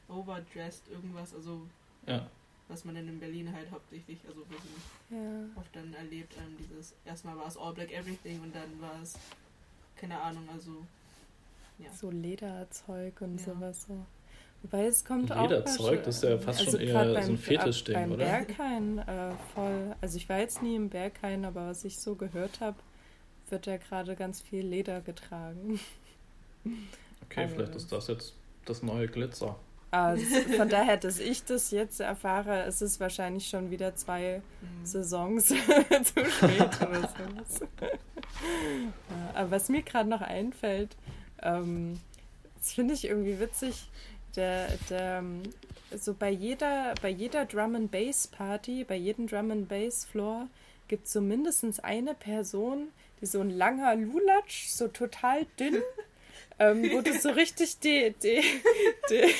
overdressed 0.08 0.88
irgendwas, 0.88 1.34
also 1.34 1.66
Ja, 2.06 2.28
was 2.68 2.84
man 2.84 2.94
dann 2.94 3.08
in 3.08 3.18
Berlin 3.20 3.52
halt 3.52 3.70
hauptsächlich, 3.70 4.18
also 4.26 4.40
ja. 5.10 5.40
oft 5.56 5.74
dann 5.74 5.92
erlebt, 5.94 6.34
ähm, 6.38 6.56
dieses, 6.58 6.94
erstmal 7.04 7.36
war 7.36 7.46
es 7.46 7.56
All 7.56 7.72
Black 7.72 7.92
Everything 7.92 8.40
und 8.42 8.54
dann 8.54 8.80
war 8.80 9.00
es, 9.02 9.14
keine 9.96 10.20
Ahnung, 10.20 10.48
also, 10.52 10.84
ja. 11.78 11.90
So 11.92 12.10
Lederzeug 12.10 13.20
und 13.20 13.38
Ja. 13.38 13.44
sowas 13.54 13.84
so. 13.88 14.04
Wobei 14.62 14.86
es 14.86 15.04
kommt 15.04 15.30
auch. 15.30 15.42
Lederzeug, 15.42 16.02
das 16.04 16.16
ist 16.16 16.24
ja 16.24 16.38
fast 16.38 16.64
schon 16.64 16.80
eher 16.80 16.92
grad 16.92 17.24
so 17.24 17.30
ein 17.32 17.38
Fetischding, 17.38 17.94
beim 17.94 18.12
oder? 18.12 18.24
Berghain 18.24 18.98
äh, 18.98 19.30
voll. 19.54 19.94
Also 20.00 20.16
ich 20.16 20.28
war 20.28 20.38
jetzt 20.38 20.60
nie 20.62 20.74
im 20.74 20.88
Berghain, 20.88 21.44
aber 21.44 21.68
was 21.68 21.84
ich 21.84 21.98
so 21.98 22.14
gehört 22.16 22.60
habe, 22.60 22.76
wird 23.48 23.66
ja 23.66 23.76
gerade 23.76 24.16
ganz 24.16 24.40
viel 24.40 24.66
Leder 24.66 25.00
getragen. 25.02 25.78
okay, 27.24 27.42
Also- 27.42 27.54
vielleicht 27.54 27.74
ist 27.76 27.92
das 27.92 28.08
jetzt 28.08 28.34
das 28.64 28.82
neue 28.82 29.06
Glitzer. 29.06 29.56
Also 29.92 30.24
von 30.56 30.68
daher, 30.68 30.96
dass 30.96 31.20
ich 31.20 31.44
das 31.44 31.70
jetzt 31.70 32.00
erfahre, 32.00 32.64
ist 32.64 32.82
es 32.82 32.98
wahrscheinlich 32.98 33.48
schon 33.48 33.70
wieder 33.70 33.94
zwei 33.94 34.42
Mhm. 34.60 34.84
Saisons 34.86 35.46
zu 35.46 35.54
spät 35.54 36.80
oder 36.82 37.00
sowas. 37.02 37.60
aber 39.34 39.50
was 39.52 39.68
mir 39.68 39.82
gerade 39.82 40.08
noch 40.08 40.20
einfällt, 40.22 40.96
ähm, 41.40 42.00
das 42.58 42.72
finde 42.72 42.94
ich 42.94 43.04
irgendwie 43.06 43.38
witzig, 43.38 43.88
der, 44.36 44.68
der, 44.90 45.18
ähm, 45.18 45.42
so 45.94 46.14
bei 46.14 46.30
jeder, 46.30 46.94
bei 47.00 47.08
jeder 47.08 47.44
Drum 47.46 47.74
and 47.74 47.90
Bass 47.90 48.26
Party, 48.26 48.84
bei 48.84 48.96
jedem 48.96 49.26
Drum 49.26 49.50
and 49.50 49.68
Bass 49.68 50.04
Floor 50.04 50.48
gibt 50.88 51.06
es 51.06 51.12
so 51.12 51.20
mindestens 51.20 51.80
eine 51.80 52.14
Person, 52.14 52.88
die 53.20 53.26
so 53.26 53.40
ein 53.40 53.50
langer 53.50 53.96
Lulatsch, 53.96 54.68
so 54.68 54.88
total 54.88 55.46
dünn, 55.58 55.82
ähm, 56.58 56.90
wo 56.92 57.00
du 57.00 57.12
so 57.18 57.30
richtig 57.30 57.80
die, 57.80 58.14
die, 58.22 58.42
die, 59.10 59.34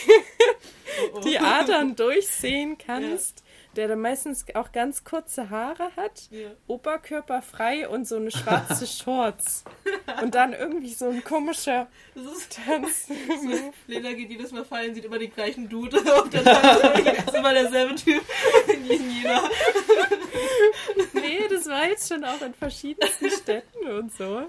Oh, 0.99 1.17
oh. 1.17 1.21
die 1.21 1.39
Adern 1.39 1.97
durchsehen 1.97 2.79
kannst. 2.79 3.43
Der 3.77 3.89
dann 3.89 4.01
meistens 4.01 4.45
auch 4.55 4.73
ganz 4.73 5.05
kurze 5.05 5.51
Haare 5.51 5.91
hat, 5.97 6.29
Ja. 6.31 6.49
Oberkörper 6.67 7.43
frei 7.43 7.89
und 7.89 8.07
so 8.09 8.17
eine 8.17 8.31
schwarze 8.31 8.87
Shorts. 9.05 9.65
Und 10.23 10.35
dann 10.35 10.53
irgendwie 10.55 10.93
so 10.95 11.09
ein 11.11 11.23
komischer 11.23 11.87
Das 12.15 12.25
ist 12.39 12.57
Tanz. 12.65 13.09
Lena 13.87 14.13
geht 14.13 14.31
jedes 14.31 14.53
Mal 14.53 14.65
fallen, 14.65 14.95
sieht 14.95 15.05
immer 15.05 15.19
den 15.19 15.33
gleichen 15.33 15.69
Dude 15.69 15.99
auf 16.15 16.29
der 16.31 16.45
Tanzfläche. 16.45 17.17
ist 17.27 17.35
immer 17.35 17.53
derselbe 17.53 17.95
Typ 17.97 18.23
in 18.73 18.85
Jena. 18.87 19.43
nee, 21.13 21.41
das 21.51 21.67
war 21.67 21.87
jetzt 21.89 22.09
schon 22.13 22.25
auch 22.25 22.41
in 22.43 22.55
verschiedensten 22.55 23.31
Städten 23.31 23.87
und 23.89 24.13
so. 24.17 24.43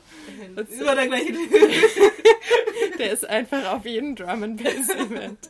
Das 0.55 0.69
ist 0.69 0.81
immer 0.81 0.95
der 0.95 1.07
gleiche 1.07 1.33
Typ. 1.33 1.49
Der 2.99 3.11
ist 3.11 3.27
einfach 3.27 3.73
auf 3.73 3.85
jedem 3.85 4.15
Drum 4.15 4.43
and 4.43 4.63
Bass 4.63 4.89
Event. 4.89 5.49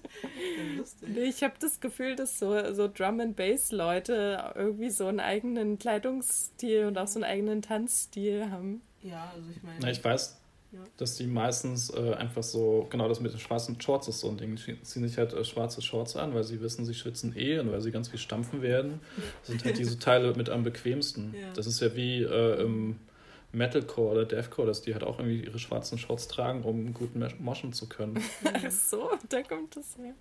Nee, 1.02 1.24
ich 1.26 1.44
habe 1.44 1.54
das 1.60 1.80
Gefühl, 1.80 2.16
dass 2.16 2.40
so, 2.40 2.74
so 2.74 2.90
Drum 2.94 3.20
and 3.20 3.36
Bass 3.36 3.67
Leute 3.72 4.54
irgendwie 4.56 4.90
so 4.90 5.08
einen 5.08 5.20
eigenen 5.20 5.78
Kleidungsstil 5.80 6.86
und 6.86 6.98
auch 6.98 7.08
so 7.08 7.20
einen 7.20 7.24
eigenen 7.32 7.62
Tanzstil 7.62 8.50
haben. 8.52 8.82
Ja, 9.04 9.32
also 9.36 9.48
ich 9.56 9.62
meine. 9.64 9.78
Na, 9.82 9.90
ich 9.92 10.04
weiß, 10.04 10.38
Ja. 10.74 10.80
dass 10.98 11.16
die 11.16 11.28
meistens 11.28 11.90
äh, 11.90 12.14
einfach 12.16 12.44
so, 12.44 12.88
genau 12.90 13.08
das 13.08 13.20
mit 13.22 13.32
den 13.32 13.40
schwarzen 13.40 13.80
Shorts 13.80 14.08
ist 14.10 14.20
so 14.20 14.30
ein 14.30 14.38
Ding. 14.38 14.56
Die 14.58 14.82
ziehen 14.82 15.08
sich 15.08 15.18
halt 15.18 15.34
äh, 15.34 15.44
schwarze 15.46 15.82
Shorts 15.82 16.16
an, 16.18 16.34
weil 16.34 16.44
sie 16.44 16.60
wissen, 16.62 16.86
sie 16.86 16.94
schwitzen 16.94 17.34
eh 17.38 17.60
und 17.60 17.72
weil 17.72 17.82
sie 17.82 17.92
ganz 17.92 18.10
viel 18.10 18.20
stampfen 18.20 18.62
werden. 18.62 19.00
Das 19.42 19.48
sind 19.50 19.64
halt 19.64 19.78
diese 19.78 19.98
Teile 20.00 20.34
mit 20.36 20.50
am 20.50 20.64
bequemsten. 20.64 21.34
Ja. 21.40 21.54
Das 21.54 21.68
ist 21.68 21.80
ja 21.80 21.96
wie 21.96 22.24
äh, 22.24 22.62
im 22.62 22.98
Metalcore 23.52 24.12
oder 24.12 24.26
Deathcore, 24.26 24.68
dass 24.68 24.82
die 24.82 24.94
halt 24.94 25.04
auch 25.04 25.20
irgendwie 25.20 25.44
ihre 25.46 25.58
schwarzen 25.60 25.98
Shorts 25.98 26.28
tragen, 26.28 26.64
um 26.64 26.94
gut 26.94 27.12
moschen 27.40 27.74
zu 27.74 27.88
können. 27.88 28.22
Ach 28.54 28.72
so, 28.72 29.10
da 29.30 29.42
kommt 29.42 29.76
das 29.76 29.98
her. 29.98 30.14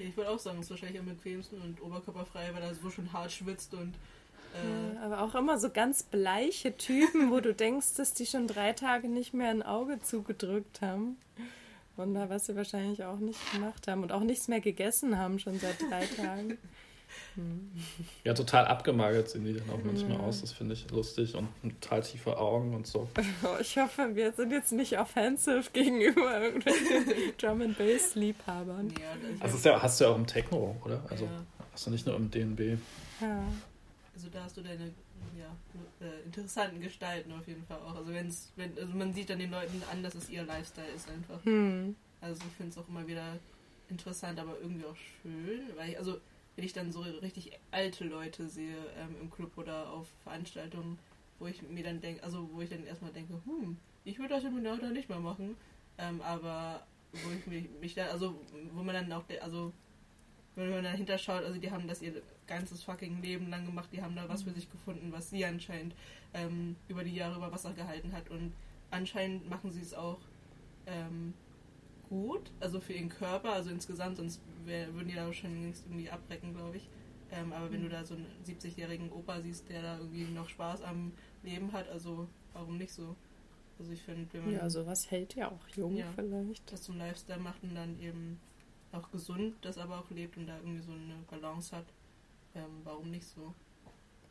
Ich 0.00 0.16
würde 0.16 0.30
auch 0.30 0.38
sagen, 0.38 0.58
es 0.58 0.66
ist 0.66 0.70
wahrscheinlich 0.70 0.98
am 0.98 1.06
bequemsten 1.06 1.60
und 1.60 1.80
oberkörperfrei, 1.82 2.50
weil 2.54 2.62
er 2.62 2.74
so 2.74 2.90
schon 2.90 3.12
hart 3.12 3.30
schwitzt 3.32 3.74
und. 3.74 3.94
Äh, 4.54 4.94
Ja, 4.94 5.02
aber 5.02 5.20
auch 5.22 5.34
immer 5.34 5.58
so 5.58 5.68
ganz 5.70 6.02
bleiche 6.02 6.76
Typen, 6.76 7.30
wo 7.30 7.40
du 7.40 7.52
denkst, 7.54 7.94
dass 7.96 8.14
die 8.14 8.26
schon 8.26 8.46
drei 8.46 8.72
Tage 8.72 9.08
nicht 9.08 9.34
mehr 9.34 9.50
ein 9.50 9.62
Auge 9.62 10.00
zugedrückt 10.02 10.80
haben. 10.80 11.18
Wunder, 11.96 12.28
was 12.28 12.46
sie 12.46 12.56
wahrscheinlich 12.56 13.04
auch 13.04 13.18
nicht 13.18 13.38
gemacht 13.52 13.86
haben 13.88 14.02
und 14.02 14.12
auch 14.12 14.20
nichts 14.20 14.48
mehr 14.48 14.60
gegessen 14.60 15.18
haben 15.18 15.38
schon 15.38 15.58
seit 15.58 15.80
drei 15.80 16.04
Tagen. 16.16 16.58
Ja, 18.24 18.32
total 18.34 18.66
abgemagert 18.66 19.28
sehen 19.28 19.44
die 19.44 19.52
dann 19.54 19.68
auch 19.70 19.82
manchmal 19.84 20.12
Ja. 20.18 20.20
aus. 20.20 20.40
Das 20.40 20.52
finde 20.52 20.72
ich 20.74 20.90
lustig 20.90 21.34
und 21.34 21.48
total 21.80 22.02
tiefe 22.02 22.36
Augen 22.38 22.74
und 22.74 22.86
so. 22.86 23.08
Oh, 23.42 23.56
ich 23.60 23.76
hoffe, 23.76 24.14
wir 24.14 24.32
sind 24.32 24.50
jetzt 24.52 24.72
nicht 24.72 24.98
offensive 24.98 25.70
gegenüber 25.72 26.40
irgendwelchen 26.40 27.04
Drum 27.38 27.60
and 27.62 27.76
Bass 27.78 28.14
Liebhabern. 28.14 28.88
ja, 29.00 29.10
Also 29.12 29.38
das 29.42 29.54
ist 29.54 29.64
ja, 29.66 29.82
hast 29.82 30.00
du 30.00 30.04
ja 30.04 30.10
auch 30.10 30.16
im 30.16 30.26
Techno, 30.26 30.76
oder? 30.84 31.02
Also 31.10 31.24
ja, 31.26 31.30
hast 31.72 31.86
du 31.86 31.90
nicht 31.90 32.06
nur 32.06 32.16
im 32.16 32.30
DNB. 32.30 32.78
Ja. 33.20 33.42
also 34.14 34.28
da 34.30 34.44
hast 34.44 34.56
du 34.56 34.62
deine 34.62 34.92
ja, 35.38 35.54
äh, 36.06 36.24
interessanten 36.24 36.80
Gestalten 36.80 37.32
auf 37.32 37.46
jeden 37.46 37.64
Fall 37.66 37.78
auch. 37.86 37.96
Also 37.96 38.12
wenn's, 38.14 38.50
wenn, 38.56 38.76
also 38.78 38.94
man 38.94 39.12
sieht 39.12 39.28
dann 39.30 39.38
den 39.38 39.50
Leuten 39.50 39.82
an, 39.92 40.02
dass 40.02 40.14
es 40.14 40.30
ihr 40.30 40.42
Lifestyle 40.44 40.88
ist 40.94 41.08
einfach. 41.10 41.44
Hm. 41.44 41.94
Also 42.22 42.40
ich 42.48 42.56
finde 42.56 42.72
es 42.72 42.78
auch 42.78 42.88
immer 42.88 43.06
wieder 43.06 43.36
interessant, 43.88 44.38
aber 44.40 44.58
irgendwie 44.60 44.84
auch 44.86 44.96
schön, 45.22 45.60
weil 45.76 45.90
ich, 45.90 45.98
also 45.98 46.16
wenn 46.56 46.64
ich 46.64 46.72
dann 46.72 46.90
so 46.90 47.00
richtig 47.00 47.52
alte 47.70 48.04
Leute 48.04 48.48
sehe 48.48 48.76
ähm, 48.98 49.14
im 49.20 49.30
Club 49.30 49.56
oder 49.56 49.90
auf 49.90 50.08
Veranstaltungen, 50.24 50.98
wo 51.38 51.46
ich 51.46 51.62
mir 51.62 51.84
dann 51.84 52.00
denke, 52.00 52.24
also 52.24 52.48
wo 52.52 52.62
ich 52.62 52.70
dann 52.70 52.86
erstmal 52.86 53.12
denke, 53.12 53.34
hm, 53.44 53.76
ich 54.04 54.18
würde 54.18 54.34
das 54.34 54.44
im 54.44 54.66
Alter 54.66 54.90
nicht 54.90 55.08
mehr 55.08 55.20
machen, 55.20 55.56
ähm, 55.98 56.20
aber 56.22 56.86
wo 57.12 57.30
ich 57.30 57.46
mich, 57.46 57.68
mich 57.80 57.94
dann, 57.94 58.08
also 58.08 58.40
wo 58.72 58.82
man 58.82 58.94
dann 58.94 59.12
auch, 59.12 59.24
also 59.42 59.72
wenn 60.54 60.70
man 60.70 60.84
dahinter 60.84 61.18
schaut, 61.18 61.44
also 61.44 61.60
die 61.60 61.70
haben 61.70 61.86
das 61.86 62.00
ihr 62.00 62.22
ganzes 62.46 62.82
fucking 62.82 63.20
Leben 63.20 63.50
lang 63.50 63.66
gemacht, 63.66 63.90
die 63.92 64.02
haben 64.02 64.16
da 64.16 64.28
was 64.28 64.42
für 64.42 64.52
sich 64.52 64.70
gefunden, 64.70 65.12
was 65.12 65.28
sie 65.30 65.44
anscheinend 65.44 65.94
ähm, 66.32 66.76
über 66.88 67.04
die 67.04 67.14
Jahre 67.14 67.36
über 67.36 67.52
Wasser 67.52 67.74
gehalten 67.74 68.12
hat. 68.12 68.30
Und 68.30 68.54
anscheinend 68.90 69.48
machen 69.50 69.70
sie 69.70 69.82
es 69.82 69.92
auch 69.92 70.18
ähm, 70.86 71.34
gut, 72.08 72.50
also 72.60 72.80
für 72.80 72.94
ihren 72.94 73.10
Körper, 73.10 73.52
also 73.52 73.68
insgesamt, 73.70 74.16
sonst 74.16 74.40
wär, 74.66 74.92
würden 74.94 75.08
die 75.08 75.14
da 75.14 75.32
schon 75.32 75.62
längst 75.62 75.84
irgendwie 75.86 76.10
abbrechen, 76.10 76.54
glaube 76.54 76.76
ich. 76.76 76.88
Ähm, 77.32 77.52
aber 77.52 77.72
wenn 77.72 77.82
du 77.82 77.88
da 77.88 78.04
so 78.04 78.14
einen 78.14 78.26
70-jährigen 78.46 79.10
Opa 79.10 79.40
siehst, 79.40 79.68
der 79.68 79.82
da 79.82 79.98
irgendwie 79.98 80.24
noch 80.24 80.48
Spaß 80.48 80.82
am 80.82 81.12
Leben 81.42 81.72
hat, 81.72 81.88
also 81.88 82.28
warum 82.52 82.78
nicht 82.78 82.92
so? 82.92 83.16
Also 83.78 83.92
ich 83.92 84.02
finde, 84.02 84.26
wenn 84.32 84.44
man 84.44 84.54
Ja, 84.54 84.70
sowas 84.70 85.10
hält 85.10 85.34
ja 85.34 85.50
auch 85.50 85.68
jung 85.74 85.96
Ja. 85.96 86.06
vielleicht. 86.14 86.70
das 86.72 86.82
zum 86.82 86.96
Lifestyle 86.98 87.40
macht 87.40 87.62
und 87.62 87.74
dann 87.74 87.98
eben 88.00 88.40
auch 88.92 89.10
gesund 89.10 89.54
das 89.62 89.76
aber 89.76 89.98
auch 89.98 90.10
lebt 90.10 90.36
und 90.36 90.46
da 90.46 90.56
irgendwie 90.58 90.80
so 90.82 90.92
eine 90.92 91.16
Balance 91.30 91.74
hat, 91.76 91.86
ähm, 92.54 92.80
warum 92.84 93.10
nicht 93.10 93.26
so? 93.26 93.52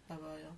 Aber 0.07 0.39
ja. 0.39 0.55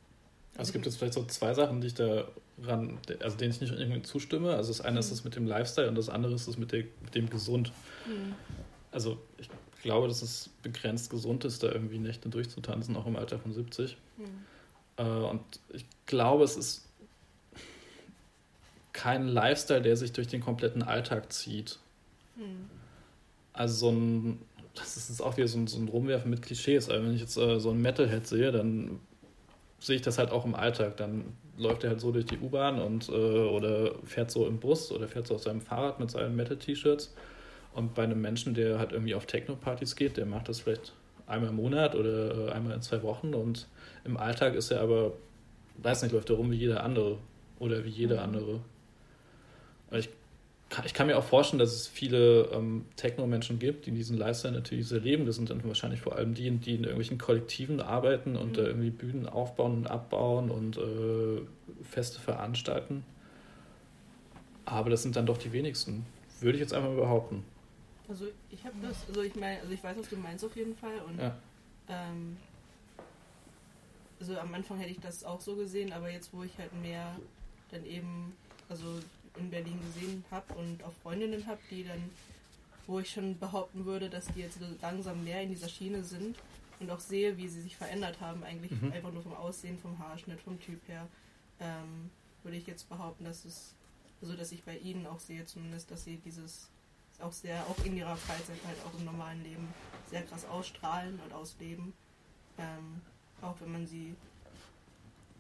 Also 0.55 0.69
es 0.69 0.73
gibt 0.73 0.85
jetzt 0.85 0.97
vielleicht 0.97 1.13
so 1.13 1.25
zwei 1.25 1.53
Sachen, 1.53 1.81
die 1.81 1.87
ich 1.87 1.93
daran, 1.95 2.97
also 3.21 3.37
denen 3.37 3.51
ich 3.51 3.61
nicht 3.61 3.73
irgendwie 3.73 4.01
zustimme. 4.01 4.55
Also 4.55 4.69
das 4.69 4.81
eine 4.81 4.99
ist 4.99 5.11
das 5.11 5.23
mit 5.23 5.35
dem 5.35 5.45
Lifestyle 5.45 5.89
und 5.89 5.95
das 5.95 6.09
andere 6.09 6.33
ist 6.33 6.47
das 6.47 6.57
mit, 6.57 6.71
der, 6.71 6.85
mit 7.01 7.13
dem 7.15 7.29
gesund. 7.29 7.71
Mhm. 8.07 8.35
Also 8.91 9.19
ich 9.37 9.49
glaube, 9.81 10.07
dass 10.07 10.21
es 10.21 10.49
begrenzt 10.63 11.09
gesund 11.09 11.45
ist, 11.45 11.63
da 11.63 11.71
irgendwie 11.71 11.99
Nächte 11.99 12.29
durchzutanzen, 12.29 12.95
auch 12.95 13.05
im 13.05 13.15
Alter 13.15 13.39
von 13.39 13.53
70. 13.53 13.97
Mhm. 14.17 14.23
Äh, 14.97 15.03
und 15.03 15.41
ich 15.73 15.85
glaube, 16.05 16.43
es 16.43 16.55
ist 16.55 16.87
kein 18.93 19.27
Lifestyle, 19.27 19.81
der 19.81 19.95
sich 19.95 20.11
durch 20.11 20.27
den 20.27 20.41
kompletten 20.41 20.81
Alltag 20.83 21.31
zieht. 21.31 21.79
Mhm. 22.35 22.69
Also 23.53 23.75
so 23.75 23.91
ein, 23.91 24.41
das 24.75 24.97
ist 24.97 25.09
jetzt 25.09 25.21
auch 25.21 25.37
wieder 25.37 25.47
so 25.47 25.57
ein, 25.57 25.67
so 25.67 25.77
ein 25.79 25.87
Rumwerfen 25.87 26.29
mit 26.29 26.41
Klischees. 26.41 26.89
Also 26.89 27.05
wenn 27.05 27.13
ich 27.13 27.21
jetzt 27.21 27.37
äh, 27.37 27.59
so 27.59 27.69
einen 27.69 27.81
Metalhead 27.81 28.27
sehe, 28.27 28.51
dann 28.51 28.99
sehe 29.79 29.97
ich 29.97 30.01
das 30.01 30.17
halt 30.17 30.31
auch 30.31 30.45
im 30.45 30.55
Alltag. 30.55 30.97
Dann 30.97 31.25
läuft 31.57 31.83
er 31.83 31.91
halt 31.91 32.01
so 32.01 32.11
durch 32.11 32.25
die 32.25 32.37
U-Bahn 32.37 32.79
und 32.79 33.09
äh, 33.09 33.11
oder 33.11 33.95
fährt 34.03 34.31
so 34.31 34.47
im 34.47 34.59
Bus 34.59 34.91
oder 34.91 35.07
fährt 35.07 35.27
so 35.27 35.35
auf 35.35 35.43
seinem 35.43 35.61
Fahrrad 35.61 35.99
mit 35.99 36.11
seinen 36.11 36.35
Metal-T-Shirts. 36.35 37.13
Und 37.77 37.93
bei 37.93 38.03
einem 38.03 38.19
Menschen, 38.19 38.55
der 38.55 38.79
halt 38.79 38.91
irgendwie 38.91 39.13
auf 39.13 39.27
Techno-Partys 39.27 39.95
geht, 39.95 40.17
der 40.17 40.25
macht 40.25 40.49
das 40.49 40.61
vielleicht 40.61 40.93
einmal 41.27 41.49
im 41.51 41.57
Monat 41.57 41.93
oder 41.93 42.47
äh, 42.47 42.51
einmal 42.51 42.73
in 42.73 42.81
zwei 42.81 43.03
Wochen. 43.03 43.35
Und 43.35 43.67
im 44.03 44.17
Alltag 44.17 44.55
ist 44.55 44.71
er 44.71 44.81
aber, 44.81 45.13
weiß 45.77 46.01
nicht, 46.01 46.11
läuft 46.11 46.31
er 46.31 46.37
rum 46.37 46.49
wie 46.49 46.55
jeder 46.55 46.83
andere 46.83 47.19
oder 47.59 47.85
wie 47.85 47.89
jeder 47.89 48.23
andere. 48.23 48.61
Und 49.91 49.97
ich 49.99 50.09
kann- 50.69 50.85
ich 50.87 50.93
kann 50.95 51.05
mir 51.05 51.17
auch 51.19 51.23
vorstellen, 51.23 51.59
dass 51.59 51.71
es 51.71 51.87
viele 51.87 52.49
ähm, 52.51 52.85
Techno-Menschen 52.95 53.59
gibt, 53.59 53.85
die 53.85 53.91
diesen 53.91 54.17
Lifestyle 54.17 54.53
natürlich 54.55 54.87
sehr 54.87 54.99
leben. 55.01 55.27
Das 55.27 55.35
sind 55.35 55.51
dann 55.51 55.63
wahrscheinlich 55.63 56.01
vor 56.01 56.15
allem 56.15 56.33
die, 56.33 56.49
die 56.49 56.71
in 56.71 56.81
irgendwelchen 56.83 57.19
Kollektiven 57.19 57.79
arbeiten 57.79 58.35
und 58.35 58.49
Mhm. 58.49 58.53
da 58.55 58.63
irgendwie 58.63 58.89
Bühnen 58.89 59.27
aufbauen 59.29 59.73
und 59.75 59.87
abbauen 59.87 60.49
und 60.49 60.77
äh, 60.77 61.41
Feste 61.83 62.19
veranstalten. 62.19 63.03
Aber 64.65 64.89
das 64.89 65.03
sind 65.03 65.15
dann 65.15 65.27
doch 65.27 65.37
die 65.37 65.53
wenigsten, 65.53 66.07
würde 66.41 66.57
ich 66.57 66.61
jetzt 66.61 66.73
einmal 66.73 66.95
behaupten. 66.95 67.43
Also 68.09 68.27
ich 68.49 68.63
habe 68.65 68.75
das, 68.81 69.07
also 69.07 69.21
ich 69.21 69.35
meine, 69.35 69.59
also 69.61 69.73
ich 69.73 69.83
weiß, 69.83 69.97
was 69.97 70.09
du 70.09 70.17
meinst 70.17 70.43
auf 70.45 70.55
jeden 70.55 70.75
Fall 70.75 70.99
und 71.07 71.17
Ja. 71.17 71.35
ähm, 71.89 72.37
also 74.19 74.37
am 74.39 74.53
Anfang 74.53 74.77
hätte 74.79 74.91
ich 74.91 74.99
das 74.99 75.23
auch 75.23 75.41
so 75.41 75.55
gesehen, 75.55 75.91
aber 75.93 76.09
jetzt 76.09 76.33
wo 76.33 76.43
ich 76.43 76.57
halt 76.57 76.73
mehr 76.81 77.15
dann 77.71 77.85
eben, 77.85 78.35
also 78.69 78.99
in 79.37 79.49
Berlin 79.49 79.79
gesehen 79.81 80.23
habe 80.31 80.53
und 80.55 80.83
auch 80.83 80.93
Freundinnen 81.03 81.45
habe, 81.45 81.59
die 81.69 81.83
dann, 81.83 82.09
wo 82.87 82.99
ich 82.99 83.09
schon 83.11 83.37
behaupten 83.37 83.85
würde, 83.85 84.09
dass 84.09 84.25
die 84.27 84.39
jetzt 84.39 84.57
langsam 84.81 85.23
mehr 85.23 85.41
in 85.43 85.49
dieser 85.49 85.69
Schiene 85.69 86.03
sind 86.03 86.35
und 86.79 86.89
auch 86.89 86.99
sehe, 86.99 87.37
wie 87.37 87.47
sie 87.47 87.61
sich 87.61 87.75
verändert 87.75 88.19
haben, 88.21 88.43
eigentlich 88.43 88.71
Mhm. 88.71 88.91
einfach 88.93 89.11
nur 89.11 89.21
vom 89.23 89.35
Aussehen, 89.35 89.77
vom 89.77 89.99
Haarschnitt, 89.99 90.39
vom 90.41 90.59
Typ 90.61 90.79
her, 90.87 91.07
ähm, 91.59 92.09
würde 92.43 92.57
ich 92.57 92.65
jetzt 92.65 92.87
behaupten, 92.89 93.25
dass 93.25 93.45
es, 93.45 93.75
also 94.21 94.35
dass 94.35 94.51
ich 94.51 94.63
bei 94.63 94.77
ihnen 94.77 95.05
auch 95.05 95.19
sehe 95.19 95.45
zumindest, 95.45 95.91
dass 95.91 96.05
sie 96.05 96.17
dieses 96.17 96.69
auch 97.19 97.31
sehr, 97.31 97.65
auch 97.67 97.83
in 97.85 97.97
ihrer 97.97 98.15
Freizeit 98.15 98.57
halt 98.65 98.77
auch 98.85 98.97
im 98.99 99.05
normalen 99.05 99.43
Leben 99.43 99.73
sehr 100.09 100.23
krass 100.23 100.45
ausstrahlen 100.45 101.19
und 101.23 101.33
ausleben. 101.33 101.93
Ähm, 102.57 103.01
auch 103.41 103.55
wenn 103.59 103.71
man 103.71 103.87
sie, 103.87 104.15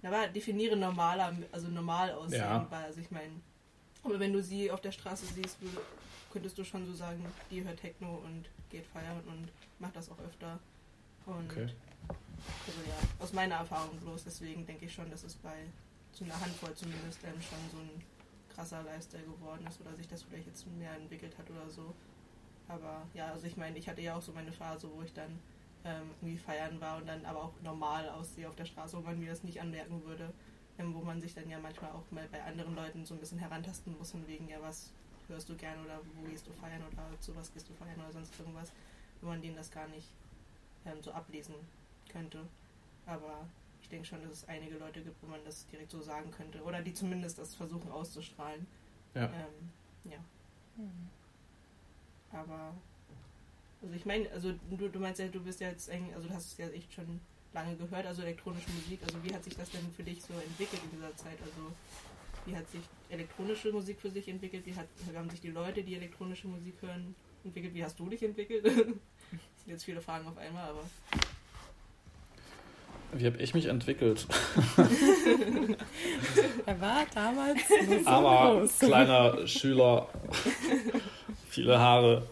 na, 0.01 0.09
aber 0.09 0.27
definiere 0.27 0.75
normaler, 0.75 1.35
also 1.51 1.67
normal 1.67 2.11
aussehen, 2.11 2.39
Ja. 2.41 2.67
weil, 2.69 2.85
also 2.85 2.99
ich 3.01 3.09
meine, 3.11 3.31
aber 4.03 4.19
wenn 4.19 4.33
du 4.33 4.41
sie 4.41 4.71
auf 4.71 4.81
der 4.81 4.91
Straße 4.91 5.25
siehst, 5.25 5.61
würde, 5.61 5.77
könntest 6.31 6.57
du 6.57 6.63
schon 6.63 6.85
so 6.85 6.93
sagen, 6.93 7.25
die 7.49 7.63
hört 7.63 7.79
Techno 7.79 8.21
und 8.25 8.45
geht 8.69 8.85
feiern 8.87 9.19
und 9.27 9.49
macht 9.79 9.95
das 9.95 10.09
auch 10.09 10.19
öfter. 10.19 10.59
Und 11.25 11.51
Okay. 11.51 11.67
also 12.67 12.79
ja, 12.87 12.95
aus 13.19 13.33
meiner 13.33 13.55
Erfahrung 13.55 13.97
bloß, 13.99 14.23
deswegen 14.25 14.65
denke 14.65 14.85
ich 14.85 14.93
schon, 14.93 15.09
dass 15.09 15.23
es 15.23 15.35
bei 15.35 15.65
zu 16.13 16.23
einer 16.23 16.39
Handvoll 16.39 16.73
zumindest 16.75 17.19
ähm, 17.23 17.41
schon 17.41 17.59
so 17.71 17.77
ein 17.77 18.01
krasser 18.57 18.81
Lifestyle 18.83 19.23
geworden 19.23 19.65
ist 19.67 19.79
oder 19.79 19.95
sich 19.95 20.07
das 20.07 20.23
vielleicht 20.23 20.47
jetzt 20.47 20.65
mehr 20.77 20.93
entwickelt 20.95 21.37
hat 21.37 21.49
oder 21.49 21.69
so. 21.69 21.93
Aber 22.67 23.07
ja, 23.13 23.31
also 23.31 23.45
ich 23.45 23.55
meine, 23.55 23.77
ich 23.77 23.87
hatte 23.87 24.01
ja 24.01 24.15
auch 24.17 24.21
so 24.21 24.33
meine 24.33 24.51
Phase, 24.51 24.89
wo 24.93 25.01
ich 25.03 25.13
dann 25.13 25.39
ähm, 25.85 26.09
irgendwie 26.21 26.37
feiern 26.37 26.81
war 26.81 26.97
und 26.97 27.07
dann 27.07 27.23
aber 27.23 27.43
auch 27.43 27.53
normal 27.61 28.09
aussehe 28.09 28.49
auf 28.49 28.55
der 28.55 28.65
Straße, 28.65 28.97
wo 28.97 29.01
man 29.01 29.19
mir 29.19 29.29
das 29.29 29.43
nicht 29.43 29.61
anmerken 29.61 30.03
würde. 30.03 30.33
Ähm, 30.79 30.93
wo 30.93 31.01
man 31.01 31.21
sich 31.21 31.33
dann 31.33 31.49
ja 31.49 31.59
manchmal 31.59 31.91
auch 31.91 32.03
mal 32.11 32.27
bei 32.31 32.43
anderen 32.43 32.75
Leuten 32.75 33.03
so 33.05 33.15
ein 33.15 33.19
bisschen 33.19 33.39
herantasten 33.39 33.97
muss, 33.97 34.11
von 34.11 34.27
wegen, 34.27 34.47
ja, 34.47 34.57
was 34.61 34.91
hörst 35.27 35.49
du 35.49 35.55
gern 35.55 35.83
oder 35.83 35.99
wo 36.15 36.29
gehst 36.29 36.45
du 36.45 36.51
feiern 36.51 36.81
oder 36.91 37.19
zu 37.19 37.35
was 37.35 37.51
gehst 37.51 37.67
du 37.69 37.73
feiern 37.73 37.99
oder 37.99 38.11
sonst 38.11 38.39
irgendwas, 38.39 38.71
wenn 39.21 39.29
man 39.29 39.41
denen 39.41 39.55
das 39.55 39.71
gar 39.71 39.87
nicht 39.87 40.07
ähm, 40.85 41.01
so 41.01 41.11
ablesen 41.11 41.55
könnte. 42.11 42.45
Aber 43.05 43.47
ich 43.87 43.91
denke 43.91 44.05
schon, 44.05 44.21
dass 44.21 44.33
es 44.33 44.47
einige 44.49 44.77
Leute 44.77 44.99
gibt, 44.99 45.15
wo 45.23 45.27
man 45.27 45.39
das 45.45 45.65
direkt 45.67 45.91
so 45.91 46.01
sagen 46.01 46.29
könnte. 46.29 46.61
Oder 46.61 46.81
die 46.81 46.93
zumindest 46.93 47.39
das 47.39 47.55
versuchen 47.55 47.89
auszustrahlen. 47.89 48.67
Ja. 49.15 49.27
Ähm, 49.27 50.11
ja. 50.11 50.17
Aber, 52.33 52.75
also 53.81 53.95
ich 53.95 54.05
meine, 54.05 54.29
also 54.31 54.51
du, 54.69 54.89
du 54.89 54.99
meinst 54.99 55.21
ja, 55.21 55.29
du 55.29 55.39
bist 55.39 55.61
ja 55.61 55.69
jetzt, 55.69 55.87
eng, 55.87 56.13
also 56.13 56.27
du 56.27 56.33
hast 56.33 56.51
es 56.51 56.57
ja 56.57 56.67
echt 56.67 56.91
schon 56.93 57.21
lange 57.53 57.77
gehört, 57.77 58.05
also 58.05 58.23
elektronische 58.23 58.69
Musik. 58.71 58.99
Also 59.03 59.23
wie 59.23 59.33
hat 59.33 59.45
sich 59.45 59.55
das 59.55 59.69
denn 59.69 59.89
für 59.95 60.03
dich 60.03 60.21
so 60.21 60.33
entwickelt 60.33 60.81
in 60.83 60.91
dieser 60.91 61.15
Zeit? 61.15 61.37
Also 61.41 61.71
wie 62.45 62.57
hat 62.57 62.69
sich 62.69 62.81
elektronische 63.09 63.71
Musik 63.71 64.01
für 64.01 64.11
sich 64.11 64.27
entwickelt? 64.27 64.65
Wie, 64.65 64.75
hat, 64.75 64.87
wie 65.09 65.17
haben 65.17 65.29
sich 65.29 65.39
die 65.39 65.51
Leute, 65.51 65.81
die 65.81 65.95
elektronische 65.95 66.49
Musik 66.49 66.75
hören, 66.81 67.15
entwickelt? 67.45 67.73
Wie 67.73 67.85
hast 67.85 67.97
du 67.97 68.09
dich 68.09 68.21
entwickelt? 68.21 68.65
das 68.65 68.73
sind 68.75 68.99
jetzt 69.65 69.85
viele 69.85 70.01
Fragen 70.01 70.27
auf 70.27 70.37
einmal, 70.37 70.71
aber 70.71 70.83
Wie 73.13 73.25
habe 73.25 73.37
ich 73.37 73.53
mich 73.53 73.65
entwickelt? 73.65 74.27
Er 76.65 76.81
war 76.81 77.05
damals 77.13 77.61
nur 77.87 77.99
so 78.03 78.09
Aber 78.09 78.59
groß. 78.59 78.79
kleiner 78.79 79.47
Schüler, 79.47 80.09
viele 81.49 81.79
Haare, 81.79 82.23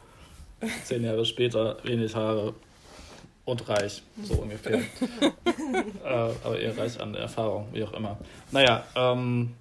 zehn 0.83 1.05
Jahre 1.05 1.25
später 1.25 1.77
wenig 1.83 2.13
Haare 2.13 2.53
und 3.45 3.69
reich, 3.69 4.03
so 4.23 4.33
ungefähr. 4.35 4.79
äh, 6.03 6.07
aber 6.43 6.59
eher 6.59 6.77
reich 6.77 6.99
an 6.99 7.15
Erfahrung, 7.15 7.67
wie 7.71 7.83
auch 7.83 7.93
immer. 7.93 8.17
Naja, 8.51 8.83
ähm, 8.95 9.53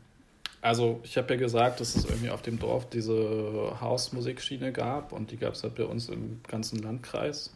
also 0.61 1.01
ich 1.05 1.17
habe 1.17 1.35
ja 1.35 1.39
gesagt, 1.39 1.81
dass 1.81 1.95
es 1.95 2.05
irgendwie 2.05 2.31
auf 2.31 2.43
dem 2.43 2.59
Dorf 2.59 2.89
diese 2.89 3.77
Hausmusikschiene 3.81 4.73
gab 4.73 5.13
und 5.13 5.31
die 5.31 5.37
gab 5.37 5.53
es 5.53 5.63
halt 5.63 5.77
bei 5.77 5.85
uns 5.85 6.09
im 6.09 6.41
ganzen 6.49 6.83
Landkreis 6.83 7.55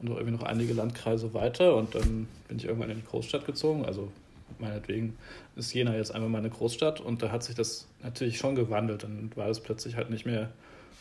und 0.00 0.10
auch 0.10 0.16
irgendwie 0.16 0.36
noch 0.36 0.44
einige 0.44 0.72
Landkreise 0.72 1.34
weiter 1.34 1.76
und 1.76 1.94
dann 1.94 2.28
bin 2.48 2.58
ich 2.58 2.64
irgendwann 2.64 2.90
in 2.90 2.98
die 2.98 3.06
Großstadt 3.06 3.46
gezogen, 3.46 3.84
also 3.84 4.10
meinetwegen 4.58 5.16
ist 5.56 5.72
Jena 5.72 5.96
jetzt 5.96 6.14
einfach 6.14 6.28
mal 6.28 6.38
eine 6.38 6.50
Großstadt 6.50 7.00
und 7.00 7.22
da 7.22 7.30
hat 7.30 7.42
sich 7.42 7.54
das 7.54 7.86
natürlich 8.02 8.38
schon 8.38 8.54
gewandelt. 8.54 9.02
Dann 9.02 9.30
war 9.34 9.48
es 9.48 9.60
plötzlich 9.60 9.96
halt 9.96 10.10
nicht 10.10 10.26
mehr 10.26 10.50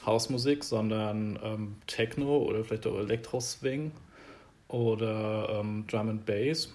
Hausmusik, 0.05 0.63
sondern 0.63 1.39
ähm, 1.43 1.75
Techno 1.87 2.37
oder 2.37 2.63
vielleicht 2.63 2.87
auch 2.87 2.97
Elektro-Swing 2.97 3.91
oder 4.67 5.59
ähm, 5.59 5.85
Drum 5.87 6.09
and 6.09 6.25
Bass. 6.25 6.73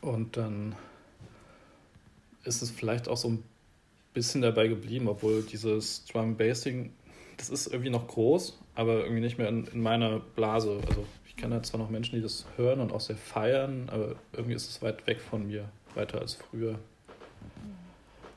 Und 0.00 0.36
dann 0.36 0.74
ist 2.44 2.62
es 2.62 2.70
vielleicht 2.70 3.08
auch 3.08 3.16
so 3.16 3.28
ein 3.28 3.42
bisschen 4.14 4.42
dabei 4.42 4.68
geblieben, 4.68 5.08
obwohl 5.08 5.42
dieses 5.42 6.04
Drum 6.06 6.30
and 6.30 6.38
Bass 6.38 6.62
Ding, 6.62 6.92
das 7.36 7.50
ist 7.50 7.68
irgendwie 7.68 7.90
noch 7.90 8.06
groß, 8.08 8.58
aber 8.78 9.00
irgendwie 9.00 9.20
nicht 9.20 9.38
mehr 9.38 9.48
in, 9.48 9.66
in 9.66 9.82
meiner 9.82 10.20
Blase. 10.20 10.80
Also 10.86 11.04
ich 11.26 11.34
kenne 11.34 11.56
da 11.56 11.62
zwar 11.64 11.80
noch 11.80 11.90
Menschen, 11.90 12.14
die 12.14 12.22
das 12.22 12.46
hören 12.56 12.78
und 12.78 12.92
auch 12.92 13.00
sehr 13.00 13.16
feiern, 13.16 13.88
aber 13.90 14.14
irgendwie 14.32 14.54
ist 14.54 14.70
es 14.70 14.80
weit 14.82 15.04
weg 15.08 15.20
von 15.20 15.48
mir, 15.48 15.68
weiter 15.96 16.20
als 16.20 16.34
früher. 16.34 16.78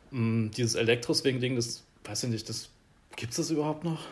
Mm, 0.09 0.49
dieses 0.49 0.73
Elektro-Swing-Ding, 0.73 1.57
das 1.57 1.83
weiß 2.05 2.23
ich 2.23 2.31
nicht, 2.31 2.49
das 2.49 2.69
gibt 3.15 3.33
es 3.33 3.37
das 3.37 3.51
überhaupt 3.51 3.83
noch? 3.83 4.07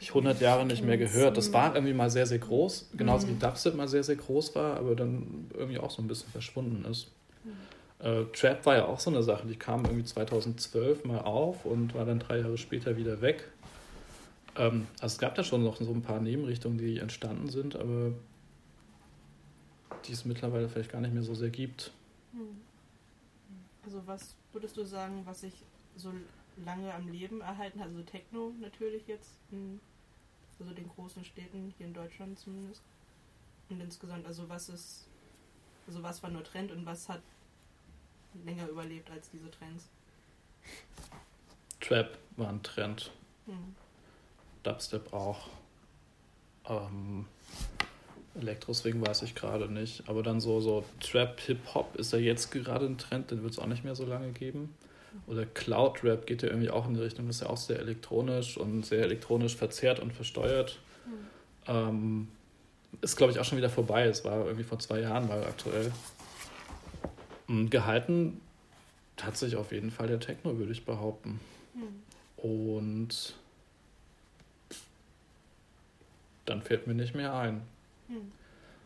Ich 0.00 0.08
100 0.08 0.40
Jahre 0.40 0.66
nicht 0.66 0.84
mehr 0.84 0.98
gehört. 0.98 1.36
Das 1.36 1.52
war 1.52 1.76
irgendwie 1.76 1.94
mal 1.94 2.10
sehr, 2.10 2.26
sehr 2.26 2.40
groß, 2.40 2.90
genauso 2.96 3.28
wie 3.28 3.34
Dubstep 3.34 3.76
mal 3.76 3.86
sehr, 3.86 4.02
sehr 4.02 4.16
groß 4.16 4.56
war, 4.56 4.76
aber 4.76 4.96
dann 4.96 5.46
irgendwie 5.54 5.78
auch 5.78 5.92
so 5.92 6.02
ein 6.02 6.08
bisschen 6.08 6.32
verschwunden 6.32 6.84
ist. 6.90 7.12
Äh, 8.00 8.24
Trap 8.32 8.66
war 8.66 8.74
ja 8.74 8.86
auch 8.86 8.98
so 8.98 9.10
eine 9.10 9.22
Sache, 9.22 9.46
die 9.46 9.54
kam 9.54 9.84
irgendwie 9.84 10.04
2012 10.04 11.04
mal 11.04 11.20
auf 11.20 11.64
und 11.64 11.94
war 11.94 12.04
dann 12.04 12.18
drei 12.18 12.40
Jahre 12.40 12.58
später 12.58 12.96
wieder 12.96 13.20
weg. 13.20 13.51
Ähm, 14.56 14.86
also 15.00 15.14
es 15.14 15.18
gab 15.18 15.34
da 15.34 15.44
schon 15.44 15.62
noch 15.62 15.76
so 15.76 15.92
ein 15.92 16.02
paar 16.02 16.20
Nebenrichtungen, 16.20 16.78
die 16.78 16.98
entstanden 16.98 17.48
sind, 17.48 17.76
aber 17.76 18.12
die 20.06 20.12
es 20.12 20.24
mittlerweile 20.24 20.68
vielleicht 20.68 20.90
gar 20.90 21.00
nicht 21.00 21.14
mehr 21.14 21.22
so 21.22 21.34
sehr 21.34 21.50
gibt. 21.50 21.92
Hm. 22.32 22.60
Also 23.84 24.02
was 24.06 24.34
würdest 24.52 24.76
du 24.76 24.84
sagen, 24.84 25.22
was 25.24 25.40
sich 25.40 25.54
so 25.96 26.12
lange 26.64 26.92
am 26.94 27.08
Leben 27.08 27.40
erhalten 27.40 27.80
hat? 27.80 27.88
Also 27.88 28.02
Techno 28.02 28.52
natürlich 28.60 29.06
jetzt, 29.06 29.30
in, 29.50 29.80
also 30.60 30.72
den 30.72 30.88
großen 30.88 31.24
Städten, 31.24 31.72
hier 31.76 31.86
in 31.86 31.94
Deutschland 31.94 32.38
zumindest. 32.38 32.82
Und 33.70 33.80
insgesamt, 33.80 34.26
also 34.26 34.48
was 34.48 34.68
ist, 34.68 35.06
also 35.86 36.02
was 36.02 36.22
war 36.22 36.30
nur 36.30 36.44
Trend 36.44 36.72
und 36.72 36.84
was 36.84 37.08
hat 37.08 37.22
länger 38.44 38.68
überlebt 38.68 39.10
als 39.10 39.30
diese 39.30 39.50
Trends? 39.50 39.88
Trap 41.80 42.18
war 42.36 42.48
ein 42.48 42.62
Trend, 42.62 43.10
Hm. 43.46 43.74
Dubstep 44.62 45.12
auch. 45.12 45.48
Ähm, 46.68 47.26
Elektroswing 48.34 49.04
weiß 49.04 49.22
ich 49.22 49.34
gerade 49.34 49.70
nicht, 49.70 50.08
aber 50.08 50.22
dann 50.22 50.40
so, 50.40 50.60
so 50.60 50.84
Trap, 51.00 51.38
Hip-Hop 51.40 51.96
ist 51.96 52.12
ja 52.12 52.18
jetzt 52.18 52.50
gerade 52.50 52.86
ein 52.86 52.98
Trend, 52.98 53.30
den 53.30 53.42
wird 53.42 53.52
es 53.52 53.58
auch 53.58 53.66
nicht 53.66 53.84
mehr 53.84 53.94
so 53.94 54.06
lange 54.06 54.30
geben. 54.30 54.74
Oder 55.26 55.44
Cloud-Rap 55.44 56.26
geht 56.26 56.42
ja 56.42 56.48
irgendwie 56.48 56.70
auch 56.70 56.88
in 56.88 56.94
die 56.94 57.00
Richtung, 57.00 57.26
das 57.26 57.36
ist 57.36 57.42
ja 57.42 57.50
auch 57.50 57.58
sehr 57.58 57.78
elektronisch 57.78 58.56
und 58.56 58.86
sehr 58.86 59.02
elektronisch 59.02 59.54
verzerrt 59.56 60.00
und 60.00 60.12
versteuert. 60.14 60.78
Ähm, 61.66 62.28
ist, 63.00 63.16
glaube 63.16 63.32
ich, 63.32 63.38
auch 63.38 63.44
schon 63.44 63.58
wieder 63.58 63.70
vorbei. 63.70 64.04
Es 64.04 64.24
war 64.24 64.44
irgendwie 64.44 64.64
vor 64.64 64.78
zwei 64.78 65.00
Jahren 65.00 65.28
mal 65.28 65.44
aktuell. 65.44 65.92
Mm, 67.46 67.66
Gehalten 67.66 68.40
hat 69.20 69.36
sich 69.36 69.56
auf 69.56 69.72
jeden 69.72 69.90
Fall 69.90 70.08
der 70.08 70.20
Techno, 70.20 70.58
würde 70.58 70.72
ich 70.72 70.84
behaupten. 70.84 71.40
Hm. 71.74 72.02
Und 72.36 73.34
dann 76.46 76.62
fällt 76.62 76.86
mir 76.86 76.94
nicht 76.94 77.14
mehr 77.14 77.34
ein. 77.34 77.62
Hm. 78.08 78.32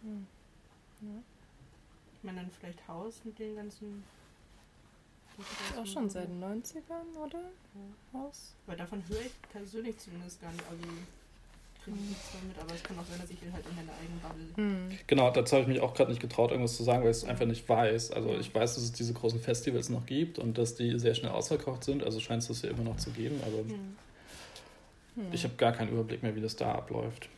Hm. 0.02 0.26
Ich 2.14 2.24
meine 2.24 2.40
dann 2.40 2.50
vielleicht 2.50 2.86
Haus 2.88 3.20
mit 3.24 3.38
den 3.38 3.56
ganzen. 3.56 4.02
Ist 5.38 5.78
auch 5.78 5.86
schon 5.86 6.08
seit 6.08 6.28
den 6.28 6.42
90ern, 6.42 7.14
oder? 7.22 7.40
Haus? 8.14 8.54
Weil 8.66 8.76
davon 8.76 9.02
höre 9.08 9.20
ich 9.20 9.32
persönlich 9.52 9.98
zumindest 9.98 10.40
gar 10.40 10.50
nicht. 10.50 10.64
Also 10.70 10.82
kriege 11.84 11.98
ich 11.98 12.08
nichts 12.08 12.30
damit, 12.32 12.58
aber 12.58 12.74
es 12.74 12.82
kann 12.82 12.98
auch 12.98 13.04
sein, 13.04 13.20
dass 13.20 13.30
ich 13.30 13.38
halt 13.52 13.64
in 13.68 13.76
meiner 13.76 13.92
eigenen 13.92 14.20
Bubble. 14.20 14.56
Hm. 14.56 14.98
Genau, 15.06 15.30
dazu 15.30 15.56
habe 15.56 15.62
ich 15.62 15.68
mich 15.68 15.80
auch 15.80 15.94
gerade 15.94 16.10
nicht 16.10 16.20
getraut, 16.22 16.50
irgendwas 16.50 16.76
zu 16.76 16.82
sagen, 16.82 17.04
weil 17.04 17.10
ich 17.10 17.18
es 17.18 17.24
einfach 17.24 17.46
nicht 17.46 17.68
weiß. 17.68 18.12
Also 18.12 18.34
ich 18.38 18.52
weiß, 18.54 18.74
dass 18.74 18.84
es 18.84 18.92
diese 18.92 19.12
großen 19.12 19.38
Festivals 19.38 19.90
noch 19.90 20.06
gibt 20.06 20.38
und 20.38 20.56
dass 20.58 20.74
die 20.74 20.98
sehr 20.98 21.14
schnell 21.14 21.32
ausverkauft 21.32 21.84
sind. 21.84 22.02
Also 22.02 22.18
scheint 22.18 22.42
es 22.42 22.48
das 22.48 22.62
ja 22.62 22.70
immer 22.70 22.82
noch 22.82 22.96
zu 22.96 23.10
geben, 23.10 23.38
aber 23.42 23.58
Hm. 23.58 23.96
Hm. 25.16 25.32
ich 25.32 25.44
habe 25.44 25.54
gar 25.56 25.72
keinen 25.72 25.90
Überblick 25.90 26.22
mehr, 26.22 26.34
wie 26.34 26.40
das 26.40 26.56
da 26.56 26.72
abläuft. 26.72 27.28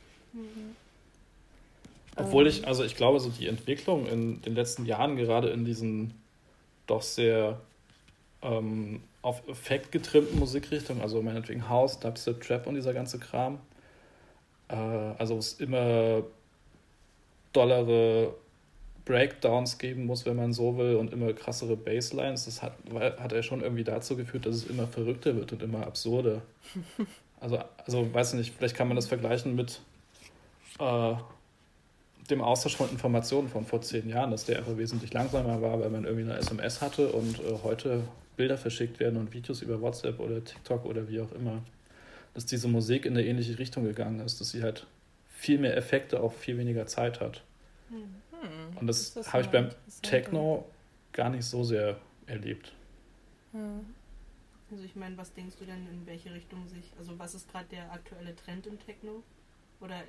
Obwohl 2.17 2.47
ich, 2.47 2.67
also 2.67 2.85
ich 2.85 2.97
glaube, 2.97 3.21
so 3.21 3.31
die 3.31 3.47
Entwicklung 3.47 4.07
in 4.07 4.43
den 4.43 4.55
letzten 4.55 4.87
Jahren, 4.87 5.17
gerade 5.17 5.51
in 5.51 5.65
diesen 5.65 6.15
doch 6.87 7.03
sehr 7.03 7.61
ähm, 8.43 9.03
auf 9.23 9.47
Effekt 9.49 9.93
getrimmten 9.93 10.39
Musikrichtungen, 10.39 11.03
also 11.03 11.23
meinetwegen 11.23 11.69
House, 11.69 12.01
Dubstep, 12.01 12.41
Trap 12.41 12.67
und 12.67 12.75
dieser 12.75 12.95
ganze 12.95 13.19
Kram, 13.19 13.59
äh, 14.69 14.75
also 14.75 15.37
es 15.37 15.55
immer 15.55 16.23
dollere 17.53 18.35
Breakdowns 19.05 19.79
geben 19.79 20.05
muss, 20.07 20.27
wenn 20.27 20.37
man 20.37 20.53
so 20.53 20.77
will, 20.77 20.97
und 20.97 21.13
immer 21.13 21.33
krassere 21.33 21.77
Basslines, 21.77 22.45
das 22.45 22.63
hat, 22.63 22.75
hat 22.93 23.33
ja 23.33 23.43
schon 23.43 23.63
irgendwie 23.63 23.85
dazu 23.85 24.17
geführt, 24.17 24.47
dass 24.47 24.57
es 24.57 24.67
immer 24.67 24.87
verrückter 24.87 25.35
wird 25.37 25.53
und 25.53 25.63
immer 25.63 25.87
absurder. 25.87 26.43
Also, 27.41 27.57
also 27.87 28.13
weiß 28.13 28.33
ich 28.33 28.39
nicht, 28.41 28.55
vielleicht 28.57 28.75
kann 28.75 28.89
man 28.89 28.97
das 28.97 29.07
vergleichen 29.07 29.55
mit 29.55 29.81
äh, 30.79 31.15
dem 32.31 32.43
Austausch 32.43 32.77
von 32.77 32.91
Informationen 32.91 33.49
von 33.49 33.65
vor 33.65 33.81
zehn 33.81 34.09
Jahren, 34.09 34.31
dass 34.31 34.45
der 34.45 34.59
einfach 34.59 34.77
wesentlich 34.77 35.13
langsamer 35.13 35.63
war, 35.63 35.81
weil 35.81 35.91
man 35.91 36.05
irgendwie 36.05 36.31
eine 36.31 36.39
SMS 36.39 36.81
hatte 36.81 37.11
und 37.11 37.39
äh, 37.41 37.59
heute 37.63 38.03
Bilder 38.37 38.59
verschickt 38.59 39.01
werden 39.01 39.19
und 39.19 39.33
Videos 39.33 39.63
über 39.63 39.81
WhatsApp 39.81 40.21
oder 40.21 40.45
TikTok 40.45 40.85
oder 40.85 41.09
wie 41.09 41.21
auch 41.21 41.33
immer. 41.33 41.63
Dass 42.35 42.47
diese 42.47 42.69
Musik 42.69 43.07
in 43.07 43.17
eine 43.17 43.27
ähnliche 43.27 43.59
Richtung 43.59 43.85
gegangen 43.85 44.21
ist, 44.21 44.41
dass 44.41 44.51
sie 44.51 44.63
halt 44.63 44.87
viel 45.29 45.59
mehr 45.59 45.77
Effekte 45.77 46.21
auf 46.21 46.37
viel 46.37 46.59
weniger 46.59 46.87
Zeit 46.87 47.21
hat. 47.21 47.43
Hm. 47.89 48.15
Hm. 48.41 48.77
Und 48.77 48.87
das, 48.87 49.17
ist 49.17 49.33
habe 49.33 49.43
ich 49.43 49.49
beim. 49.49 49.71
Techno 50.03 50.65
gar 51.13 51.31
nicht 51.31 51.45
so 51.45 51.65
sehr 51.65 51.99
erlebt. 52.27 52.73
Also 54.71 54.85
ich 54.85 54.95
meine, 54.95 55.17
was 55.17 55.33
denkst 55.33 55.57
du 55.59 55.65
denn, 55.65 55.89
in 55.89 56.07
welche 56.07 56.33
Richtung 56.33 56.69
sich, 56.69 56.93
also 56.99 57.19
was 57.19 57.35
ist 57.35 57.51
gerade 57.51 57.67
der 57.71 57.91
aktuelle 57.91 58.37
Trend 58.37 58.67
im 58.67 58.79
Techno? 58.79 59.23
Oder 59.81 60.03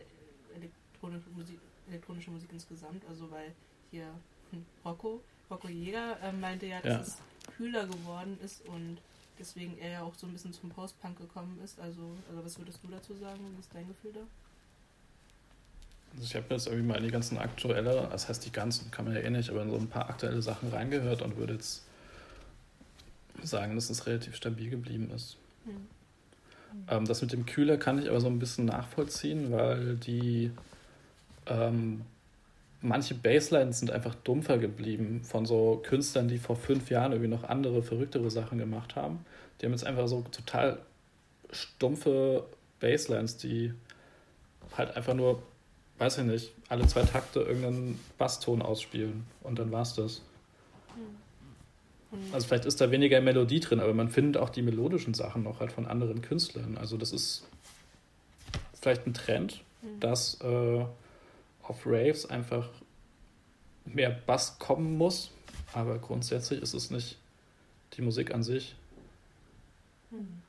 elektronische 0.55 1.29
Musik, 1.35 1.59
elektronische 1.87 2.31
Musik 2.31 2.49
insgesamt? 2.51 3.03
Also 3.09 3.29
weil 3.31 3.53
hier 3.91 4.07
hm, 4.51 4.65
Rocco, 4.85 5.21
Rocco 5.49 5.67
Jäger 5.67 6.17
äh, 6.21 6.31
meinte 6.31 6.65
ja, 6.65 6.81
dass 6.81 6.93
Ja. 6.93 7.01
es 7.01 7.17
kühler 7.57 7.85
geworden 7.87 8.37
ist 8.43 8.65
und 8.67 8.97
deswegen 9.37 9.77
er 9.79 9.91
ja 9.91 10.01
auch 10.03 10.13
so 10.15 10.27
ein 10.27 10.33
bisschen 10.33 10.53
zum 10.53 10.69
Post-Punk 10.69 11.17
gekommen 11.17 11.59
ist. 11.63 11.79
Also, 11.79 12.01
also 12.29 12.43
was 12.45 12.57
würdest 12.57 12.79
du 12.83 12.87
dazu 12.89 13.15
sagen? 13.15 13.39
Wie 13.55 13.59
ist 13.59 13.69
dein 13.73 13.87
Gefühl 13.87 14.13
da? 14.13 14.21
Also 16.13 16.23
ich 16.23 16.35
habe 16.35 16.45
jetzt 16.49 16.65
irgendwie 16.67 16.87
mal 16.87 16.97
in 16.97 17.03
die 17.05 17.11
ganzen 17.11 17.37
aktuelle, 17.37 18.07
das 18.11 18.27
heißt 18.27 18.45
die 18.45 18.51
ganzen, 18.51 18.89
kann 18.91 19.05
man 19.05 19.13
ja 19.13 19.21
eh 19.21 19.29
nicht, 19.29 19.49
aber 19.49 19.61
in 19.61 19.69
so 19.69 19.77
ein 19.77 19.87
paar 19.87 20.09
aktuelle 20.09 20.41
Sachen 20.41 20.69
reingehört 20.69 21.21
und 21.21 21.37
würde 21.37 21.53
jetzt 21.53 21.83
sagen, 23.43 23.75
dass 23.75 23.89
es 23.89 24.05
relativ 24.07 24.35
stabil 24.35 24.69
geblieben 24.69 25.11
ist. 25.11 25.37
Hm. 25.65 25.87
Ähm, 26.89 27.05
das 27.05 27.21
mit 27.21 27.31
dem 27.31 27.45
Kühler 27.45 27.77
kann 27.77 27.99
ich 27.99 28.09
aber 28.09 28.21
so 28.21 28.27
ein 28.27 28.39
bisschen 28.39 28.65
nachvollziehen, 28.65 29.51
weil 29.51 29.95
die 29.95 30.51
ähm, 31.47 32.01
manche 32.81 33.15
Basslines 33.15 33.79
sind 33.79 33.91
einfach 33.91 34.15
dumpfer 34.15 34.57
geblieben 34.57 35.21
von 35.23 35.45
so 35.45 35.81
Künstlern, 35.83 36.27
die 36.27 36.37
vor 36.37 36.55
fünf 36.55 36.89
Jahren 36.89 37.11
irgendwie 37.11 37.29
noch 37.29 37.43
andere, 37.43 37.83
verrücktere 37.83 38.29
Sachen 38.31 38.57
gemacht 38.57 38.95
haben. 38.95 39.25
Die 39.59 39.65
haben 39.65 39.73
jetzt 39.73 39.85
einfach 39.85 40.07
so 40.07 40.23
total 40.31 40.79
stumpfe 41.51 42.45
Basslines, 42.79 43.37
die 43.37 43.73
halt 44.77 44.95
einfach 44.95 45.13
nur, 45.13 45.41
weiß 45.97 46.19
ich 46.19 46.25
nicht, 46.25 46.53
alle 46.69 46.87
zwei 46.87 47.03
Takte 47.03 47.41
irgendeinen 47.41 47.99
Basston 48.17 48.61
ausspielen 48.61 49.25
und 49.41 49.59
dann 49.59 49.71
war's 49.71 49.95
das. 49.95 50.21
Also 52.31 52.47
vielleicht 52.47 52.65
ist 52.65 52.81
da 52.81 52.89
weniger 52.91 53.21
Melodie 53.21 53.59
drin, 53.59 53.79
aber 53.79 53.93
man 53.93 54.09
findet 54.09 54.41
auch 54.41 54.49
die 54.49 54.63
melodischen 54.63 55.13
Sachen 55.13 55.43
noch 55.43 55.59
halt 55.59 55.71
von 55.71 55.85
anderen 55.85 56.21
Künstlern. 56.21 56.77
Also 56.77 56.97
das 56.97 57.11
ist 57.11 57.47
vielleicht 58.73 59.05
ein 59.05 59.13
Trend, 59.13 59.61
Mhm. 59.81 59.99
dass 59.99 60.39
äh, 60.41 60.85
auf 61.63 61.85
Raves 61.85 62.25
einfach 62.25 62.67
mehr 63.85 64.09
Bass 64.09 64.59
kommen 64.59 64.97
muss, 64.97 65.31
aber 65.73 65.97
grundsätzlich 65.99 66.61
ist 66.61 66.73
es 66.73 66.91
nicht 66.91 67.17
die 67.93 68.01
Musik 68.01 68.33
an 68.33 68.43
sich. 68.43 68.75
Mhm. 70.11 70.41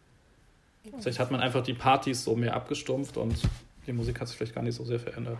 Vielleicht 0.98 1.18
hat 1.18 1.30
man 1.30 1.40
einfach 1.40 1.62
die 1.62 1.74
Partys 1.74 2.24
so 2.24 2.34
mehr 2.36 2.54
abgestumpft 2.54 3.18
und 3.18 3.38
die 3.86 3.92
Musik 3.92 4.20
hat 4.20 4.28
sich 4.28 4.36
vielleicht 4.36 4.54
gar 4.54 4.62
nicht 4.62 4.74
so 4.74 4.84
sehr 4.84 4.98
verändert. 4.98 5.38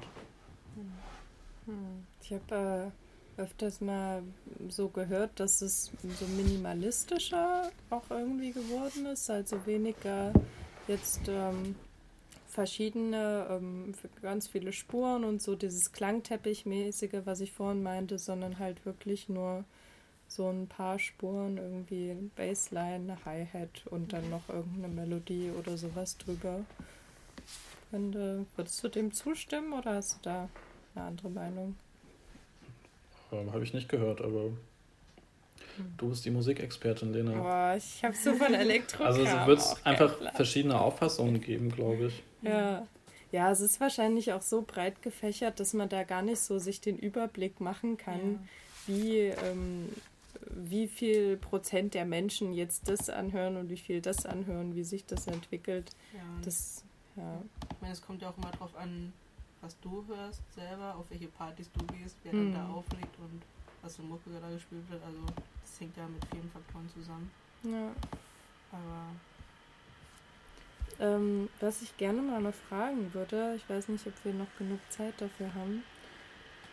Hm. 1.65 2.05
Ich 2.23 2.33
habe 2.33 2.91
äh, 2.93 3.10
öfters 3.41 3.81
mal 3.81 4.23
so 4.69 4.89
gehört, 4.89 5.41
dass 5.41 5.63
es 5.63 5.91
so 6.19 6.27
minimalistischer 6.27 7.71
auch 7.91 8.11
irgendwie 8.11 8.53
geworden 8.53 9.07
ist, 9.07 9.31
also 9.31 9.67
weniger 9.67 10.33
jetzt 10.87 11.21
ähm, 11.29 11.75
verschiedene, 12.49 13.47
ähm, 13.51 13.95
ganz 14.23 14.49
viele 14.49 14.73
Spuren 14.73 15.25
und 15.25 15.41
so 15.41 15.55
dieses 15.55 15.93
Klangteppichmäßige, 15.93 17.23
was 17.25 17.41
ich 17.41 17.53
vorhin 17.53 17.83
meinte, 17.83 18.19
sondern 18.19 18.59
halt 18.59 18.85
wirklich 18.85 19.29
nur 19.29 19.65
so 20.29 20.49
ein 20.49 20.69
paar 20.69 20.99
Spuren, 20.99 21.57
irgendwie 21.57 22.15
Bassline, 22.37 22.95
eine 22.95 23.25
Hi-Hat 23.25 23.87
und 23.87 24.13
dann 24.13 24.31
noch 24.31 24.49
irgendeine 24.49 24.89
Melodie 24.89 25.51
oder 25.59 25.77
sowas 25.77 26.19
drüber. 26.19 26.65
Könnte, 27.91 28.47
würdest 28.55 28.83
du 28.85 28.89
dem 28.89 29.13
zustimmen 29.13 29.73
oder 29.73 29.95
hast 29.95 30.15
du 30.15 30.19
da 30.23 30.49
eine 30.95 31.05
andere 31.07 31.31
Meinung? 31.31 31.77
Ähm, 33.33 33.53
Habe 33.53 33.65
ich 33.65 33.73
nicht 33.73 33.89
gehört, 33.89 34.21
aber 34.21 34.51
du 35.97 36.09
bist 36.09 36.25
die 36.25 36.31
Musikexpertin, 36.31 37.13
Lena. 37.13 37.33
Boah, 37.33 37.75
ich 37.77 38.05
habe 38.05 38.15
so 38.15 38.35
von 38.35 38.55
Elektro. 38.55 39.05
Also 39.05 39.23
es 39.23 39.47
wird 39.47 39.63
einfach 39.85 40.17
verschiedene 40.35 40.81
Auffassungen 40.81 41.41
geben, 41.41 41.71
glaube 41.71 42.07
ich. 42.07 42.23
Ja. 42.43 42.87
ja, 43.33 43.51
es 43.51 43.61
ist 43.61 43.81
wahrscheinlich 43.81 44.33
auch 44.33 44.43
so 44.43 44.63
breit 44.63 45.03
gefächert, 45.03 45.61
dass 45.61 45.75
man 45.75 45.89
da 45.89 46.05
gar 46.05 46.23
nicht 46.23 46.41
so 46.41 46.59
sich 46.59 46.81
den 46.81 46.99
Überblick 46.99 47.61
machen 47.61 47.97
kann, 47.97 48.49
wie, 48.87 49.19
ähm, 49.19 49.91
wie 50.51 50.89
viel 50.89 51.37
Prozent 51.37 51.95
der 51.95 52.05
Menschen 52.05 52.53
jetzt 52.53 52.89
das 52.89 53.11
anhören 53.11 53.57
und 53.57 53.69
wie 53.69 53.77
viel 53.77 54.01
das 54.01 54.27
anhören, 54.27 54.75
wie 54.75 54.85
sich 54.85 55.05
das 55.07 55.27
entwickelt. 55.27 55.91
Ja, 56.15 56.21
Das, 56.45 56.85
ja. 57.17 57.43
ich 57.75 57.81
meine, 57.81 57.93
es 57.93 58.03
kommt 58.03 58.23
ja 58.23 58.31
auch 58.31 58.39
immer 58.39 58.51
drauf 58.53 58.75
an, 58.77 59.13
was 59.61 59.79
du 59.81 60.05
hörst 60.09 60.43
selber, 60.55 60.95
auf 60.97 61.05
welche 61.11 61.29
Partys 61.29 61.71
du 61.73 61.85
gehst, 61.87 62.17
wer 62.23 62.33
Mhm. 62.33 62.53
dann 62.53 62.63
da 62.63 62.69
auflegt 62.73 63.19
und 63.19 63.43
was 63.83 63.97
für 63.97 64.03
Mucke 64.03 64.31
da 64.41 64.49
gespielt 64.51 64.89
wird. 64.91 65.03
Also 65.03 65.19
das 65.63 65.81
hängt 65.81 65.97
ja 65.97 66.07
mit 66.07 66.25
vielen 66.31 66.51
Faktoren 66.51 66.89
zusammen. 66.89 67.31
ja. 67.63 67.91
Aber 68.73 69.07
Ähm, 70.99 71.49
was 71.61 71.81
ich 71.83 71.97
gerne 71.97 72.21
mal 72.21 72.41
noch 72.43 72.55
fragen 72.69 73.13
würde, 73.15 73.55
ich 73.57 73.69
weiß 73.69 73.89
nicht, 73.89 74.07
ob 74.07 74.13
wir 74.23 74.35
noch 74.35 74.55
genug 74.59 74.81
Zeit 74.91 75.15
dafür 75.19 75.53
haben. 75.55 75.83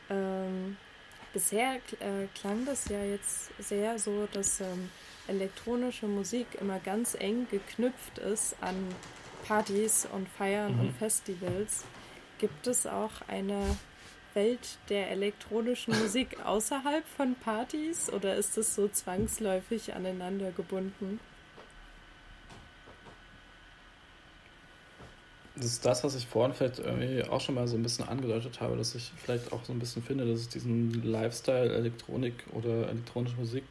Ähm, 0.10 0.76
bisher 1.34 1.76
äh, 2.00 2.28
klang 2.36 2.66
das 2.66 2.90
ja 2.90 3.02
jetzt 3.04 3.52
sehr 3.60 3.98
so, 3.98 4.28
dass 4.34 4.60
ähm, 4.60 4.90
elektronische 5.28 6.08
Musik 6.08 6.48
immer 6.60 6.80
ganz 6.80 7.16
eng 7.16 7.48
geknüpft 7.50 8.18
ist 8.20 8.56
an 8.62 8.76
Partys 9.46 10.06
und 10.12 10.28
Feiern 10.28 10.74
Mhm. 10.74 10.80
und 10.82 10.92
Festivals. 10.98 11.86
Gibt 12.40 12.68
es 12.68 12.86
auch 12.86 13.12
eine 13.28 13.78
Welt 14.34 14.78
der 14.90 15.10
elektronischen 15.10 15.98
Musik 16.00 16.38
außerhalb 16.46 17.04
von 17.08 17.36
Partys 17.36 18.12
oder 18.12 18.36
ist 18.36 18.58
es 18.58 18.76
so 18.76 18.88
zwangsläufig 18.88 19.94
aneinander 19.96 20.52
gebunden? 20.52 21.20
Das 25.56 25.66
ist 25.66 25.84
das, 25.86 26.04
was 26.04 26.14
ich 26.14 26.28
vorhin 26.28 26.54
vielleicht 26.54 26.78
irgendwie 26.78 27.24
auch 27.24 27.42
schon 27.42 27.56
mal 27.56 27.68
so 27.68 27.76
ein 27.76 27.82
bisschen 27.82 28.08
angedeutet 28.08 28.62
habe, 28.62 28.78
dass 28.78 28.94
ich 28.94 29.12
vielleicht 29.18 29.52
auch 29.52 29.64
so 29.66 29.74
ein 29.74 29.80
bisschen 29.80 30.04
finde, 30.04 30.28
dass 30.28 30.42
es 30.42 30.50
diesen 30.50 30.92
Lifestyle 31.04 31.74
Elektronik 31.74 32.44
oder 32.54 32.88
elektronische 32.90 33.38
Musik 33.38 33.64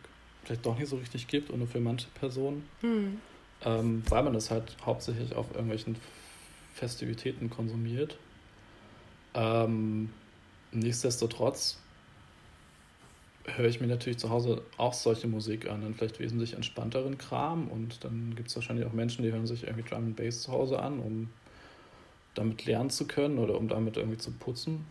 vielleicht 0.42 0.66
doch 0.66 0.76
nicht 0.76 0.88
so 0.88 0.96
richtig 0.96 1.28
gibt 1.28 1.50
und 1.50 1.60
nur 1.60 1.68
für 1.68 1.78
manche 1.78 2.08
Personen, 2.18 2.68
Hm. 2.80 3.20
ähm, 3.64 4.02
weil 4.08 4.24
man 4.24 4.32
das 4.32 4.50
halt 4.50 4.76
hauptsächlich 4.84 5.36
auf 5.36 5.50
irgendwelchen 5.52 5.96
Festivitäten 6.74 7.50
konsumiert. 7.50 8.18
Ähm, 9.37 10.09
nichtsdestotrotz 10.72 11.78
höre 13.47 13.66
ich 13.68 13.80
mir 13.80 13.87
natürlich 13.87 14.18
zu 14.18 14.30
Hause 14.30 14.62
auch 14.76 14.93
solche 14.93 15.28
Musik 15.28 15.68
an, 15.70 15.82
dann 15.82 15.95
vielleicht 15.95 16.18
wesentlich 16.18 16.55
entspannteren 16.55 17.16
Kram 17.18 17.68
und 17.68 18.03
dann 18.05 18.34
gibt 18.34 18.49
es 18.49 18.57
wahrscheinlich 18.57 18.87
auch 18.87 18.93
Menschen, 18.93 19.22
die 19.22 19.30
hören 19.32 19.47
sich 19.47 19.64
irgendwie 19.64 19.89
Drum 19.89 20.05
and 20.07 20.16
Bass 20.16 20.43
zu 20.43 20.51
Hause 20.53 20.80
an, 20.80 20.99
um 20.99 21.28
damit 22.34 22.64
lernen 22.66 22.91
zu 22.91 23.07
können 23.07 23.39
oder 23.39 23.57
um 23.57 23.68
damit 23.68 23.97
irgendwie 23.97 24.18
zu 24.18 24.30
putzen. 24.32 24.84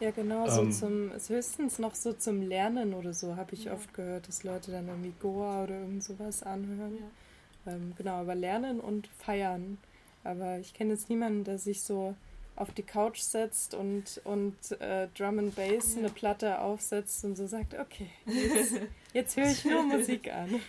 Ja, 0.00 0.10
genau, 0.10 0.48
so 0.48 0.62
Ähm. 0.62 0.72
zum, 0.72 1.12
ist 1.12 1.28
höchstens 1.30 1.78
noch 1.78 1.94
so 1.94 2.12
zum 2.12 2.42
Lernen 2.42 2.92
oder 2.92 3.12
so, 3.14 3.36
habe 3.36 3.54
ich 3.54 3.66
Ja. 3.66 3.74
oft 3.74 3.94
gehört, 3.94 4.26
dass 4.26 4.42
Leute 4.42 4.72
dann 4.72 4.88
irgendwie 4.88 5.12
Goa 5.20 5.62
oder 5.64 5.78
irgend 5.80 6.02
sowas 6.02 6.42
anhören. 6.42 6.98
ja. 6.98 7.72
Ähm, 7.72 7.94
genau, 7.96 8.14
aber 8.14 8.34
Lernen 8.34 8.80
und 8.80 9.06
Feiern. 9.06 9.78
Aber 10.24 10.58
ich 10.58 10.74
kenne 10.74 10.92
jetzt 10.94 11.08
niemanden, 11.08 11.44
der 11.44 11.58
sich 11.58 11.82
so 11.82 12.14
auf 12.56 12.70
die 12.72 12.82
Couch 12.82 13.20
setzt 13.20 13.74
und, 13.74 14.20
und 14.24 14.54
äh, 14.80 15.08
Drum 15.16 15.38
and 15.38 15.56
Bass 15.56 15.94
Ja. 15.94 16.00
eine 16.00 16.10
Platte 16.10 16.60
aufsetzt 16.60 17.24
und 17.24 17.36
so 17.36 17.46
sagt, 17.46 17.74
okay, 17.74 18.08
jetzt, 18.26 18.74
jetzt 19.14 19.36
höre 19.36 19.50
ich 19.50 19.64
nur 19.64 19.82
Musik 19.84 20.32
an. 20.32 20.60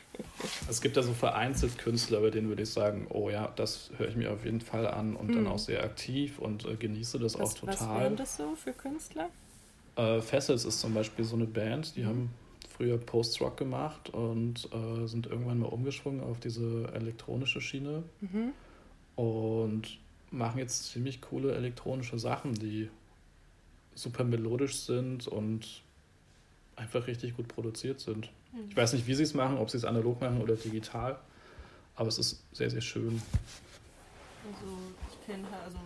Es 0.70 0.82
gibt 0.82 0.96
ja 0.96 1.04
so 1.04 1.14
vereinzelt 1.14 1.78
Künstler, 1.78 2.22
bei 2.22 2.30
denen 2.30 2.48
würde 2.48 2.64
ich 2.64 2.70
sagen, 2.70 3.08
oh 3.10 3.30
ja, 3.30 3.52
das 3.56 3.92
höre 3.98 4.08
ich 4.08 4.16
mir 4.16 4.32
auf 4.32 4.46
jeden 4.46 4.62
Fall 4.62 4.88
an 4.88 5.16
und 5.16 5.30
dann 5.36 5.46
Hm. 5.46 5.52
auch 5.52 5.60
sehr 5.60 5.84
aktiv 5.84 6.40
und 6.40 6.66
äh, 6.66 6.76
genieße 6.76 7.20
das 7.20 7.36
auch 7.36 7.42
Was, 7.42 7.68
was 7.68 7.80
total. 7.80 8.02
wären 8.02 8.16
das 8.16 8.38
so 8.38 8.56
für 8.56 8.74
Künstler? 8.74 9.30
Äh, 9.96 10.22
Fessels 10.22 10.66
ist 10.66 10.80
zum 10.80 10.94
Beispiel 10.94 11.26
so 11.26 11.36
eine 11.36 11.46
Band, 11.46 11.96
die 11.96 12.02
Mhm. 12.04 12.08
haben 12.08 12.30
früher 12.70 12.98
Post-Rock 12.98 13.58
gemacht 13.58 14.10
und 14.10 14.68
äh, 14.74 15.06
sind 15.06 15.28
irgendwann 15.28 15.60
mal 15.60 15.68
umgeschwungen 15.68 16.22
auf 16.22 16.40
diese 16.40 16.90
elektronische 16.94 17.62
Schiene 17.62 18.04
Mhm. 18.22 18.54
und 19.16 20.00
machen 20.34 20.58
jetzt 20.60 20.92
ziemlich 20.92 21.22
coole 21.22 21.54
elektronische 21.56 22.18
Sachen, 22.20 22.54
die 22.56 22.90
super 23.96 24.24
melodisch 24.24 24.80
sind 24.80 25.28
und 25.28 25.84
einfach 26.76 27.06
richtig 27.06 27.38
gut 27.38 27.48
produziert 27.48 28.00
sind. 28.00 28.32
Mhm. 28.52 28.66
Ich 28.70 28.76
weiß 28.76 28.94
nicht, 28.94 29.06
wie 29.06 29.14
sie 29.14 29.24
es 29.24 29.34
machen, 29.36 29.58
ob 29.58 29.70
sie 29.70 29.78
es 29.78 29.86
analog 29.86 30.20
machen 30.20 30.42
oder 30.42 30.56
digital, 30.56 31.20
aber 31.96 32.08
es 32.10 32.18
ist 32.18 32.44
sehr, 32.52 32.72
sehr 32.72 32.82
schön. 32.82 33.22
Also 34.46 34.78
ich 35.12 35.26
kenne 35.28 35.44
halt, 35.52 35.64
also 35.66 35.78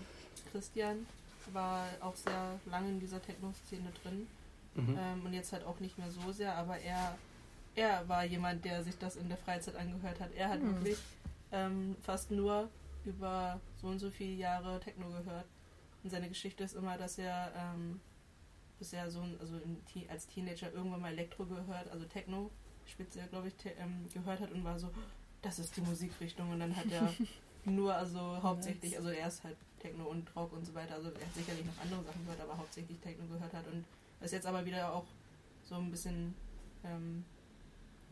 Christian 0.52 1.06
war 1.52 1.86
auch 2.00 2.16
sehr 2.16 2.60
lange 2.66 2.90
in 2.90 3.00
dieser 3.00 3.22
Techno-Szene 3.22 3.92
drin 4.04 4.28
Mhm. 4.76 4.96
ähm, 4.98 5.26
und 5.26 5.34
jetzt 5.34 5.52
halt 5.54 5.66
auch 5.66 5.80
nicht 5.80 5.98
mehr 5.98 6.12
so 6.12 6.32
sehr, 6.32 6.56
aber 6.56 6.78
er, 6.78 7.18
er 7.76 8.08
war 8.08 8.24
jemand, 8.24 8.64
der 8.64 8.84
sich 8.84 8.96
das 9.00 9.16
in 9.16 9.28
der 9.28 9.38
Freizeit 9.40 9.76
angehört 9.76 10.20
hat. 10.20 10.30
Er 10.36 10.50
hat 10.50 10.60
Hm. 10.60 10.76
wirklich 10.76 10.98
ähm, 11.52 11.96
fast 12.04 12.30
nur 12.30 12.70
über 13.08 13.60
so 13.82 13.88
und 13.88 14.00
so 14.00 14.10
viele 14.10 14.34
Jahre 14.34 14.80
Techno 14.80 15.08
gehört. 15.08 15.46
Und 16.04 16.10
seine 16.10 16.30
Geschichte 16.30 16.64
ist 16.64 16.76
immer, 16.76 16.98
dass 16.98 17.18
er 17.18 17.52
ähm, 17.56 18.00
bisher 18.80 19.10
so 19.10 19.22
ein, 19.22 19.36
also 19.40 19.58
in, 19.58 19.82
als 20.10 20.28
Teenager 20.28 20.72
irgendwann 20.72 21.02
mal 21.02 21.12
Elektro 21.12 21.46
gehört, 21.46 21.90
also 21.90 22.06
Techno 22.06 22.52
speziell, 22.86 23.28
glaube 23.28 23.48
ich, 23.50 23.54
ähm, 23.80 24.06
gehört 24.14 24.40
hat 24.40 24.52
und 24.52 24.64
war 24.64 24.80
so, 24.80 24.90
das 25.42 25.60
ist 25.60 25.76
die 25.76 25.82
Musikrichtung. 25.82 26.52
Und 26.52 26.60
dann 26.60 26.76
hat 26.76 26.92
er 26.92 27.12
nur, 27.66 27.94
also 27.94 28.42
hauptsächlich, 28.42 28.96
also 28.98 29.10
er 29.10 29.28
ist 29.28 29.44
halt 29.44 29.58
Techno 29.80 30.06
und 30.06 30.34
Rock 30.36 30.54
und 30.54 30.66
so 30.66 30.74
weiter, 30.74 30.96
also 30.96 31.10
er 31.10 31.26
hat 31.26 31.34
sicherlich 31.34 31.66
noch 31.66 31.80
andere 31.82 32.04
Sachen 32.04 32.24
gehört, 32.24 32.42
aber 32.42 32.58
hauptsächlich 32.58 32.98
Techno 33.00 33.26
gehört 33.26 33.54
hat 33.54 33.68
und 33.68 33.84
das 34.20 34.32
jetzt 34.32 34.48
aber 34.48 34.66
wieder 34.66 34.94
auch 34.94 35.06
so 35.64 35.76
ein 35.76 35.92
bisschen 35.92 36.34
ähm, 36.84 37.24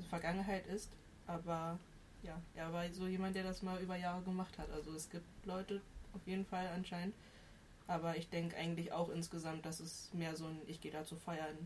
Vergangenheit 0.09 0.67
ist, 0.67 0.91
aber 1.25 1.79
ja, 2.25 2.41
er 2.55 2.73
war 2.73 2.91
so 2.91 3.07
jemand, 3.07 3.35
der 3.35 3.43
das 3.43 3.61
mal 3.61 3.81
über 3.81 3.95
Jahre 3.95 4.21
gemacht 4.23 4.57
hat. 4.57 4.69
Also 4.71 4.93
es 4.93 5.09
gibt 5.09 5.25
Leute 5.45 5.81
auf 6.13 6.25
jeden 6.25 6.45
Fall 6.45 6.67
anscheinend, 6.67 7.13
aber 7.87 8.17
ich 8.17 8.29
denke 8.29 8.55
eigentlich 8.57 8.91
auch 8.91 9.09
insgesamt, 9.09 9.65
dass 9.65 9.79
es 9.79 10.09
mehr 10.13 10.35
so 10.35 10.45
ein 10.47 10.59
Ich 10.67 10.81
gehe 10.81 10.91
da 10.91 11.03
zu 11.05 11.15
feiern 11.15 11.57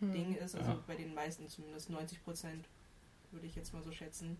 Hm. 0.00 0.12
Ding 0.12 0.36
ist, 0.36 0.54
also 0.54 0.70
Ja. 0.70 0.78
bei 0.86 0.94
den 0.94 1.12
meisten 1.12 1.48
zumindest 1.48 1.90
90 1.90 2.22
Prozent 2.24 2.64
würde 3.32 3.46
ich 3.46 3.56
jetzt 3.56 3.72
mal 3.74 3.82
so 3.82 3.90
schätzen. 3.90 4.36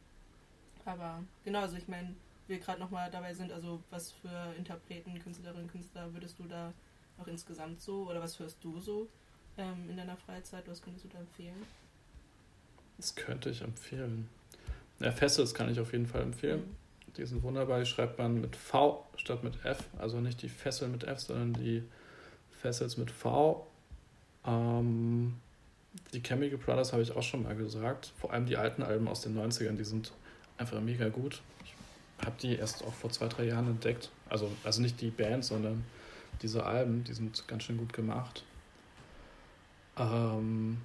Aber 0.85 1.25
genau, 1.45 1.61
also 1.63 1.77
ich 1.77 1.89
meine, 1.89 2.15
wir 2.47 2.59
gerade 2.61 2.79
nochmal 2.79 3.11
dabei 3.11 3.35
sind, 3.35 3.51
also 3.53 3.83
was 3.91 4.13
für 4.13 4.55
Interpreten, 4.57 5.19
Künstlerinnen, 5.19 5.69
Künstler 5.69 6.13
würdest 6.15 6.39
du 6.39 6.45
da 6.45 6.73
noch 7.19 7.27
insgesamt 7.27 7.81
so 7.81 8.09
oder 8.09 8.21
was 8.23 8.39
hörst 8.39 8.63
du 8.63 8.79
so 8.79 9.09
ähm, 9.57 9.91
in 9.91 9.97
deiner 9.97 10.17
Freizeit? 10.17 10.67
Was 10.69 10.81
könntest 10.81 11.05
du 11.07 11.09
da 11.09 11.19
empfehlen? 11.19 11.67
Das 12.97 13.15
könnte 13.17 13.51
ich 13.51 13.61
empfehlen. 13.63 14.29
Ja, 15.01 15.13
Fessels 15.13 15.55
kann 15.55 15.71
ich 15.71 15.79
auf 15.79 15.93
jeden 15.93 16.07
Fall 16.07 16.23
empfehlen. 16.23 16.77
Die 17.17 17.25
sind 17.25 17.43
wunderbar. 17.43 17.81
Die 17.81 17.87
schreibt 17.87 18.19
man 18.19 18.41
mit 18.41 18.57
V 18.57 19.07
statt 19.17 19.45
mit 19.45 19.65
F. 19.65 19.85
Also 19.99 20.21
nicht 20.21 20.43
die 20.43 20.49
Fessel 20.49 20.89
mit 20.89 21.05
F, 21.05 21.21
sondern 21.21 21.53
die 21.53 21.83
Fessels 22.51 22.97
mit 22.97 23.11
V. 23.11 23.67
Ähm, 24.45 25.37
die 26.13 26.23
Chemical 26.23 26.59
Brothers 26.59 26.93
habe 26.93 27.03
ich 27.03 27.13
auch 27.13 27.23
schon 27.23 27.43
mal 27.43 27.57
gesagt. 27.57 28.13
Vor 28.19 28.33
allem 28.33 28.47
die 28.47 28.57
alten 28.57 28.83
Alben 28.83 29.09
aus 29.09 29.21
den 29.21 29.39
90ern, 29.39 29.77
die 29.77 29.85
sind 29.85 30.13
einfach 30.57 30.81
mega 30.81 31.09
gut. 31.09 31.43
Ich 31.65 32.27
habe 32.27 32.37
die 32.41 32.57
erst 32.57 32.85
auch 32.85 32.95
vor 32.95 33.11
zwei, 33.11 33.29
drei 33.29 33.45
Jahren 33.45 33.69
entdeckt. 33.69 34.11
Also, 34.29 34.51
also 34.65 34.83
nicht 34.83 35.01
die 35.01 35.11
Band, 35.11 35.45
sondern 35.45 35.85
diese 36.43 36.65
Alben, 36.65 37.05
die 37.05 37.15
sind 37.15 37.47
ganz 37.49 37.65
schön 37.65 37.79
gut 37.79 37.93
gemacht. 37.93 38.45
Ähm, 39.97 40.79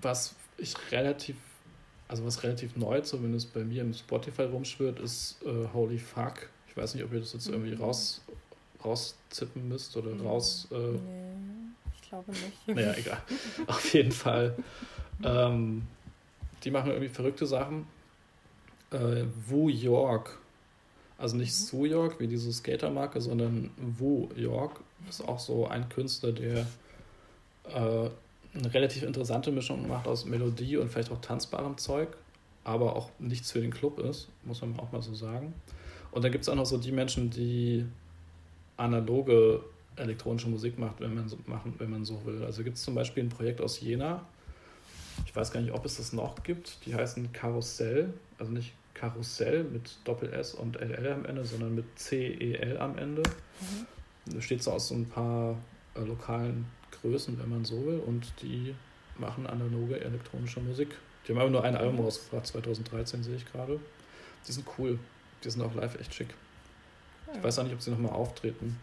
was 0.00 0.34
ich 0.56 0.74
relativ, 0.92 1.36
also 2.08 2.24
was 2.24 2.42
relativ 2.42 2.76
neu 2.76 3.00
zumindest 3.00 3.52
bei 3.54 3.64
mir 3.64 3.82
im 3.82 3.92
Spotify 3.94 4.42
rumschwirrt, 4.42 4.98
ist 5.00 5.36
äh, 5.44 5.66
Holy 5.72 5.98
Fuck. 5.98 6.48
Ich 6.68 6.76
weiß 6.76 6.94
nicht, 6.94 7.04
ob 7.04 7.12
ihr 7.12 7.20
das 7.20 7.32
jetzt 7.32 7.48
irgendwie 7.48 7.74
Mhm. 7.74 7.82
raus, 7.82 8.20
rauszippen 8.84 9.68
müsst 9.68 9.96
oder 9.96 10.10
Mhm. 10.10 10.26
raus. 10.26 10.68
Äh, 10.70 10.74
Nee, 10.76 10.98
ich 11.94 12.08
glaube 12.08 12.30
nicht. 12.32 12.66
naja, 12.68 12.94
egal. 12.96 13.22
Auf 13.66 13.92
jeden 13.94 14.12
Fall. 14.12 14.56
Ähm, 15.22 15.82
die 16.64 16.70
machen 16.70 16.90
irgendwie 16.90 17.08
verrückte 17.08 17.46
Sachen. 17.46 17.86
Äh, 18.90 19.24
Wu 19.48 19.68
York. 19.68 20.38
Also 21.16 21.36
nicht 21.36 21.52
Mhm. 21.52 21.64
Su 21.66 21.84
York 21.86 22.18
wie 22.20 22.26
diese 22.26 22.52
Skatermarke, 22.52 23.20
sondern 23.20 23.70
Wu 23.76 24.28
York 24.36 24.80
ist 25.08 25.20
auch 25.26 25.38
so 25.38 25.66
ein 25.66 25.88
Künstler, 25.88 26.32
der 26.32 26.66
äh, 27.72 28.10
eine 28.54 28.72
relativ 28.72 29.02
interessante 29.02 29.50
Mischung 29.50 29.88
macht 29.88 30.06
aus 30.06 30.24
Melodie 30.24 30.76
und 30.76 30.90
vielleicht 30.90 31.10
auch 31.10 31.20
tanzbarem 31.20 31.76
Zeug, 31.76 32.16
aber 32.62 32.96
auch 32.96 33.10
nichts 33.18 33.50
für 33.50 33.60
den 33.60 33.72
Club 33.72 33.98
ist, 33.98 34.28
muss 34.44 34.60
man 34.60 34.78
auch 34.78 34.92
mal 34.92 35.02
so 35.02 35.14
sagen. 35.14 35.54
Und 36.12 36.22
dann 36.22 36.30
gibt 36.30 36.42
es 36.42 36.48
auch 36.48 36.54
noch 36.54 36.66
so 36.66 36.78
die 36.78 36.92
Menschen, 36.92 37.30
die 37.30 37.84
analoge 38.76 39.60
elektronische 39.96 40.48
Musik 40.48 40.78
macht, 40.78 41.00
wenn 41.00 41.14
man 41.14 41.28
so, 41.28 41.38
machen, 41.46 41.74
wenn 41.78 41.90
man 41.90 42.04
so 42.04 42.24
will. 42.24 42.44
Also 42.44 42.62
gibt 42.64 42.76
es 42.76 42.84
zum 42.84 42.94
Beispiel 42.94 43.24
ein 43.24 43.28
Projekt 43.28 43.60
aus 43.60 43.80
Jena. 43.80 44.24
Ich 45.26 45.34
weiß 45.34 45.52
gar 45.52 45.60
nicht, 45.60 45.72
ob 45.72 45.84
es 45.84 45.96
das 45.96 46.12
noch 46.12 46.42
gibt. 46.42 46.78
Die 46.86 46.94
heißen 46.94 47.32
Karussell, 47.32 48.12
also 48.38 48.52
nicht 48.52 48.72
Karussell 48.94 49.64
mit 49.64 49.96
Doppel 50.04 50.32
S 50.32 50.54
und 50.54 50.76
LL 50.76 51.12
am 51.12 51.24
Ende, 51.24 51.44
sondern 51.44 51.74
mit 51.74 51.98
C-E-L 51.98 52.78
am 52.78 52.98
Ende. 52.98 53.22
Mhm. 53.60 54.34
Das 54.34 54.44
steht 54.44 54.62
so 54.62 54.72
aus 54.72 54.88
so 54.88 54.94
ein 54.94 55.06
paar 55.06 55.56
äh, 55.94 56.00
lokalen 56.00 56.66
Größen, 57.04 57.38
wenn 57.38 57.50
man 57.50 57.64
so 57.64 57.84
will, 57.84 57.98
und 57.98 58.32
die 58.40 58.74
machen 59.18 59.46
analoge 59.46 60.00
elektronische 60.00 60.60
Musik. 60.60 60.96
Die 61.26 61.32
haben 61.32 61.38
aber 61.38 61.50
nur 61.50 61.62
ein 61.62 61.76
Album 61.76 62.00
rausgebracht, 62.00 62.46
2013 62.46 63.22
sehe 63.22 63.36
ich 63.36 63.50
gerade. 63.50 63.78
Die 64.48 64.52
sind 64.52 64.66
cool. 64.78 64.98
Die 65.42 65.50
sind 65.50 65.62
auch 65.62 65.74
live 65.74 66.00
echt 66.00 66.14
schick. 66.14 66.28
Ich 67.34 67.42
weiß 67.42 67.58
auch 67.58 67.64
nicht, 67.64 67.74
ob 67.74 67.82
sie 67.82 67.90
nochmal 67.90 68.12
auftreten. 68.12 68.78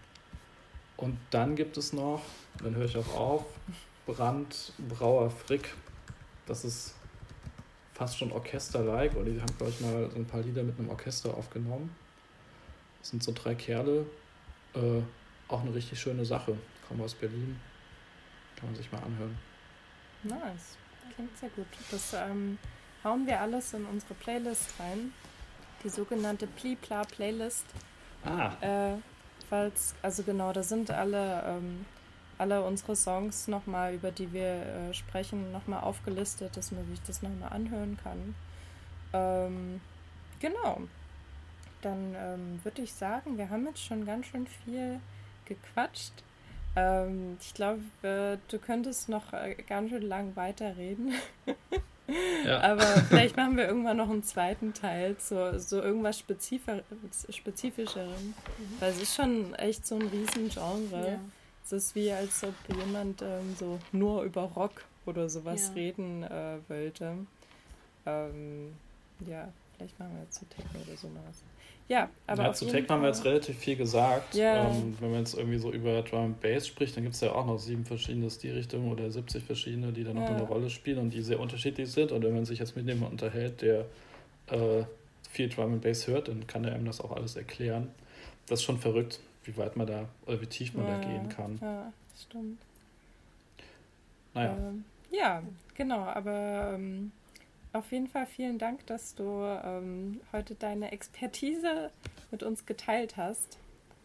Und 0.97 1.17
dann 1.31 1.55
gibt 1.55 1.77
es 1.77 1.93
noch, 1.93 2.21
dann 2.61 2.75
höre 2.75 2.85
ich 2.85 2.95
auch 2.95 3.15
auf, 3.15 3.45
Brand 4.05 4.73
Brauer 4.89 5.31
Frick. 5.31 5.73
Das 6.45 6.63
ist 6.63 6.93
fast 7.93 8.17
schon 8.17 8.31
Orchester-like. 8.31 9.15
Und 9.15 9.25
die 9.25 9.41
haben, 9.41 9.57
glaube 9.57 9.71
ich, 9.71 9.81
mal 9.81 10.09
so 10.11 10.17
ein 10.17 10.25
paar 10.25 10.41
Lieder 10.41 10.63
mit 10.63 10.77
einem 10.77 10.89
Orchester 10.89 11.35
aufgenommen. 11.35 11.95
Das 12.99 13.09
sind 13.09 13.23
so 13.23 13.31
drei 13.33 13.55
Kerle. 13.55 14.05
Äh, 14.75 15.01
auch 15.47 15.61
eine 15.61 15.73
richtig 15.73 15.99
schöne 15.99 16.25
Sache. 16.25 16.55
Kommen 16.87 17.01
aus 17.01 17.15
Berlin. 17.15 17.59
Kann 18.61 18.69
man 18.69 18.75
sich 18.75 18.91
mal 18.91 19.01
anhören. 19.01 19.37
Nice. 20.23 20.77
Klingt 21.15 21.35
sehr 21.37 21.49
gut. 21.49 21.65
Das 21.89 22.13
ähm, 22.13 22.59
hauen 23.03 23.25
wir 23.25 23.41
alles 23.41 23.73
in 23.73 23.85
unsere 23.85 24.13
Playlist 24.13 24.79
rein. 24.79 25.13
Die 25.83 25.89
sogenannte 25.89 26.45
Pli-Pla 26.45 27.03
Playlist. 27.05 27.65
Ah, 28.23 28.53
Äh, 28.61 28.97
falls, 29.49 29.95
also 30.03 30.21
genau, 30.21 30.53
da 30.53 30.61
sind 30.61 30.91
alle, 30.91 31.43
ähm, 31.47 31.85
alle 32.37 32.63
unsere 32.63 32.95
Songs 32.95 33.47
nochmal, 33.47 33.95
über 33.95 34.11
die 34.11 34.31
wir 34.31 34.43
äh, 34.45 34.93
sprechen, 34.93 35.51
nochmal 35.51 35.81
aufgelistet, 35.81 36.55
dass 36.55 36.71
man 36.71 36.87
sich 36.87 37.01
das 37.01 37.23
nochmal 37.23 37.51
anhören 37.51 37.97
kann. 38.03 38.35
Ähm, 39.13 39.81
genau. 40.39 40.81
Dann 41.81 42.15
ähm, 42.15 42.59
würde 42.63 42.83
ich 42.83 42.93
sagen, 42.93 43.39
wir 43.39 43.49
haben 43.49 43.65
jetzt 43.65 43.83
schon 43.83 44.05
ganz 44.05 44.27
schön 44.27 44.45
viel 44.45 44.99
gequatscht. 45.45 46.13
Ähm, 46.75 47.37
ich 47.41 47.53
glaube, 47.53 47.81
äh, 48.03 48.37
du 48.49 48.59
könntest 48.59 49.09
noch 49.09 49.33
äh, 49.33 49.55
ganz 49.67 49.89
schön 49.89 50.03
lang 50.03 50.35
weiterreden. 50.35 51.13
ja. 52.45 52.61
Aber 52.61 52.85
vielleicht 53.09 53.35
machen 53.35 53.57
wir 53.57 53.67
irgendwann 53.67 53.97
noch 53.97 54.09
einen 54.09 54.23
zweiten 54.23 54.73
Teil 54.73 55.17
zu 55.17 55.59
so 55.59 55.81
irgendwas 55.81 56.19
Spezifi 56.19 56.81
Spezifischerem. 57.29 58.33
Weil 58.79 58.91
es 58.91 59.01
ist 59.01 59.15
schon 59.15 59.53
echt 59.55 59.85
so 59.85 59.95
ein 59.95 60.03
Riesengenre. 60.03 61.11
Ja. 61.11 61.19
Es 61.63 61.71
ist 61.73 61.95
wie, 61.95 62.11
als 62.11 62.43
ob 62.43 62.53
jemand 62.75 63.21
ähm, 63.21 63.55
so 63.59 63.79
nur 63.91 64.23
über 64.23 64.43
Rock 64.43 64.83
oder 65.05 65.29
sowas 65.29 65.69
Ja. 65.69 65.73
reden 65.73 66.23
äh, 66.23 66.57
wollte. 66.67 67.13
Ähm, 68.05 68.73
ja, 69.27 69.49
vielleicht 69.81 69.99
machen 69.99 70.15
wir 70.17 70.29
zu 70.29 70.45
Techno 70.45 70.79
oder 70.87 70.97
so 70.97 71.07
mal 71.09 71.21
was. 71.27 71.41
Ja, 71.87 72.09
aber 72.27 72.43
ja, 72.43 72.53
zu 72.53 72.65
Techno 72.67 72.95
haben 72.95 73.01
wir 73.01 73.09
jetzt 73.09 73.25
relativ 73.25 73.57
viel 73.57 73.75
gesagt. 73.75 74.35
Ja. 74.35 74.69
Ähm, 74.69 74.95
wenn 74.99 75.11
man 75.11 75.19
jetzt 75.19 75.33
irgendwie 75.37 75.57
so 75.57 75.71
über 75.71 76.01
Drum 76.03 76.25
and 76.25 76.41
Bass 76.41 76.67
spricht, 76.67 76.95
dann 76.95 77.03
gibt 77.03 77.15
es 77.15 77.21
ja 77.21 77.31
auch 77.33 77.45
noch 77.45 77.57
sieben 77.57 77.83
verschiedene 77.83 78.29
Stilrichtungen 78.29 78.91
oder 78.91 79.11
70 79.11 79.43
verschiedene, 79.43 79.91
die 79.91 80.03
dann 80.03 80.15
noch 80.15 80.23
Ja. 80.29 80.35
eine 80.35 80.43
Rolle 80.43 80.69
spielen 80.69 80.99
und 80.99 81.09
die 81.09 81.21
sehr 81.21 81.39
unterschiedlich 81.39 81.91
sind. 81.91 82.11
Und 82.11 82.23
wenn 82.23 82.33
man 82.33 82.45
sich 82.45 82.59
jetzt 82.59 82.75
mit 82.77 82.85
jemandem 82.85 83.11
unterhält, 83.11 83.61
der 83.61 83.85
äh, 84.47 84.83
viel 85.29 85.49
Drum 85.49 85.73
and 85.73 85.81
Bass 85.81 86.07
hört, 86.07 86.27
dann 86.29 86.47
kann 86.47 86.63
er 86.63 86.75
einem 86.75 86.85
das 86.85 87.01
auch 87.01 87.11
alles 87.11 87.35
erklären. 87.35 87.89
Das 88.47 88.59
ist 88.59 88.63
schon 88.65 88.77
verrückt, 88.77 89.19
wie 89.43 89.57
weit 89.57 89.75
man 89.75 89.87
da 89.87 90.07
oder 90.27 90.39
wie 90.39 90.45
tief 90.47 90.73
man 90.73 90.87
ja, 90.87 90.97
da 90.97 91.05
gehen 91.05 91.27
kann. 91.29 91.59
Ja, 91.61 91.91
stimmt. 92.21 92.59
Naja, 94.33 94.55
Ähm, 94.57 94.85
ja, 95.11 95.43
genau, 95.75 95.99
aber 96.03 96.73
ähm, 96.75 97.11
auf 97.73 97.91
jeden 97.91 98.07
Fall 98.07 98.25
vielen 98.25 98.57
Dank, 98.57 98.85
dass 98.87 99.15
du 99.15 99.23
ähm, 99.23 100.21
heute 100.33 100.55
deine 100.55 100.91
Expertise 100.91 101.91
mit 102.29 102.43
uns 102.43 102.65
geteilt 102.65 103.17
hast. 103.17 103.57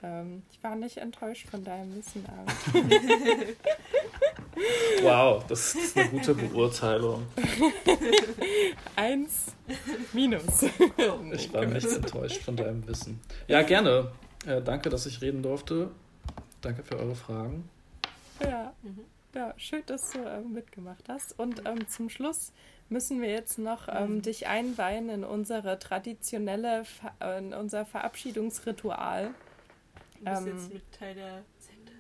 Ähm, 0.03 0.43
ich 0.53 0.63
war 0.63 0.77
nicht 0.77 0.99
enttäuscht 0.99 1.49
von 1.49 1.65
deinem 1.65 1.97
Wissen, 1.97 2.25
wow, 5.03 5.45
das 5.49 5.75
ist 5.75 5.97
eine 5.97 6.11
gute 6.11 6.35
Beurteilung. 6.35 7.27
Eins 8.95 9.47
minus. 10.13 10.65
Ich 11.33 11.53
war 11.53 11.65
nicht 11.65 11.87
enttäuscht 11.87 12.43
von 12.43 12.57
deinem 12.57 12.87
Wissen. 12.87 13.21
Ja, 13.49 13.63
gerne. 13.63 14.13
Äh, 14.47 14.63
danke, 14.63 14.91
dass 14.91 15.07
ich 15.07 15.21
reden 15.23 15.43
durfte. 15.43 15.91
Danke 16.61 16.83
für 16.83 16.99
eure 16.99 17.15
Fragen. 17.15 17.69
Ja, 18.41 18.73
ja, 19.35 19.55
schön, 19.57 19.83
dass 19.87 20.11
du 20.11 20.19
ähm, 20.19 20.53
mitgemacht 20.53 21.05
hast. 21.09 21.39
Und 21.39 21.63
ähm, 21.67 21.87
zum 21.89 22.09
Schluss 22.09 22.53
müssen 22.89 23.21
wir 23.21 23.31
jetzt 23.31 23.59
noch 23.59 23.89
ähm, 23.89 24.17
Mhm. 24.17 24.23
dich 24.23 24.47
einweihen 24.47 25.09
in 25.09 25.25
unsere 25.25 25.79
traditionelle, 25.79 26.85
in 27.39 27.55
unser 27.55 27.85
Verabschiedungsritual. 27.87 29.35
Du 30.19 30.25
bist 30.25 30.43
Ähm. 30.43 30.47
jetzt 30.47 30.73
mit 30.73 30.93
Teil 30.93 31.15
der 31.15 31.43
Sekte. 31.59 31.93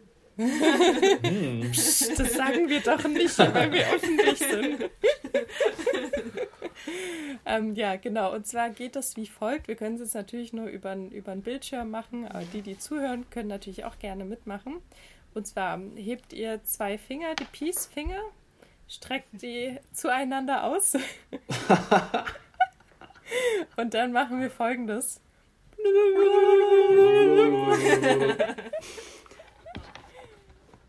Hm. 1.26 1.66
Psst, 1.72 2.18
das 2.18 2.34
sagen 2.34 2.68
wir 2.68 2.80
doch 2.80 3.06
nicht, 3.08 3.38
weil 3.38 3.72
wir 3.72 3.86
öffentlich 3.94 4.38
sind. 4.38 4.84
ähm, 7.46 7.74
ja, 7.74 7.96
genau. 7.96 8.34
Und 8.34 8.46
zwar 8.46 8.70
geht 8.70 8.96
das 8.96 9.16
wie 9.16 9.26
folgt. 9.26 9.68
Wir 9.68 9.76
können 9.76 9.96
es 9.96 10.00
jetzt 10.02 10.14
natürlich 10.14 10.52
nur 10.52 10.66
über 10.66 10.90
einen 10.90 11.42
Bildschirm 11.42 11.90
machen, 11.90 12.26
aber 12.28 12.44
die, 12.52 12.62
die 12.62 12.78
zuhören, 12.78 13.28
können 13.30 13.48
natürlich 13.48 13.84
auch 13.84 13.98
gerne 13.98 14.24
mitmachen. 14.24 14.76
Und 15.34 15.46
zwar 15.46 15.78
hebt 15.96 16.32
ihr 16.32 16.62
zwei 16.64 16.98
Finger, 16.98 17.34
die 17.34 17.44
Peace-Finger, 17.44 18.20
streckt 18.88 19.42
die 19.42 19.78
zueinander 19.92 20.64
aus. 20.64 20.94
Und 23.76 23.94
dann 23.94 24.12
machen 24.12 24.40
wir 24.40 24.50
folgendes. 24.50 25.20